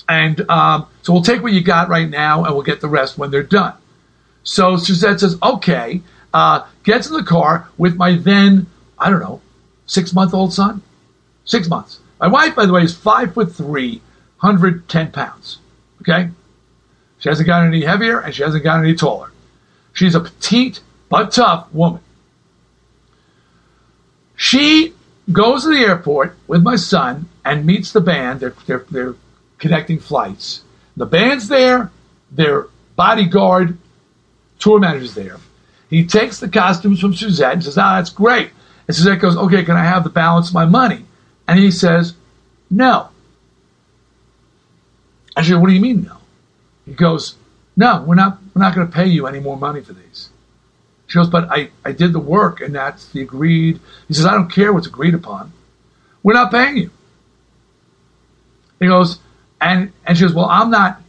And 0.09 0.49
um, 0.49 0.87
so 1.03 1.13
we'll 1.13 1.23
take 1.23 1.43
what 1.43 1.53
you 1.53 1.63
got 1.63 1.89
right 1.89 2.09
now 2.09 2.45
and 2.45 2.55
we'll 2.55 2.63
get 2.63 2.81
the 2.81 2.89
rest 2.89 3.19
when 3.19 3.31
they're 3.31 3.43
done. 3.43 3.75
So 4.45 4.77
Suzette 4.77 5.21
says, 5.21 5.37
okay, 5.43 6.01
uh, 6.33 6.67
gets 6.85 7.09
in 7.09 7.15
the 7.15 7.25
car 7.25 7.69
with 7.77 7.97
my 7.97 8.15
then, 8.17 8.67
I 8.99 9.11
don't 9.11 9.21
know, 9.21 9.41
six 9.87 10.13
month 10.13 10.33
old 10.33 10.53
son. 10.53 10.83
Six 11.45 11.69
months. 11.69 12.01
My 12.21 12.27
wife, 12.27 12.55
by 12.57 12.67
the 12.67 12.73
way, 12.73 12.83
is 12.83 12.95
five 12.95 13.35
foot 13.35 13.53
three, 13.53 14.01
hundred 14.39 14.89
ten 14.89 15.13
pounds. 15.13 15.59
Okay? 16.03 16.31
She 17.19 17.29
hasn't 17.29 17.47
gotten 17.47 17.69
any 17.69 17.85
heavier 17.85 18.21
and 18.21 18.35
she 18.35 18.43
hasn't 18.43 18.65
gotten 18.65 18.85
any 18.85 18.95
taller. 18.95 19.33
She's 19.93 20.15
a 20.15 20.21
petite 20.21 20.81
but 21.09 21.33
tough 21.33 21.73
woman. 21.73 22.03
She 24.37 24.93
goes 25.33 25.65
to 25.65 25.71
the 25.71 25.81
airport 25.81 26.37
with 26.47 26.63
my 26.63 26.77
son 26.77 27.29
and 27.45 27.67
meets 27.67 27.93
the 27.93 28.01
band. 28.01 28.41
They're, 28.41 28.55
they're, 28.67 28.85
they're 28.91 29.15
connecting 29.59 29.99
flights. 29.99 30.63
The 30.97 31.07
band's 31.07 31.49
there, 31.49 31.91
their 32.31 32.69
bodyguard, 32.97 33.79
tour 34.59 34.79
manager's 34.79 35.15
there. 35.15 35.39
He 35.89 36.07
takes 36.07 36.41
the 36.41 36.49
costumes 36.49 37.01
from 37.01 37.15
Suzette 37.15 37.55
and 37.55 37.65
says, 37.65 37.79
Ah, 37.79 37.97
that's 37.97 38.11
great. 38.11 38.51
And 38.89 38.97
Suzette 38.97 39.21
goes, 39.21 39.37
Okay, 39.37 39.65
can 39.65 39.77
I 39.77 39.85
have 39.85 40.05
the 40.05 40.11
balance 40.11 40.49
of 40.49 40.55
my 40.55 40.65
money? 40.65 41.05
And 41.47 41.59
he 41.59 41.71
says, 41.71 42.15
No. 42.71 43.09
I 45.37 45.43
said, 45.43 45.57
What 45.57 45.69
do 45.69 45.75
you 45.75 45.81
mean, 45.81 46.05
no? 46.05 46.17
He 46.85 46.93
goes, 46.93 47.37
No, 47.77 48.03
we're 48.03 48.15
not, 48.15 48.39
we're 48.55 48.63
not 48.63 48.75
going 48.75 48.87
to 48.87 48.93
pay 48.93 49.07
you 49.07 49.27
any 49.27 49.41
more 49.41 49.57
money 49.57 49.81
for 49.81 49.93
these. 49.93 50.31
She 51.07 51.19
goes, 51.19 51.29
But 51.29 51.49
I, 51.51 51.71
I 51.85 51.93
did 51.93 52.13
the 52.13 52.21
work 52.21 52.61
and 52.61 52.75
that's 52.75 53.09
the 53.11 53.21
agreed. 53.21 53.81
He 54.09 54.15
says, 54.15 54.27
I 54.27 54.33
don't 54.33 54.51
care 54.51 54.73
what's 54.73 54.87
agreed 54.87 55.15
upon. 55.15 55.53
We're 56.23 56.35
not 56.35 56.51
paying 56.51 56.77
you. 56.77 56.91
He 58.81 58.87
goes, 58.87 59.19
and, 59.61 59.93
and 60.05 60.19
she 60.19 60.25
goes, 60.25 60.35
Well, 60.35 60.47
I'm 60.47 60.71
not 60.71 61.01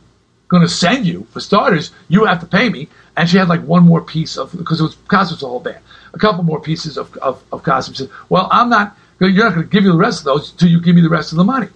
going 0.48 0.64
to 0.64 0.70
send 0.70 1.06
you. 1.06 1.28
For 1.32 1.40
starters, 1.40 1.92
you 2.08 2.26
have 2.26 2.40
to 2.42 2.46
pay 2.46 2.70
me. 2.70 2.88
And 3.16 3.28
she 3.28 3.38
had 3.38 3.50
like 3.50 3.64
one 3.64 3.84
more 3.84 4.02
piece 4.02 4.38
of, 4.38 4.56
because 4.56 4.80
it 4.80 4.84
was 4.84 4.96
costumes 5.08 5.42
the 5.42 5.48
whole 5.48 5.60
band, 5.60 5.80
a 6.14 6.20
couple 6.20 6.44
more 6.44 6.62
pieces 6.62 6.98
of, 6.98 7.16
of, 7.18 7.44
of 7.52 7.64
costumes. 7.64 7.98
Said, 7.98 8.10
well, 8.30 8.48
I'm 8.52 8.70
not, 8.70 8.96
you're 9.20 9.32
not 9.32 9.56
going 9.56 9.68
to 9.68 9.72
give 9.72 9.84
you 9.84 9.92
the 9.92 9.98
rest 9.98 10.20
of 10.20 10.26
those 10.26 10.52
until 10.52 10.70
you 10.70 10.80
give 10.80 10.96
me 10.96 11.02
the 11.02 11.10
rest 11.10 11.32
of 11.32 11.38
the 11.38 11.44
money. 11.44 11.68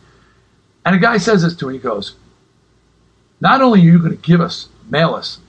And 0.86 0.96
a 0.96 1.00
guy 1.00 1.18
says 1.18 1.42
this 1.42 1.56
to 1.58 1.68
her, 1.68 1.74
he 1.74 1.80
goes, 1.80 2.16
not 3.40 3.62
only 3.62 3.82
are 3.82 3.84
you 3.84 4.00
going 4.00 4.12
to 4.12 4.18
give 4.18 4.40
us, 4.40 4.70
mail 4.88 5.16
us 5.16 5.40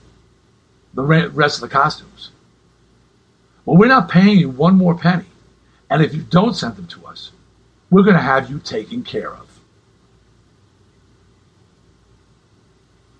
the 0.93 1.03
rest 1.03 1.57
of 1.57 1.61
the 1.61 1.73
costumes, 1.73 2.31
well, 3.65 3.77
we're 3.77 3.87
not 3.87 4.09
paying 4.09 4.37
you 4.37 4.49
one 4.49 4.77
more 4.77 4.95
penny. 4.95 5.25
And 5.89 6.01
if 6.01 6.13
you 6.13 6.21
don't 6.21 6.55
send 6.55 6.75
them 6.75 6.87
to 6.87 7.05
us, 7.05 7.31
we're 7.89 8.03
going 8.03 8.15
to 8.15 8.21
have 8.21 8.49
you 8.49 8.59
taken 8.59 9.03
care 9.03 9.31
of. 9.31 9.59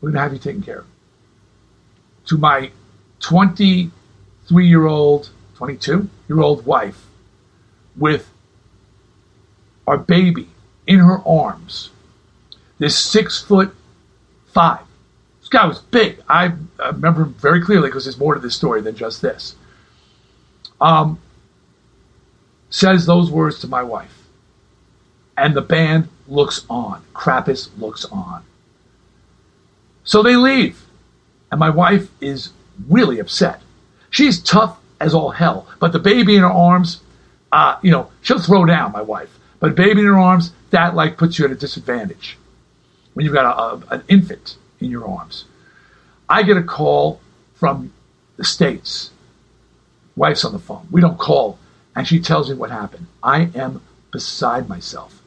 We're 0.02 0.10
going 0.10 0.16
to 0.16 0.22
have 0.22 0.34
you 0.34 0.40
taken 0.40 0.64
care 0.64 0.80
of 0.80 0.88
to 2.26 2.38
my 2.38 2.72
23 3.20 4.68
year 4.68 4.86
old, 4.86 5.30
22 5.56 6.10
year 6.28 6.40
old 6.40 6.66
wife 6.66 7.06
with 7.96 8.30
our 9.88 9.98
baby 9.98 10.50
in 10.88 11.00
her 11.00 11.20
arms. 11.26 11.90
This 12.80 13.04
six 13.04 13.42
foot 13.42 13.76
five. 14.48 14.82
This 15.40 15.50
guy 15.50 15.66
was 15.66 15.80
big. 15.80 16.22
I, 16.28 16.54
I 16.80 16.88
remember 16.88 17.26
very 17.26 17.62
clearly 17.62 17.90
because 17.90 18.06
there's 18.06 18.18
more 18.18 18.34
to 18.34 18.40
this 18.40 18.56
story 18.56 18.82
than 18.82 18.96
just 18.96 19.22
this. 19.22 19.56
Um, 20.84 21.20
says 22.70 23.06
those 23.06 23.32
words 23.32 23.60
to 23.60 23.68
my 23.68 23.82
wife. 23.82 24.28
And 25.38 25.56
the 25.56 25.62
band 25.62 26.10
looks 26.28 26.66
on. 26.70 27.04
Krampus 27.14 27.70
looks 27.80 28.06
on. 28.06 28.44
So 30.04 30.22
they 30.22 30.36
leave. 30.36 30.84
And 31.52 31.60
my 31.60 31.70
wife 31.70 32.10
is 32.20 32.52
really 32.90 33.20
upset. 33.20 33.62
She's 34.10 34.42
tough 34.42 34.78
as 35.00 35.14
all 35.14 35.32
hell, 35.32 35.68
but 35.80 35.92
the 35.92 36.00
baby 36.00 36.36
in 36.36 36.42
her 36.42 36.48
arms, 36.48 37.02
uh, 37.52 37.78
you 37.82 37.92
know, 37.92 38.12
she'll 38.22 38.40
throw 38.40 38.66
down 38.66 38.92
my 38.92 39.02
wife. 39.02 39.38
But 39.60 39.76
baby 39.76 40.02
in 40.02 40.08
her 40.08 40.18
arms, 40.20 40.52
that 40.72 40.96
like 40.96 41.18
puts 41.18 41.40
you 41.40 41.46
at 41.46 41.52
a 41.52 41.56
disadvantage 41.56 42.38
when 43.14 43.26
you've 43.26 43.34
got 43.34 43.46
a, 43.46 43.60
a, 43.60 43.96
an 43.96 44.04
infant 44.08 44.58
in 44.80 44.92
your 44.92 45.08
arms. 45.08 45.46
I 46.28 46.44
get 46.44 46.58
a 46.58 46.64
call 46.64 47.22
from 47.56 47.94
the 48.38 48.44
States. 48.44 49.12
Wife's 50.16 50.46
on 50.46 50.54
the 50.54 50.60
phone. 50.60 50.88
We 50.92 51.02
don't 51.02 51.18
call. 51.18 51.60
And 51.96 52.08
she 52.08 52.20
tells 52.20 52.50
me 52.50 52.56
what 52.56 52.72
happened. 52.72 53.08
I 53.22 53.50
am 53.56 53.82
beside 54.12 54.70
myself. 54.70 55.22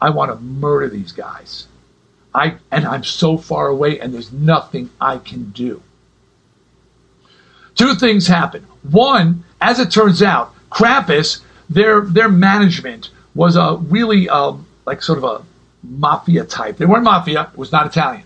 I 0.00 0.10
want 0.10 0.30
to 0.30 0.42
murder 0.42 0.88
these 0.88 1.12
guys. 1.12 1.66
I 2.34 2.56
and 2.70 2.86
I'm 2.86 3.02
so 3.02 3.38
far 3.38 3.68
away 3.68 3.98
and 3.98 4.12
there's 4.12 4.32
nothing 4.32 4.90
I 5.00 5.18
can 5.18 5.50
do. 5.50 5.82
Two 7.74 7.94
things 7.94 8.26
happen. 8.26 8.66
One, 8.82 9.44
as 9.60 9.80
it 9.80 9.90
turns 9.90 10.22
out, 10.22 10.54
Krampus, 10.70 11.40
their 11.70 12.02
their 12.02 12.28
management 12.28 13.10
was 13.34 13.56
a 13.56 13.76
really 13.76 14.28
um, 14.28 14.66
like 14.84 15.02
sort 15.02 15.18
of 15.18 15.24
a 15.24 15.44
mafia 15.82 16.44
type. 16.44 16.76
They 16.76 16.86
weren't 16.86 17.04
mafia; 17.04 17.50
it 17.52 17.58
was 17.58 17.72
not 17.72 17.86
Italian, 17.86 18.24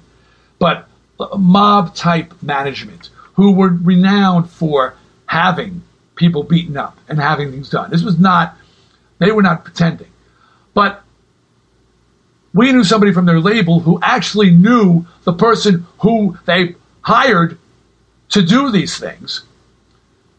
but 0.59 0.89
mob 1.37 1.95
type 1.95 2.35
management 2.43 3.11
who 3.35 3.53
were 3.53 3.69
renowned 3.69 4.51
for 4.51 4.95
having 5.27 5.83
people 6.21 6.45
beaten 6.45 6.77
up 6.77 6.97
and 7.09 7.19
having 7.19 7.51
things 7.51 7.71
done. 7.71 7.91
This 7.91 8.03
was 8.03 8.19
not; 8.19 8.57
they 9.19 9.33
were 9.33 9.43
not 9.43 9.65
pretending. 9.65 10.07
But 10.75 11.03
we 12.53 12.71
knew 12.73 12.85
somebody 12.85 13.13
from 13.13 13.27
their 13.27 13.41
label 13.41 13.81
who 13.81 13.99
actually 14.03 14.51
knew 14.51 15.07
the 15.25 15.33
person 15.33 15.87
who 16.01 16.39
they 16.45 16.77
hired 17.01 17.59
to 18.31 18.43
do 18.43 18.71
these 18.71 18.99
things. 18.99 19.43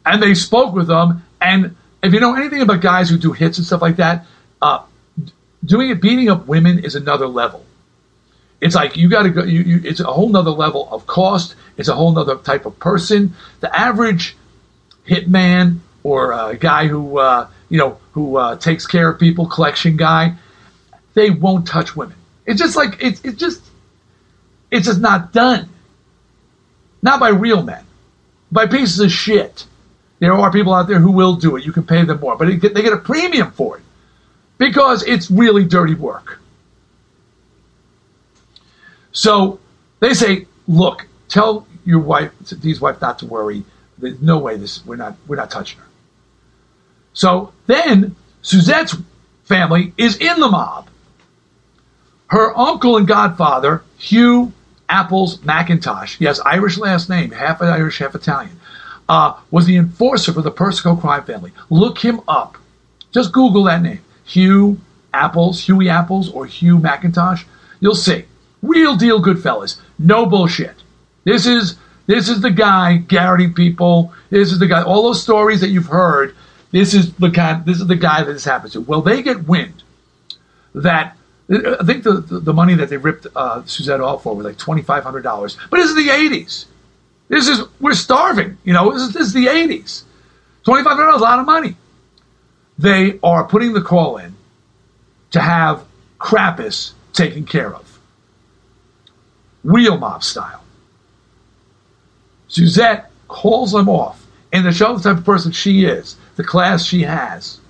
And 0.06 0.22
they 0.22 0.34
spoke 0.34 0.74
with 0.74 0.88
them. 0.88 1.24
And 1.42 1.76
if 2.04 2.14
you 2.14 2.20
know 2.20 2.36
anything 2.36 2.62
about 2.62 2.82
guys 2.82 3.10
who 3.10 3.18
do 3.18 3.32
hits 3.34 3.58
and 3.58 3.68
stuff 3.68 3.82
like 3.82 3.98
that, 3.98 4.26
uh, 4.62 4.84
doing 5.66 5.90
it, 5.90 6.02
beating 6.02 6.30
up 6.30 6.48
women 6.48 6.80
is 6.80 6.96
another 6.96 7.28
level. 7.28 7.66
It's 8.60 8.76
like 8.76 8.96
you 8.96 9.10
got 9.10 9.24
to 9.24 9.30
go. 9.32 9.44
You, 9.44 9.62
you, 9.62 9.82
it's 9.84 10.00
a 10.00 10.06
whole 10.06 10.30
nother 10.30 10.52
level 10.52 10.88
of 10.92 11.08
cost. 11.08 11.56
It's 11.78 11.90
a 11.90 11.96
whole 11.96 12.12
nother 12.12 12.36
type 12.38 12.68
of 12.68 12.78
person. 12.80 13.34
The 13.60 13.76
average 13.76 14.36
hitman 15.12 15.80
or 16.04 16.32
a 16.32 16.56
guy 16.56 16.88
who 16.88 17.18
uh, 17.18 17.48
you 17.70 17.78
know 17.78 18.00
who 18.14 18.38
uh, 18.38 18.56
takes 18.56 18.88
care 18.88 19.10
of 19.10 19.20
people, 19.20 19.48
collection 19.48 19.98
guy, 19.98 20.36
they 21.14 21.30
won't 21.30 21.68
touch 21.68 21.96
women. 21.96 22.16
It's 22.46 22.60
just 22.60 22.76
like 22.76 22.98
it's 23.02 23.22
it's 23.24 23.38
just 23.38 23.62
it's 24.72 24.86
just 24.86 25.02
not 25.02 25.34
done. 25.34 25.70
Not 27.04 27.20
by 27.20 27.30
real 27.30 27.64
men, 27.64 27.84
by 28.52 28.68
pieces 28.68 29.00
of 29.00 29.12
shit. 29.12 29.66
There 30.20 30.34
are 30.34 30.52
people 30.52 30.74
out 30.74 30.88
there 30.88 31.00
who 31.00 31.12
will 31.12 31.36
do 31.36 31.56
it. 31.56 31.66
You 31.66 31.72
can 31.72 31.84
pay 31.84 32.04
them 32.04 32.20
more, 32.20 32.38
but 32.38 32.48
they 32.48 32.58
get 32.58 32.94
a 32.94 32.98
premium 32.98 33.52
for 33.52 33.78
it 33.78 33.84
because 34.60 35.02
it's 35.04 35.32
really 35.32 35.66
dirty 35.66 35.96
work. 35.96 36.40
So 39.14 39.60
they 40.00 40.14
say, 40.14 40.46
look, 40.68 41.08
tell 41.28 41.68
your 41.86 42.00
wife, 42.00 42.32
Dee's 42.62 42.80
wife, 42.80 43.02
not 43.02 43.18
to 43.20 43.26
worry. 43.26 43.64
There's 44.02 44.22
no 44.22 44.40
way 44.40 44.58
this 44.58 44.86
we're 44.86 44.96
not 44.98 45.16
we're 45.28 45.36
not 45.38 45.52
touching 45.52 45.80
her. 45.80 45.86
So 47.14 47.54
then 47.68 48.16
Suzette's 48.42 48.96
family 49.44 49.94
is 49.98 50.18
in 50.18 50.40
the 50.40 50.50
mob. 50.50 50.88
Her 52.28 52.58
uncle 52.58 52.98
and 52.98 53.08
godfather, 53.08 53.84
Hugh 53.98 54.54
Apples 54.88 55.38
McIntosh, 55.40 56.26
has 56.26 56.40
Irish 56.40 56.78
last 56.78 57.10
name, 57.10 57.32
half 57.32 57.62
Irish, 57.62 58.00
half 58.00 58.16
Italian, 58.16 58.60
uh, 59.10 59.38
was 59.52 59.66
the 59.66 59.76
enforcer 59.76 60.32
for 60.32 60.42
the 60.42 60.52
Persico 60.52 60.96
crime 60.96 61.24
family. 61.24 61.52
Look 61.70 62.00
him 62.00 62.22
up. 62.28 62.58
Just 63.12 63.34
Google 63.34 63.66
that 63.66 63.82
name. 63.82 64.00
Hugh 64.24 64.80
Apples, 65.14 65.66
Huey 65.66 65.90
Apples, 65.90 66.30
or 66.32 66.46
Hugh 66.46 66.78
McIntosh. 66.78 67.44
You'll 67.82 67.96
see. 67.96 68.24
Real 68.62 68.96
deal 68.96 69.22
Goodfellas. 69.22 69.80
No 70.00 70.26
bullshit. 70.26 70.76
This 71.26 71.46
is 71.46 71.76
this 72.08 72.30
is 72.30 72.42
the 72.42 72.52
guy 72.52 73.04
garroting 73.08 73.54
people. 73.54 74.14
This 74.30 74.52
is 74.52 74.60
the 74.60 74.68
guy. 74.68 74.84
All 74.84 75.04
those 75.04 75.22
stories 75.22 75.62
that 75.62 75.70
you've 75.70 75.88
heard. 75.88 76.36
This 76.72 76.94
is 76.94 77.14
the 77.14 77.30
guy. 77.30 77.62
This 77.66 77.80
is 77.80 77.88
the 77.88 77.96
guy 77.96 78.24
that 78.24 78.32
this 78.32 78.46
happens 78.46 78.74
to. 78.74 78.82
Well, 78.82 79.02
they 79.02 79.22
get 79.22 79.48
wind 79.48 79.84
that 80.74 81.18
I 81.50 81.84
think 81.84 82.04
the 82.04 82.14
the 82.14 82.54
money 82.54 82.76
that 82.76 82.90
they 82.90 82.98
ripped 82.98 83.28
uh, 83.36 83.64
Suzette 83.66 84.00
off 84.00 84.24
for 84.24 84.36
was 84.36 84.46
like 84.46 84.58
twenty 84.58 84.82
five 84.82 85.04
hundred 85.04 85.22
dollars. 85.24 85.58
But 85.70 85.78
this 85.78 85.90
is 85.90 85.96
the 85.96 86.10
eighties. 86.10 86.66
This 87.28 87.48
is 87.48 87.62
we're 87.80 87.94
starving. 87.94 88.58
You 88.64 88.74
know, 88.74 88.92
this 88.92 89.02
is, 89.02 89.14
this 89.14 89.28
is 89.28 89.34
the 89.34 89.48
eighties. 89.48 90.06
Twenty 90.64 90.84
five 90.84 90.94
hundred 90.94 91.08
dollars, 91.08 91.22
a 91.22 91.26
lot 91.26 91.40
of 91.40 91.46
money. 91.46 91.76
They 92.78 93.20
are 93.22 93.44
putting 93.46 93.74
the 93.74 93.82
call 93.82 94.18
in 94.18 94.36
to 95.32 95.42
have 95.42 95.84
Krampus 96.20 96.94
taken 97.14 97.46
care 97.46 97.74
of 97.74 98.00
real 99.64 99.98
mob 99.98 100.24
style. 100.24 100.61
Suzette 102.52 103.10
calls 103.30 103.72
them 103.72 103.88
off 103.88 104.28
and 104.52 104.66
to 104.66 104.74
show 104.74 104.98
the 104.98 105.02
type 105.02 105.20
of 105.20 105.26
person 105.26 105.54
she 105.54 105.86
is, 105.86 106.18
the 106.36 106.44
class 106.44 106.84
she 106.84 107.04
has. 107.04 107.62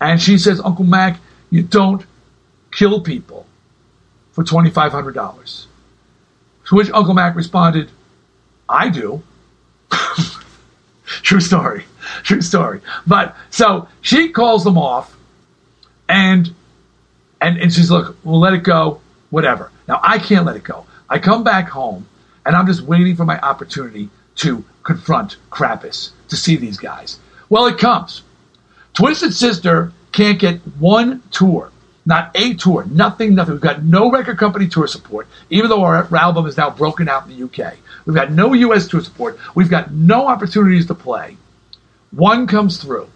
And 0.00 0.20
she 0.20 0.36
says, 0.36 0.60
Uncle 0.60 0.84
Mac, 0.84 1.20
you 1.50 1.62
don't 1.62 2.04
kill 2.72 3.00
people 3.00 3.46
for 4.32 4.42
$2,500. 4.42 5.66
To 6.66 6.74
which 6.74 6.90
Uncle 6.90 7.14
Mac 7.14 7.36
responded, 7.36 7.88
I 8.68 8.88
do. 8.88 9.22
True 11.04 11.40
story. 11.40 11.84
True 12.24 12.42
story. 12.42 12.80
But 13.06 13.36
so 13.50 13.86
she 14.00 14.30
calls 14.30 14.64
them 14.64 14.76
off 14.76 15.16
and 16.08 16.52
and, 17.40 17.58
and 17.58 17.72
she's 17.72 17.92
look, 17.92 18.16
we'll 18.24 18.40
let 18.40 18.54
it 18.54 18.64
go, 18.64 19.00
whatever. 19.30 19.70
Now 19.86 20.00
I 20.02 20.18
can't 20.18 20.44
let 20.44 20.56
it 20.56 20.64
go. 20.64 20.84
I 21.08 21.20
come 21.20 21.44
back 21.44 21.68
home 21.68 22.08
and 22.44 22.56
I'm 22.56 22.66
just 22.66 22.82
waiting 22.82 23.16
for 23.16 23.24
my 23.24 23.38
opportunity 23.40 24.10
to 24.36 24.64
confront 24.82 25.36
Krampus, 25.50 26.10
to 26.28 26.36
see 26.36 26.56
these 26.56 26.78
guys. 26.78 27.18
Well, 27.48 27.66
it 27.66 27.78
comes. 27.78 28.22
Twisted 28.94 29.34
Sister 29.34 29.92
can't 30.12 30.38
get 30.38 30.60
one 30.78 31.22
tour, 31.30 31.70
not 32.06 32.30
a 32.34 32.54
tour, 32.54 32.84
nothing, 32.90 33.34
nothing. 33.34 33.54
We've 33.54 33.60
got 33.60 33.84
no 33.84 34.10
record 34.10 34.38
company 34.38 34.68
tour 34.68 34.86
support, 34.86 35.28
even 35.50 35.68
though 35.68 35.82
our 35.84 36.14
album 36.16 36.46
is 36.46 36.56
now 36.56 36.70
broken 36.70 37.08
out 37.08 37.28
in 37.28 37.36
the 37.36 37.44
UK. 37.44 37.74
We've 38.06 38.16
got 38.16 38.32
no 38.32 38.54
US 38.54 38.88
tour 38.88 39.00
support. 39.00 39.38
We've 39.54 39.70
got 39.70 39.92
no 39.92 40.26
opportunities 40.26 40.86
to 40.86 40.94
play. 40.94 41.36
One 42.10 42.46
comes 42.46 42.78
through. 42.78 43.08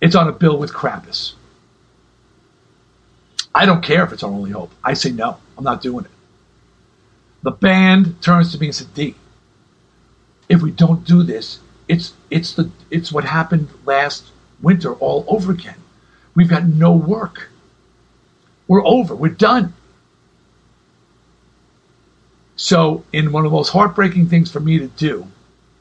It's 0.00 0.14
on 0.14 0.28
a 0.28 0.32
bill 0.32 0.58
with 0.58 0.72
Krampus. 0.72 1.32
I 3.54 3.64
don't 3.64 3.82
care 3.82 4.04
if 4.04 4.12
it's 4.12 4.22
our 4.22 4.30
only 4.30 4.50
hope. 4.50 4.70
I 4.84 4.92
say 4.92 5.12
no. 5.12 5.38
I'm 5.56 5.64
not 5.64 5.80
doing 5.80 6.04
it. 6.04 6.10
The 7.42 7.50
band 7.50 8.22
turns 8.22 8.52
to 8.52 8.58
me 8.58 8.66
and 8.66 8.74
said, 8.74 8.94
D, 8.94 9.14
if 10.48 10.62
we 10.62 10.70
don't 10.70 11.04
do 11.04 11.22
this, 11.22 11.60
it's 11.88 12.14
it's 12.30 12.54
the 12.54 12.70
it's 12.90 13.12
what 13.12 13.24
happened 13.24 13.68
last 13.84 14.26
winter 14.60 14.94
all 14.94 15.24
over 15.28 15.52
again. 15.52 15.76
We've 16.34 16.48
got 16.48 16.64
no 16.64 16.92
work. 16.92 17.48
We're 18.68 18.84
over. 18.84 19.14
We're 19.14 19.28
done. 19.28 19.74
So, 22.56 23.04
in 23.12 23.32
one 23.32 23.44
of 23.44 23.50
the 23.50 23.56
most 23.56 23.68
heartbreaking 23.68 24.28
things 24.28 24.50
for 24.50 24.60
me 24.60 24.78
to 24.78 24.86
do, 24.88 25.26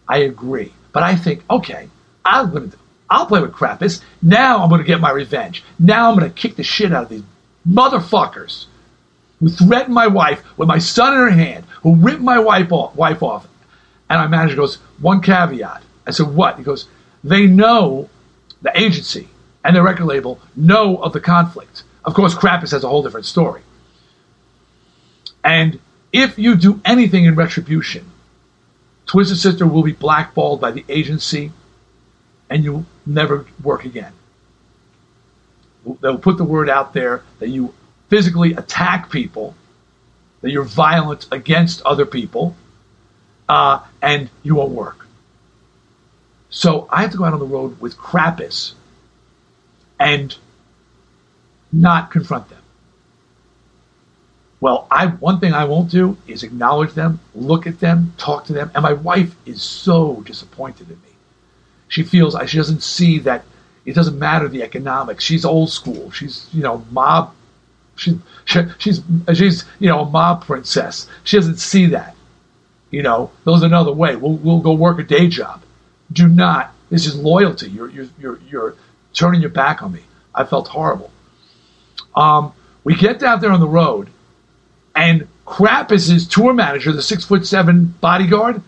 I 0.07 0.19
agree. 0.19 0.73
But 0.91 1.03
I 1.03 1.15
think, 1.15 1.43
okay, 1.49 1.89
I'm 2.23 2.51
gonna 2.51 2.71
I'll 3.09 3.25
play 3.25 3.41
with 3.41 3.53
Krampus. 3.53 4.01
Now 4.21 4.61
I'm 4.61 4.69
gonna 4.69 4.83
get 4.83 4.99
my 4.99 5.11
revenge. 5.11 5.63
Now 5.79 6.09
I'm 6.09 6.17
gonna 6.17 6.29
kick 6.29 6.55
the 6.55 6.63
shit 6.63 6.91
out 6.91 7.03
of 7.03 7.09
these 7.09 7.23
motherfuckers 7.67 8.65
who 9.45 9.51
threatened 9.51 9.93
my 9.93 10.07
wife 10.07 10.43
with 10.57 10.67
my 10.67 10.79
son 10.79 11.13
in 11.13 11.19
her 11.19 11.29
hand, 11.29 11.65
who 11.83 11.93
ripped 11.93 12.19
my 12.19 12.39
wife 12.39 12.71
off, 12.71 12.95
wife 12.95 13.21
off. 13.21 13.47
And 14.09 14.19
my 14.19 14.25
manager 14.27 14.55
goes, 14.55 14.77
one 14.99 15.21
caveat. 15.21 15.83
I 16.07 16.11
said, 16.11 16.29
what? 16.33 16.57
He 16.57 16.63
goes, 16.63 16.87
they 17.23 17.45
know 17.45 18.09
the 18.63 18.75
agency 18.75 19.27
and 19.63 19.75
the 19.75 19.83
record 19.83 20.05
label 20.05 20.39
know 20.55 20.97
of 20.97 21.13
the 21.13 21.19
conflict. 21.19 21.83
Of 22.03 22.15
course, 22.15 22.33
Krampus 22.33 22.71
has 22.71 22.83
a 22.83 22.87
whole 22.87 23.03
different 23.03 23.27
story. 23.27 23.61
And 25.43 25.79
if 26.11 26.39
you 26.39 26.55
do 26.55 26.81
anything 26.83 27.25
in 27.25 27.35
retribution, 27.35 28.09
Twisted 29.05 29.37
Sister 29.37 29.67
will 29.67 29.83
be 29.83 29.91
blackballed 29.91 30.59
by 30.59 30.71
the 30.71 30.83
agency 30.89 31.51
and 32.49 32.63
you'll 32.63 32.87
never 33.05 33.45
work 33.61 33.85
again. 33.85 34.13
They'll 36.01 36.17
put 36.17 36.37
the 36.37 36.43
word 36.43 36.67
out 36.67 36.93
there 36.93 37.21
that 37.37 37.49
you 37.49 37.75
physically 38.09 38.53
attack 38.53 39.09
people, 39.09 39.55
that 40.41 40.51
you're 40.51 40.63
violent 40.63 41.27
against 41.31 41.81
other 41.83 42.05
people, 42.05 42.55
uh, 43.49 43.79
and 44.01 44.29
you 44.43 44.55
won't 44.55 44.71
work. 44.71 45.07
So 46.49 46.87
I 46.89 47.01
have 47.01 47.11
to 47.11 47.17
go 47.17 47.25
out 47.25 47.33
on 47.33 47.39
the 47.39 47.45
road 47.45 47.79
with 47.81 47.97
Krampus 47.97 48.73
and 49.99 50.35
not 51.71 52.11
confront 52.11 52.49
them. 52.49 52.61
Well, 54.61 54.87
I 54.89 55.07
one 55.07 55.39
thing 55.39 55.53
I 55.53 55.65
won't 55.65 55.91
do 55.91 56.17
is 56.27 56.43
acknowledge 56.43 56.93
them, 56.93 57.19
look 57.35 57.67
at 57.67 57.79
them, 57.79 58.13
talk 58.17 58.45
to 58.45 58.53
them, 58.53 58.71
and 58.73 58.81
my 58.81 58.93
wife 58.93 59.35
is 59.45 59.61
so 59.61 60.21
disappointed 60.25 60.89
in 60.89 60.95
me. 60.95 61.15
She 61.87 62.03
feels 62.03 62.35
she 62.47 62.57
doesn't 62.57 62.81
see 62.81 63.19
that 63.19 63.43
it 63.85 63.93
doesn't 63.93 64.17
matter 64.17 64.47
the 64.47 64.63
economics. 64.63 65.23
She's 65.23 65.45
old 65.45 65.69
school. 65.69 66.09
She's 66.11 66.47
you 66.53 66.63
know 66.63 66.85
mob 66.89 67.33
she, 67.95 68.19
she, 68.45 68.61
she's 68.77 69.01
she's 69.33 69.65
you 69.79 69.89
know 69.89 70.01
a 70.01 70.09
mob 70.09 70.45
princess. 70.45 71.07
She 71.23 71.37
doesn't 71.37 71.57
see 71.57 71.87
that. 71.87 72.15
You 72.91 73.03
know, 73.03 73.31
there's 73.45 73.63
another 73.63 73.91
way. 73.91 74.15
We'll 74.15 74.37
we'll 74.37 74.61
go 74.61 74.73
work 74.73 74.99
a 74.99 75.03
day 75.03 75.27
job. 75.27 75.63
Do 76.11 76.27
not. 76.27 76.73
This 76.89 77.05
is 77.05 77.15
loyalty. 77.15 77.69
You're 77.69 77.89
you're 77.89 78.07
you're, 78.19 78.39
you're 78.49 78.75
turning 79.13 79.41
your 79.41 79.49
back 79.49 79.81
on 79.81 79.93
me. 79.93 80.01
I 80.33 80.43
felt 80.43 80.67
horrible. 80.67 81.11
Um, 82.15 82.53
we 82.83 82.95
get 82.95 83.19
down 83.19 83.41
there 83.41 83.51
on 83.51 83.59
the 83.59 83.67
road, 83.67 84.09
and 84.95 85.27
Crap 85.45 85.91
is 85.91 86.07
his 86.07 86.27
tour 86.27 86.53
manager, 86.53 86.91
the 86.91 87.01
six 87.01 87.23
foot 87.23 87.45
seven 87.45 87.93
bodyguard. 88.01 88.61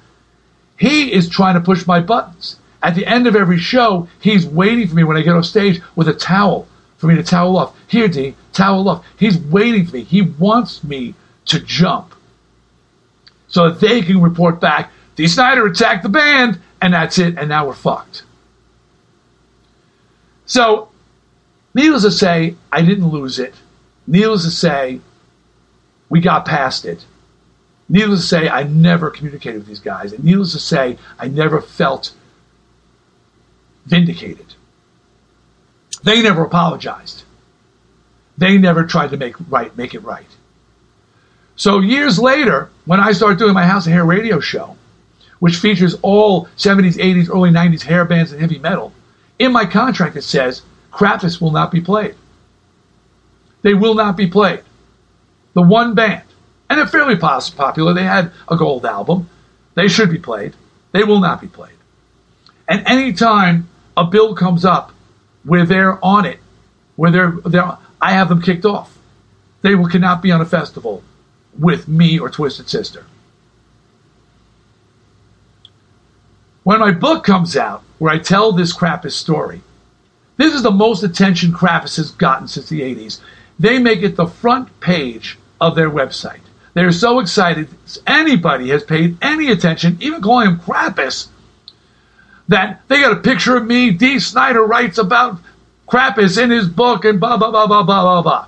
He 0.78 1.11
is 1.11 1.28
trying 1.28 1.55
to 1.55 1.61
push 1.61 1.88
my 1.88 1.99
buttons. 1.99 2.57
At 2.84 2.93
the 2.95 3.05
end 3.05 3.25
of 3.25 3.36
every 3.36 3.57
show, 3.57 4.07
he's 4.19 4.45
waiting 4.45 4.88
for 4.88 4.95
me 4.95 5.03
when 5.03 5.17
I 5.17 5.21
get 5.23 5.36
off 5.36 5.45
stage 5.45 5.82
with 5.95 6.07
a 6.07 6.13
towel 6.13 6.67
for 6.98 7.08
me 7.08 7.16
to 7.16 7.24
towel 7.24 7.58
off. 7.58 7.76
Here, 7.88 8.08
D, 8.08 8.36
towel 8.54 8.89
off. 8.89 9.06
He's 9.18 9.38
waiting 9.38 9.86
for 9.86 9.95
me. 9.95 10.04
He 10.04 10.22
wants 10.22 10.84
me 10.84 11.16
to 11.45 11.60
jump 11.60 12.14
so 13.48 13.70
that 13.70 13.80
they 13.80 14.02
can 14.02 14.22
report 14.22 14.60
back. 14.60 14.91
Dee 15.16 15.28
Snider 15.28 15.66
attacked 15.66 16.04
the 16.04 16.10
band, 16.10 16.60
and 16.82 16.93
that's 16.93 17.18
it, 17.18 17.38
and 17.38 17.50
now 17.50 17.68
we're 17.68 17.74
fucked. 17.74 18.24
So, 20.45 20.89
needless 21.74 22.04
to 22.04 22.12
say, 22.12 22.56
I 22.72 22.82
didn't 22.82 23.10
lose 23.10 23.39
it. 23.39 23.56
Needless 24.06 24.43
to 24.43 24.52
say, 24.52 25.02
we 26.10 26.22
got 26.22 26.45
past 26.45 26.86
it. 26.86 27.06
Needless 27.89 28.22
to 28.22 28.28
say, 28.28 28.50
I 28.50 28.64
never 28.64 29.10
communicated 29.10 29.60
with 29.60 29.68
these 29.68 29.80
guys. 29.80 30.14
And 30.14 30.24
needless 30.24 30.54
to 30.54 30.60
say, 30.60 30.98
I 31.20 31.28
never 31.28 31.62
felt 31.62 32.14
vindicated. 33.86 34.56
They 36.08 36.22
never 36.22 36.45
apologized. 36.45 37.24
They 38.38 38.58
never 38.58 38.86
tried 38.86 39.10
to 39.10 39.18
make 39.18 39.36
right, 39.49 39.76
make 39.76 39.93
it 39.93 40.05
right. 40.05 40.30
So 41.58 41.82
years 41.82 42.18
later, 42.18 42.70
when 42.86 43.01
I 43.01 43.12
started 43.12 43.39
doing 43.39 43.53
my 43.53 43.66
House 43.66 43.88
of 43.88 43.91
Hair 43.91 44.05
radio 44.05 44.39
show, 44.39 44.78
which 45.39 45.58
features 45.58 45.95
all 46.03 46.45
70s, 46.55 46.95
80s, 46.95 47.30
early 47.30 47.49
90s 47.49 47.82
hair 47.82 48.05
bands 48.05 48.32
and 48.32 48.39
heavy 48.39 48.58
metal, 48.58 48.93
in 49.38 49.51
my 49.51 49.66
contract 49.66 50.16
it 50.16 50.22
says 50.22 50.62
Krokus 50.93 51.41
will 51.41 51.51
not 51.51 51.74
be 51.74 51.82
played. 51.82 52.16
They 53.62 53.74
will 53.74 53.93
not 53.93 54.16
be 54.16 54.28
played. 54.28 54.64
The 55.55 55.62
one 55.62 55.93
band, 55.93 56.24
and 56.70 56.80
they're 56.80 56.88
fairly 56.88 57.18
popular. 57.18 57.93
They 57.93 58.03
had 58.03 58.32
a 58.47 58.55
gold 58.55 58.86
album. 58.86 59.30
They 59.76 59.89
should 59.89 60.10
be 60.10 60.20
played. 60.20 60.53
They 60.93 61.03
will 61.03 61.20
not 61.20 61.41
be 61.41 61.47
played. 61.47 61.76
And 62.66 62.88
anytime 62.88 63.68
a 63.97 64.05
bill 64.05 64.34
comes 64.36 64.64
up 64.64 64.93
where 65.48 65.66
they're 65.66 66.04
on 66.04 66.26
it, 66.26 66.39
where 66.98 67.10
they're, 67.10 67.32
they're 67.45 67.78
I 68.02 68.12
have 68.12 68.30
them 68.30 68.41
kicked 68.41 68.66
off. 68.66 68.95
They 69.62 69.74
will, 69.74 69.88
cannot 69.88 70.22
be 70.22 70.32
on 70.32 70.41
a 70.41 70.45
festival 70.45 71.04
with 71.58 71.88
me 71.88 72.20
or 72.20 72.30
Twisted 72.30 72.70
Sister. 72.70 73.06
When 76.64 76.80
my 76.80 76.91
book 76.91 77.24
comes 77.24 77.56
out, 77.56 77.82
where 77.98 78.14
I 78.14 78.20
tell 78.20 78.52
this 78.52 78.76
Krokus 78.76 79.14
story, 79.14 79.62
this 80.36 80.54
is 80.54 80.64
the 80.64 80.70
most 80.70 81.02
attention 81.02 81.54
Krokus 81.54 81.95
has 81.95 82.12
gotten 82.12 82.48
since 82.48 82.70
the 82.70 82.82
80s. 82.82 83.22
They 83.58 83.80
make 83.80 84.04
it 84.04 84.18
the 84.18 84.28
front 84.28 84.80
page 84.82 85.39
of 85.60 85.76
their 85.76 85.89
website. 85.89 86.41
They're 86.74 86.91
so 86.91 87.20
excited 87.20 87.70
anybody 88.06 88.70
has 88.70 88.84
paid 88.84 89.18
any 89.22 89.50
attention, 89.50 89.98
even 90.02 90.22
calling 90.22 90.50
him 90.50 90.60
Krokus, 90.60 91.30
that 92.48 92.82
they 92.88 93.02
got 93.02 93.12
a 93.12 93.22
picture 93.22 93.58
of 93.58 93.66
me. 93.66 93.91
Dee 93.91 94.20
Snider 94.20 94.64
writes 94.64 94.98
about 94.98 95.39
Krokus 95.88 96.41
in 96.41 96.50
his 96.50 96.68
book 96.68 97.06
and 97.06 97.20
blah, 97.20 97.38
blah, 97.38 97.52
blah, 97.52 97.68
blah, 97.68 97.84
blah, 97.84 98.02
blah, 98.02 98.22
blah. 98.22 98.48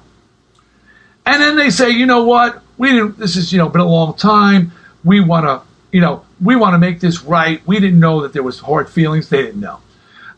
And 1.26 1.41
then 1.41 1.56
they 1.56 1.70
say, 1.70 1.89
you 1.89 2.06
know 2.06 2.24
what? 2.24 2.62
We 2.78 2.89
didn't, 2.89 3.18
this 3.18 3.36
has, 3.36 3.52
you 3.52 3.58
know, 3.58 3.70
been 3.70 3.82
a 3.82 3.88
long 3.88 4.16
time. 4.16 4.72
We 5.04 5.20
want 5.20 5.45
to, 5.45 5.62
you 5.91 6.02
know, 6.02 6.26
we 6.41 6.56
want 6.56 6.74
to 6.74 6.80
make 6.80 7.00
this 7.00 7.24
right. 7.24 7.62
We 7.68 7.80
didn't 7.80 8.00
know 8.00 8.22
that 8.22 8.34
there 8.34 8.43
was 8.43 8.60
hard 8.60 8.89
feelings. 8.89 9.30
They 9.30 9.41
didn't 9.41 9.62
know. 9.62 9.80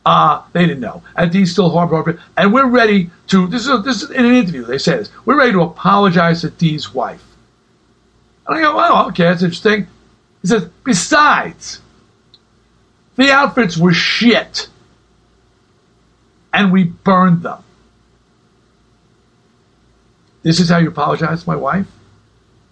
Uh, 0.06 0.42
they 0.54 0.66
didn't 0.66 0.80
know. 0.80 1.04
And 1.16 1.32
Dee's 1.32 1.52
still 1.52 1.70
hard, 1.70 2.20
and 2.36 2.54
we're 2.54 2.68
ready 2.68 3.12
to. 3.28 3.48
This 3.48 3.62
is 3.62 3.70
a, 3.70 3.78
this 3.78 4.02
is 4.02 4.10
in 4.10 4.26
an 4.26 4.34
interview. 4.34 4.66
They 4.66 4.80
say 4.80 4.98
this. 4.98 5.12
We're 5.26 5.38
ready 5.38 5.52
to 5.52 5.62
apologize 5.62 6.42
to 6.42 6.50
Dee's 6.50 6.92
wife. 6.92 7.24
And 8.48 8.58
I 8.58 8.62
go, 8.62 8.76
well, 8.76 9.08
okay, 9.10 9.26
that's 9.26 9.44
interesting. 9.44 9.88
He 10.42 10.48
says, 10.48 10.68
besides, 10.84 11.82
the 13.16 13.32
outfits 13.32 13.78
were 13.78 13.94
shit, 13.94 14.68
and 16.54 16.72
we 16.72 16.84
burned 16.86 17.44
them. 17.44 17.64
This 20.44 20.60
is 20.60 20.70
how 20.70 20.80
you 20.80 20.88
apologize 20.88 21.44
to 21.44 21.50
my 21.50 21.56
wife? 21.56 21.88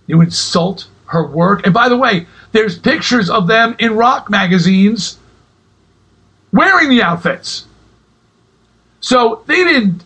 You 0.07 0.21
insult 0.21 0.87
her 1.05 1.25
work. 1.25 1.65
And 1.65 1.73
by 1.73 1.89
the 1.89 1.97
way, 1.97 2.27
there's 2.51 2.77
pictures 2.77 3.29
of 3.29 3.47
them 3.47 3.75
in 3.79 3.95
rock 3.95 4.29
magazines 4.29 5.17
wearing 6.51 6.89
the 6.89 7.03
outfits. 7.03 7.65
So 9.01 9.43
they 9.45 9.63
didn't 9.63 10.03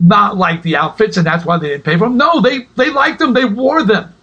not 0.00 0.36
like 0.36 0.62
the 0.62 0.76
outfits, 0.76 1.16
and 1.16 1.26
that's 1.26 1.44
why 1.44 1.58
they 1.58 1.68
didn't 1.68 1.84
pay 1.84 1.96
for 1.96 2.04
them. 2.04 2.16
No, 2.16 2.40
they, 2.40 2.68
they 2.76 2.90
liked 2.90 3.18
them. 3.18 3.32
They 3.32 3.44
wore 3.44 3.82
them. 3.82 4.14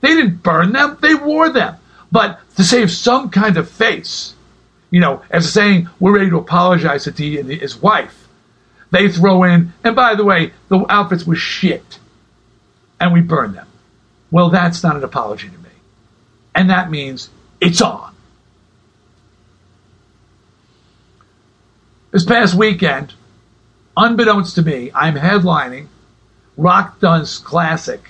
They 0.00 0.08
didn't 0.08 0.42
burn 0.42 0.72
them. 0.72 0.98
They 1.00 1.14
wore 1.14 1.50
them. 1.50 1.76
But 2.10 2.40
to 2.56 2.64
save 2.64 2.90
some 2.90 3.30
kind 3.30 3.56
of 3.56 3.70
face, 3.70 4.34
you 4.90 5.00
know, 5.00 5.22
as 5.30 5.52
saying 5.52 5.88
we're 5.98 6.14
ready 6.14 6.30
to 6.30 6.38
apologize 6.38 7.04
to 7.04 7.10
Dee 7.10 7.38
and 7.38 7.50
his 7.50 7.76
wife, 7.76 8.28
they 8.90 9.08
throw 9.08 9.42
in, 9.44 9.72
and 9.82 9.96
by 9.96 10.14
the 10.14 10.24
way, 10.24 10.52
the 10.68 10.84
outfits 10.88 11.26
were 11.26 11.34
shit, 11.34 11.98
and 13.00 13.12
we 13.12 13.22
burned 13.22 13.54
them. 13.54 13.66
Well, 14.30 14.50
that's 14.50 14.82
not 14.82 14.96
an 14.96 15.04
apology 15.04 15.48
to 15.48 15.58
me. 15.58 15.70
And 16.54 16.68
that 16.70 16.90
means 16.90 17.30
it's 17.60 17.80
on. 17.80 18.14
This 22.10 22.26
past 22.26 22.54
weekend, 22.54 23.14
unbeknownst 23.96 24.56
to 24.56 24.62
me, 24.62 24.90
I'm 24.94 25.14
headlining 25.14 25.86
Rock 26.58 27.00
Duns 27.00 27.38
Classic. 27.38 28.02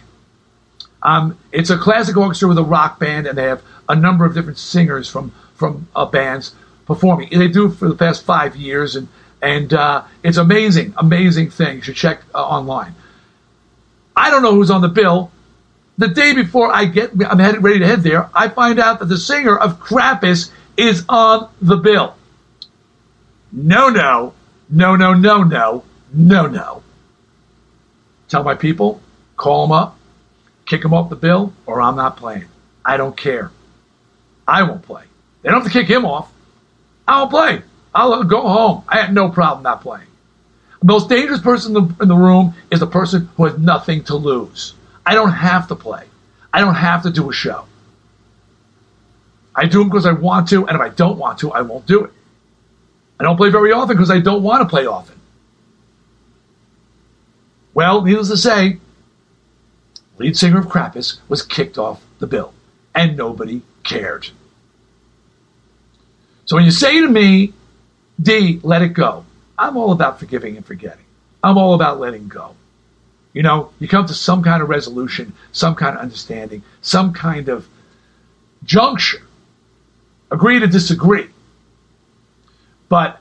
Um, 1.00 1.38
it's 1.52 1.70
a 1.70 1.78
classic 1.78 2.16
orchestra 2.16 2.48
with 2.48 2.58
a 2.58 2.64
rock 2.64 2.98
band, 2.98 3.28
and 3.28 3.38
they 3.38 3.44
have 3.44 3.62
a 3.88 3.96
number 3.96 4.24
of 4.24 4.34
different 4.34 4.58
singers 4.58 5.08
from 5.08 5.32
from 5.54 5.88
uh, 5.94 6.06
bands 6.06 6.54
performing. 6.86 7.28
They 7.30 7.48
do 7.48 7.70
for 7.70 7.88
the 7.88 7.94
past 7.94 8.24
five 8.24 8.56
years, 8.56 8.96
and 8.96 9.08
and 9.40 9.72
uh, 9.72 10.04
it's 10.22 10.36
amazing, 10.36 10.94
amazing 10.96 11.50
thing. 11.50 11.76
You 11.76 11.82
should 11.82 11.96
check 11.96 12.22
uh, 12.34 12.44
online. 12.44 12.94
I 14.16 14.30
don't 14.30 14.42
know 14.42 14.54
who's 14.54 14.70
on 14.70 14.80
the 14.80 14.88
bill. 14.88 15.30
The 15.98 16.08
day 16.08 16.32
before 16.32 16.72
I 16.72 16.86
get, 16.86 17.10
I'm 17.28 17.38
headed 17.38 17.62
ready 17.62 17.80
to 17.80 17.86
head 17.86 18.02
there. 18.02 18.30
I 18.34 18.48
find 18.48 18.78
out 18.78 18.98
that 19.00 19.06
the 19.06 19.18
singer 19.18 19.56
of 19.56 19.78
Krokus 19.78 20.50
is 20.76 21.04
on 21.08 21.48
the 21.60 21.76
bill. 21.76 22.14
No, 23.52 23.88
no, 23.90 24.32
no, 24.70 24.96
no, 24.96 25.12
no, 25.12 25.42
no, 25.42 25.84
no, 26.12 26.46
no. 26.46 26.82
Tell 28.28 28.42
my 28.42 28.54
people, 28.54 29.02
call 29.36 29.66
them 29.66 29.72
up, 29.72 29.98
kick 30.64 30.82
them 30.82 30.94
off 30.94 31.10
the 31.10 31.16
bill, 31.16 31.52
or 31.66 31.82
I'm 31.82 31.96
not 31.96 32.16
playing. 32.16 32.46
I 32.84 32.96
don't 32.96 33.16
care. 33.16 33.50
I 34.46 34.62
won't 34.62 34.82
play. 34.82 35.04
They 35.42 35.50
don't 35.50 35.62
have 35.62 35.72
to 35.72 35.78
kick 35.78 35.88
him 35.88 36.04
off. 36.04 36.32
I 37.06 37.20
won't 37.20 37.30
play. 37.30 37.62
I'll 37.94 38.24
go 38.24 38.42
home. 38.42 38.84
I 38.88 38.98
had 39.00 39.12
no 39.12 39.28
problem 39.28 39.62
not 39.62 39.82
playing. 39.82 40.06
The 40.80 40.86
most 40.86 41.08
dangerous 41.08 41.40
person 41.40 41.76
in 41.76 41.88
the, 41.88 42.02
in 42.02 42.08
the 42.08 42.16
room 42.16 42.54
is 42.70 42.80
the 42.80 42.86
person 42.86 43.28
who 43.36 43.44
has 43.44 43.58
nothing 43.58 44.04
to 44.04 44.16
lose. 44.16 44.74
I 45.06 45.14
don't 45.14 45.30
have 45.30 45.68
to 45.68 45.76
play. 45.76 46.04
I 46.52 46.60
don't 46.60 46.74
have 46.74 47.02
to 47.04 47.10
do 47.10 47.30
a 47.30 47.32
show. 47.32 47.66
I 49.54 49.66
do 49.66 49.78
them 49.78 49.88
because 49.88 50.06
I 50.06 50.12
want 50.12 50.48
to, 50.48 50.66
and 50.66 50.74
if 50.74 50.80
I 50.80 50.88
don't 50.88 51.18
want 51.18 51.38
to, 51.40 51.52
I 51.52 51.60
won't 51.60 51.86
do 51.86 52.04
it. 52.04 52.12
I 53.20 53.24
don't 53.24 53.36
play 53.36 53.50
very 53.50 53.72
often 53.72 53.96
because 53.96 54.10
I 54.10 54.20
don't 54.20 54.42
want 54.42 54.62
to 54.62 54.68
play 54.68 54.86
often. 54.86 55.20
Well, 57.74 58.02
needless 58.02 58.28
to 58.28 58.36
say, 58.36 58.78
lead 60.18 60.36
singer 60.36 60.58
of 60.58 60.66
Krokus 60.66 61.18
was 61.28 61.42
kicked 61.42 61.78
off 61.78 62.02
the 62.18 62.26
bill, 62.26 62.52
and 62.94 63.16
nobody 63.16 63.62
cared. 63.82 64.28
So 66.44 66.56
when 66.56 66.64
you 66.64 66.70
say 66.70 67.00
to 67.00 67.08
me, 67.08 67.52
Dee, 68.20 68.60
let 68.62 68.82
it 68.82 68.88
go, 68.88 69.24
I'm 69.58 69.76
all 69.76 69.92
about 69.92 70.18
forgiving 70.18 70.56
and 70.56 70.64
forgetting. 70.64 71.04
I'm 71.42 71.58
all 71.58 71.74
about 71.74 71.98
letting 71.98 72.28
go. 72.28 72.54
You 73.32 73.42
know, 73.42 73.72
you 73.78 73.88
come 73.88 74.06
to 74.06 74.14
some 74.14 74.42
kind 74.42 74.62
of 74.62 74.68
resolution, 74.68 75.32
some 75.52 75.74
kind 75.74 75.96
of 75.96 76.02
understanding, 76.02 76.62
some 76.82 77.12
kind 77.12 77.48
of 77.48 77.66
juncture. 78.64 79.22
Agree 80.30 80.60
to 80.60 80.66
disagree. 80.66 81.28
But 82.88 83.20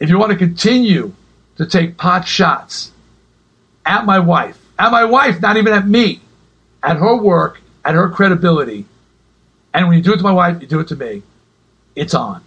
if 0.00 0.08
you 0.08 0.18
want 0.18 0.32
to 0.32 0.38
continue 0.38 1.14
to 1.56 1.66
take 1.66 1.96
pot 1.96 2.26
shots 2.26 2.92
at 3.84 4.06
my 4.06 4.18
wife, 4.18 4.58
at 4.78 4.90
my 4.90 5.04
wife, 5.04 5.40
not 5.40 5.56
even 5.56 5.72
at 5.72 5.86
me, 5.86 6.20
at 6.82 6.96
her 6.96 7.16
work, 7.16 7.60
at 7.84 7.94
her 7.94 8.08
credibility, 8.08 8.86
and 9.74 9.88
when 9.88 9.96
you 9.96 10.02
do 10.02 10.12
it 10.12 10.18
to 10.18 10.22
my 10.22 10.32
wife, 10.32 10.60
you 10.60 10.66
do 10.66 10.80
it 10.80 10.88
to 10.88 10.96
me, 10.96 11.22
it's 11.96 12.14
on. 12.14 12.42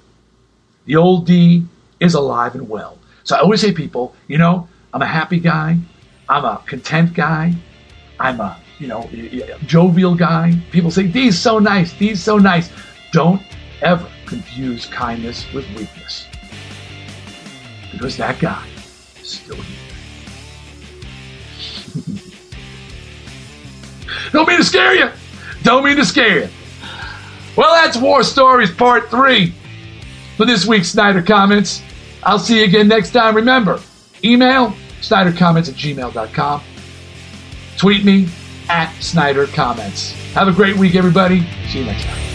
The 0.85 0.95
old 0.95 1.25
Dee 1.25 1.65
is 1.99 2.13
alive 2.13 2.55
and 2.55 2.69
well. 2.69 2.97
So 3.23 3.35
I 3.35 3.39
always 3.39 3.61
say, 3.61 3.71
people, 3.71 4.13
you 4.27 4.37
know, 4.37 4.67
I'm 4.93 5.01
a 5.01 5.07
happy 5.07 5.39
guy. 5.39 5.77
I'm 6.29 6.45
a 6.45 6.61
content 6.65 7.13
guy. 7.13 7.53
I'm 8.19 8.39
a, 8.39 8.59
you 8.79 8.87
know, 8.87 9.09
jovial 9.65 10.15
guy. 10.15 10.53
People 10.71 10.91
say, 10.91 11.07
Dee's 11.07 11.37
so 11.37 11.59
nice. 11.59 11.93
Dee's 11.93 12.21
so 12.21 12.37
nice. 12.37 12.69
Don't 13.11 13.41
ever 13.81 14.07
confuse 14.25 14.85
kindness 14.85 15.51
with 15.53 15.67
weakness 15.75 16.27
because 17.91 18.17
that 18.17 18.39
guy 18.39 18.65
is 19.21 19.29
still 19.29 19.55
here. 19.55 19.75
Don't 24.31 24.47
mean 24.47 24.57
to 24.57 24.63
scare 24.63 24.93
you. 24.93 25.09
Don't 25.63 25.83
mean 25.83 25.95
to 25.95 26.05
scare 26.05 26.39
you. 26.39 26.49
Well, 27.55 27.73
that's 27.73 27.97
War 27.97 28.23
Stories 28.23 28.71
Part 28.71 29.09
3 29.09 29.53
for 30.35 30.45
this 30.45 30.65
week's 30.65 30.89
Snider 30.89 31.21
Comments. 31.21 31.81
I'll 32.23 32.39
see 32.39 32.59
you 32.59 32.65
again 32.65 32.87
next 32.87 33.11
time. 33.11 33.35
Remember, 33.35 33.79
email 34.23 34.73
snidercomments 35.01 35.69
at 35.69 35.75
gmail.com. 35.75 36.61
Tweet 37.77 38.03
me 38.03 38.27
at 38.69 38.91
Snider 39.01 39.47
Comments. 39.47 40.11
Have 40.33 40.47
a 40.47 40.53
great 40.53 40.75
week, 40.75 40.95
everybody. 40.95 41.47
See 41.67 41.79
you 41.79 41.85
next 41.85 42.03
time. 42.05 42.34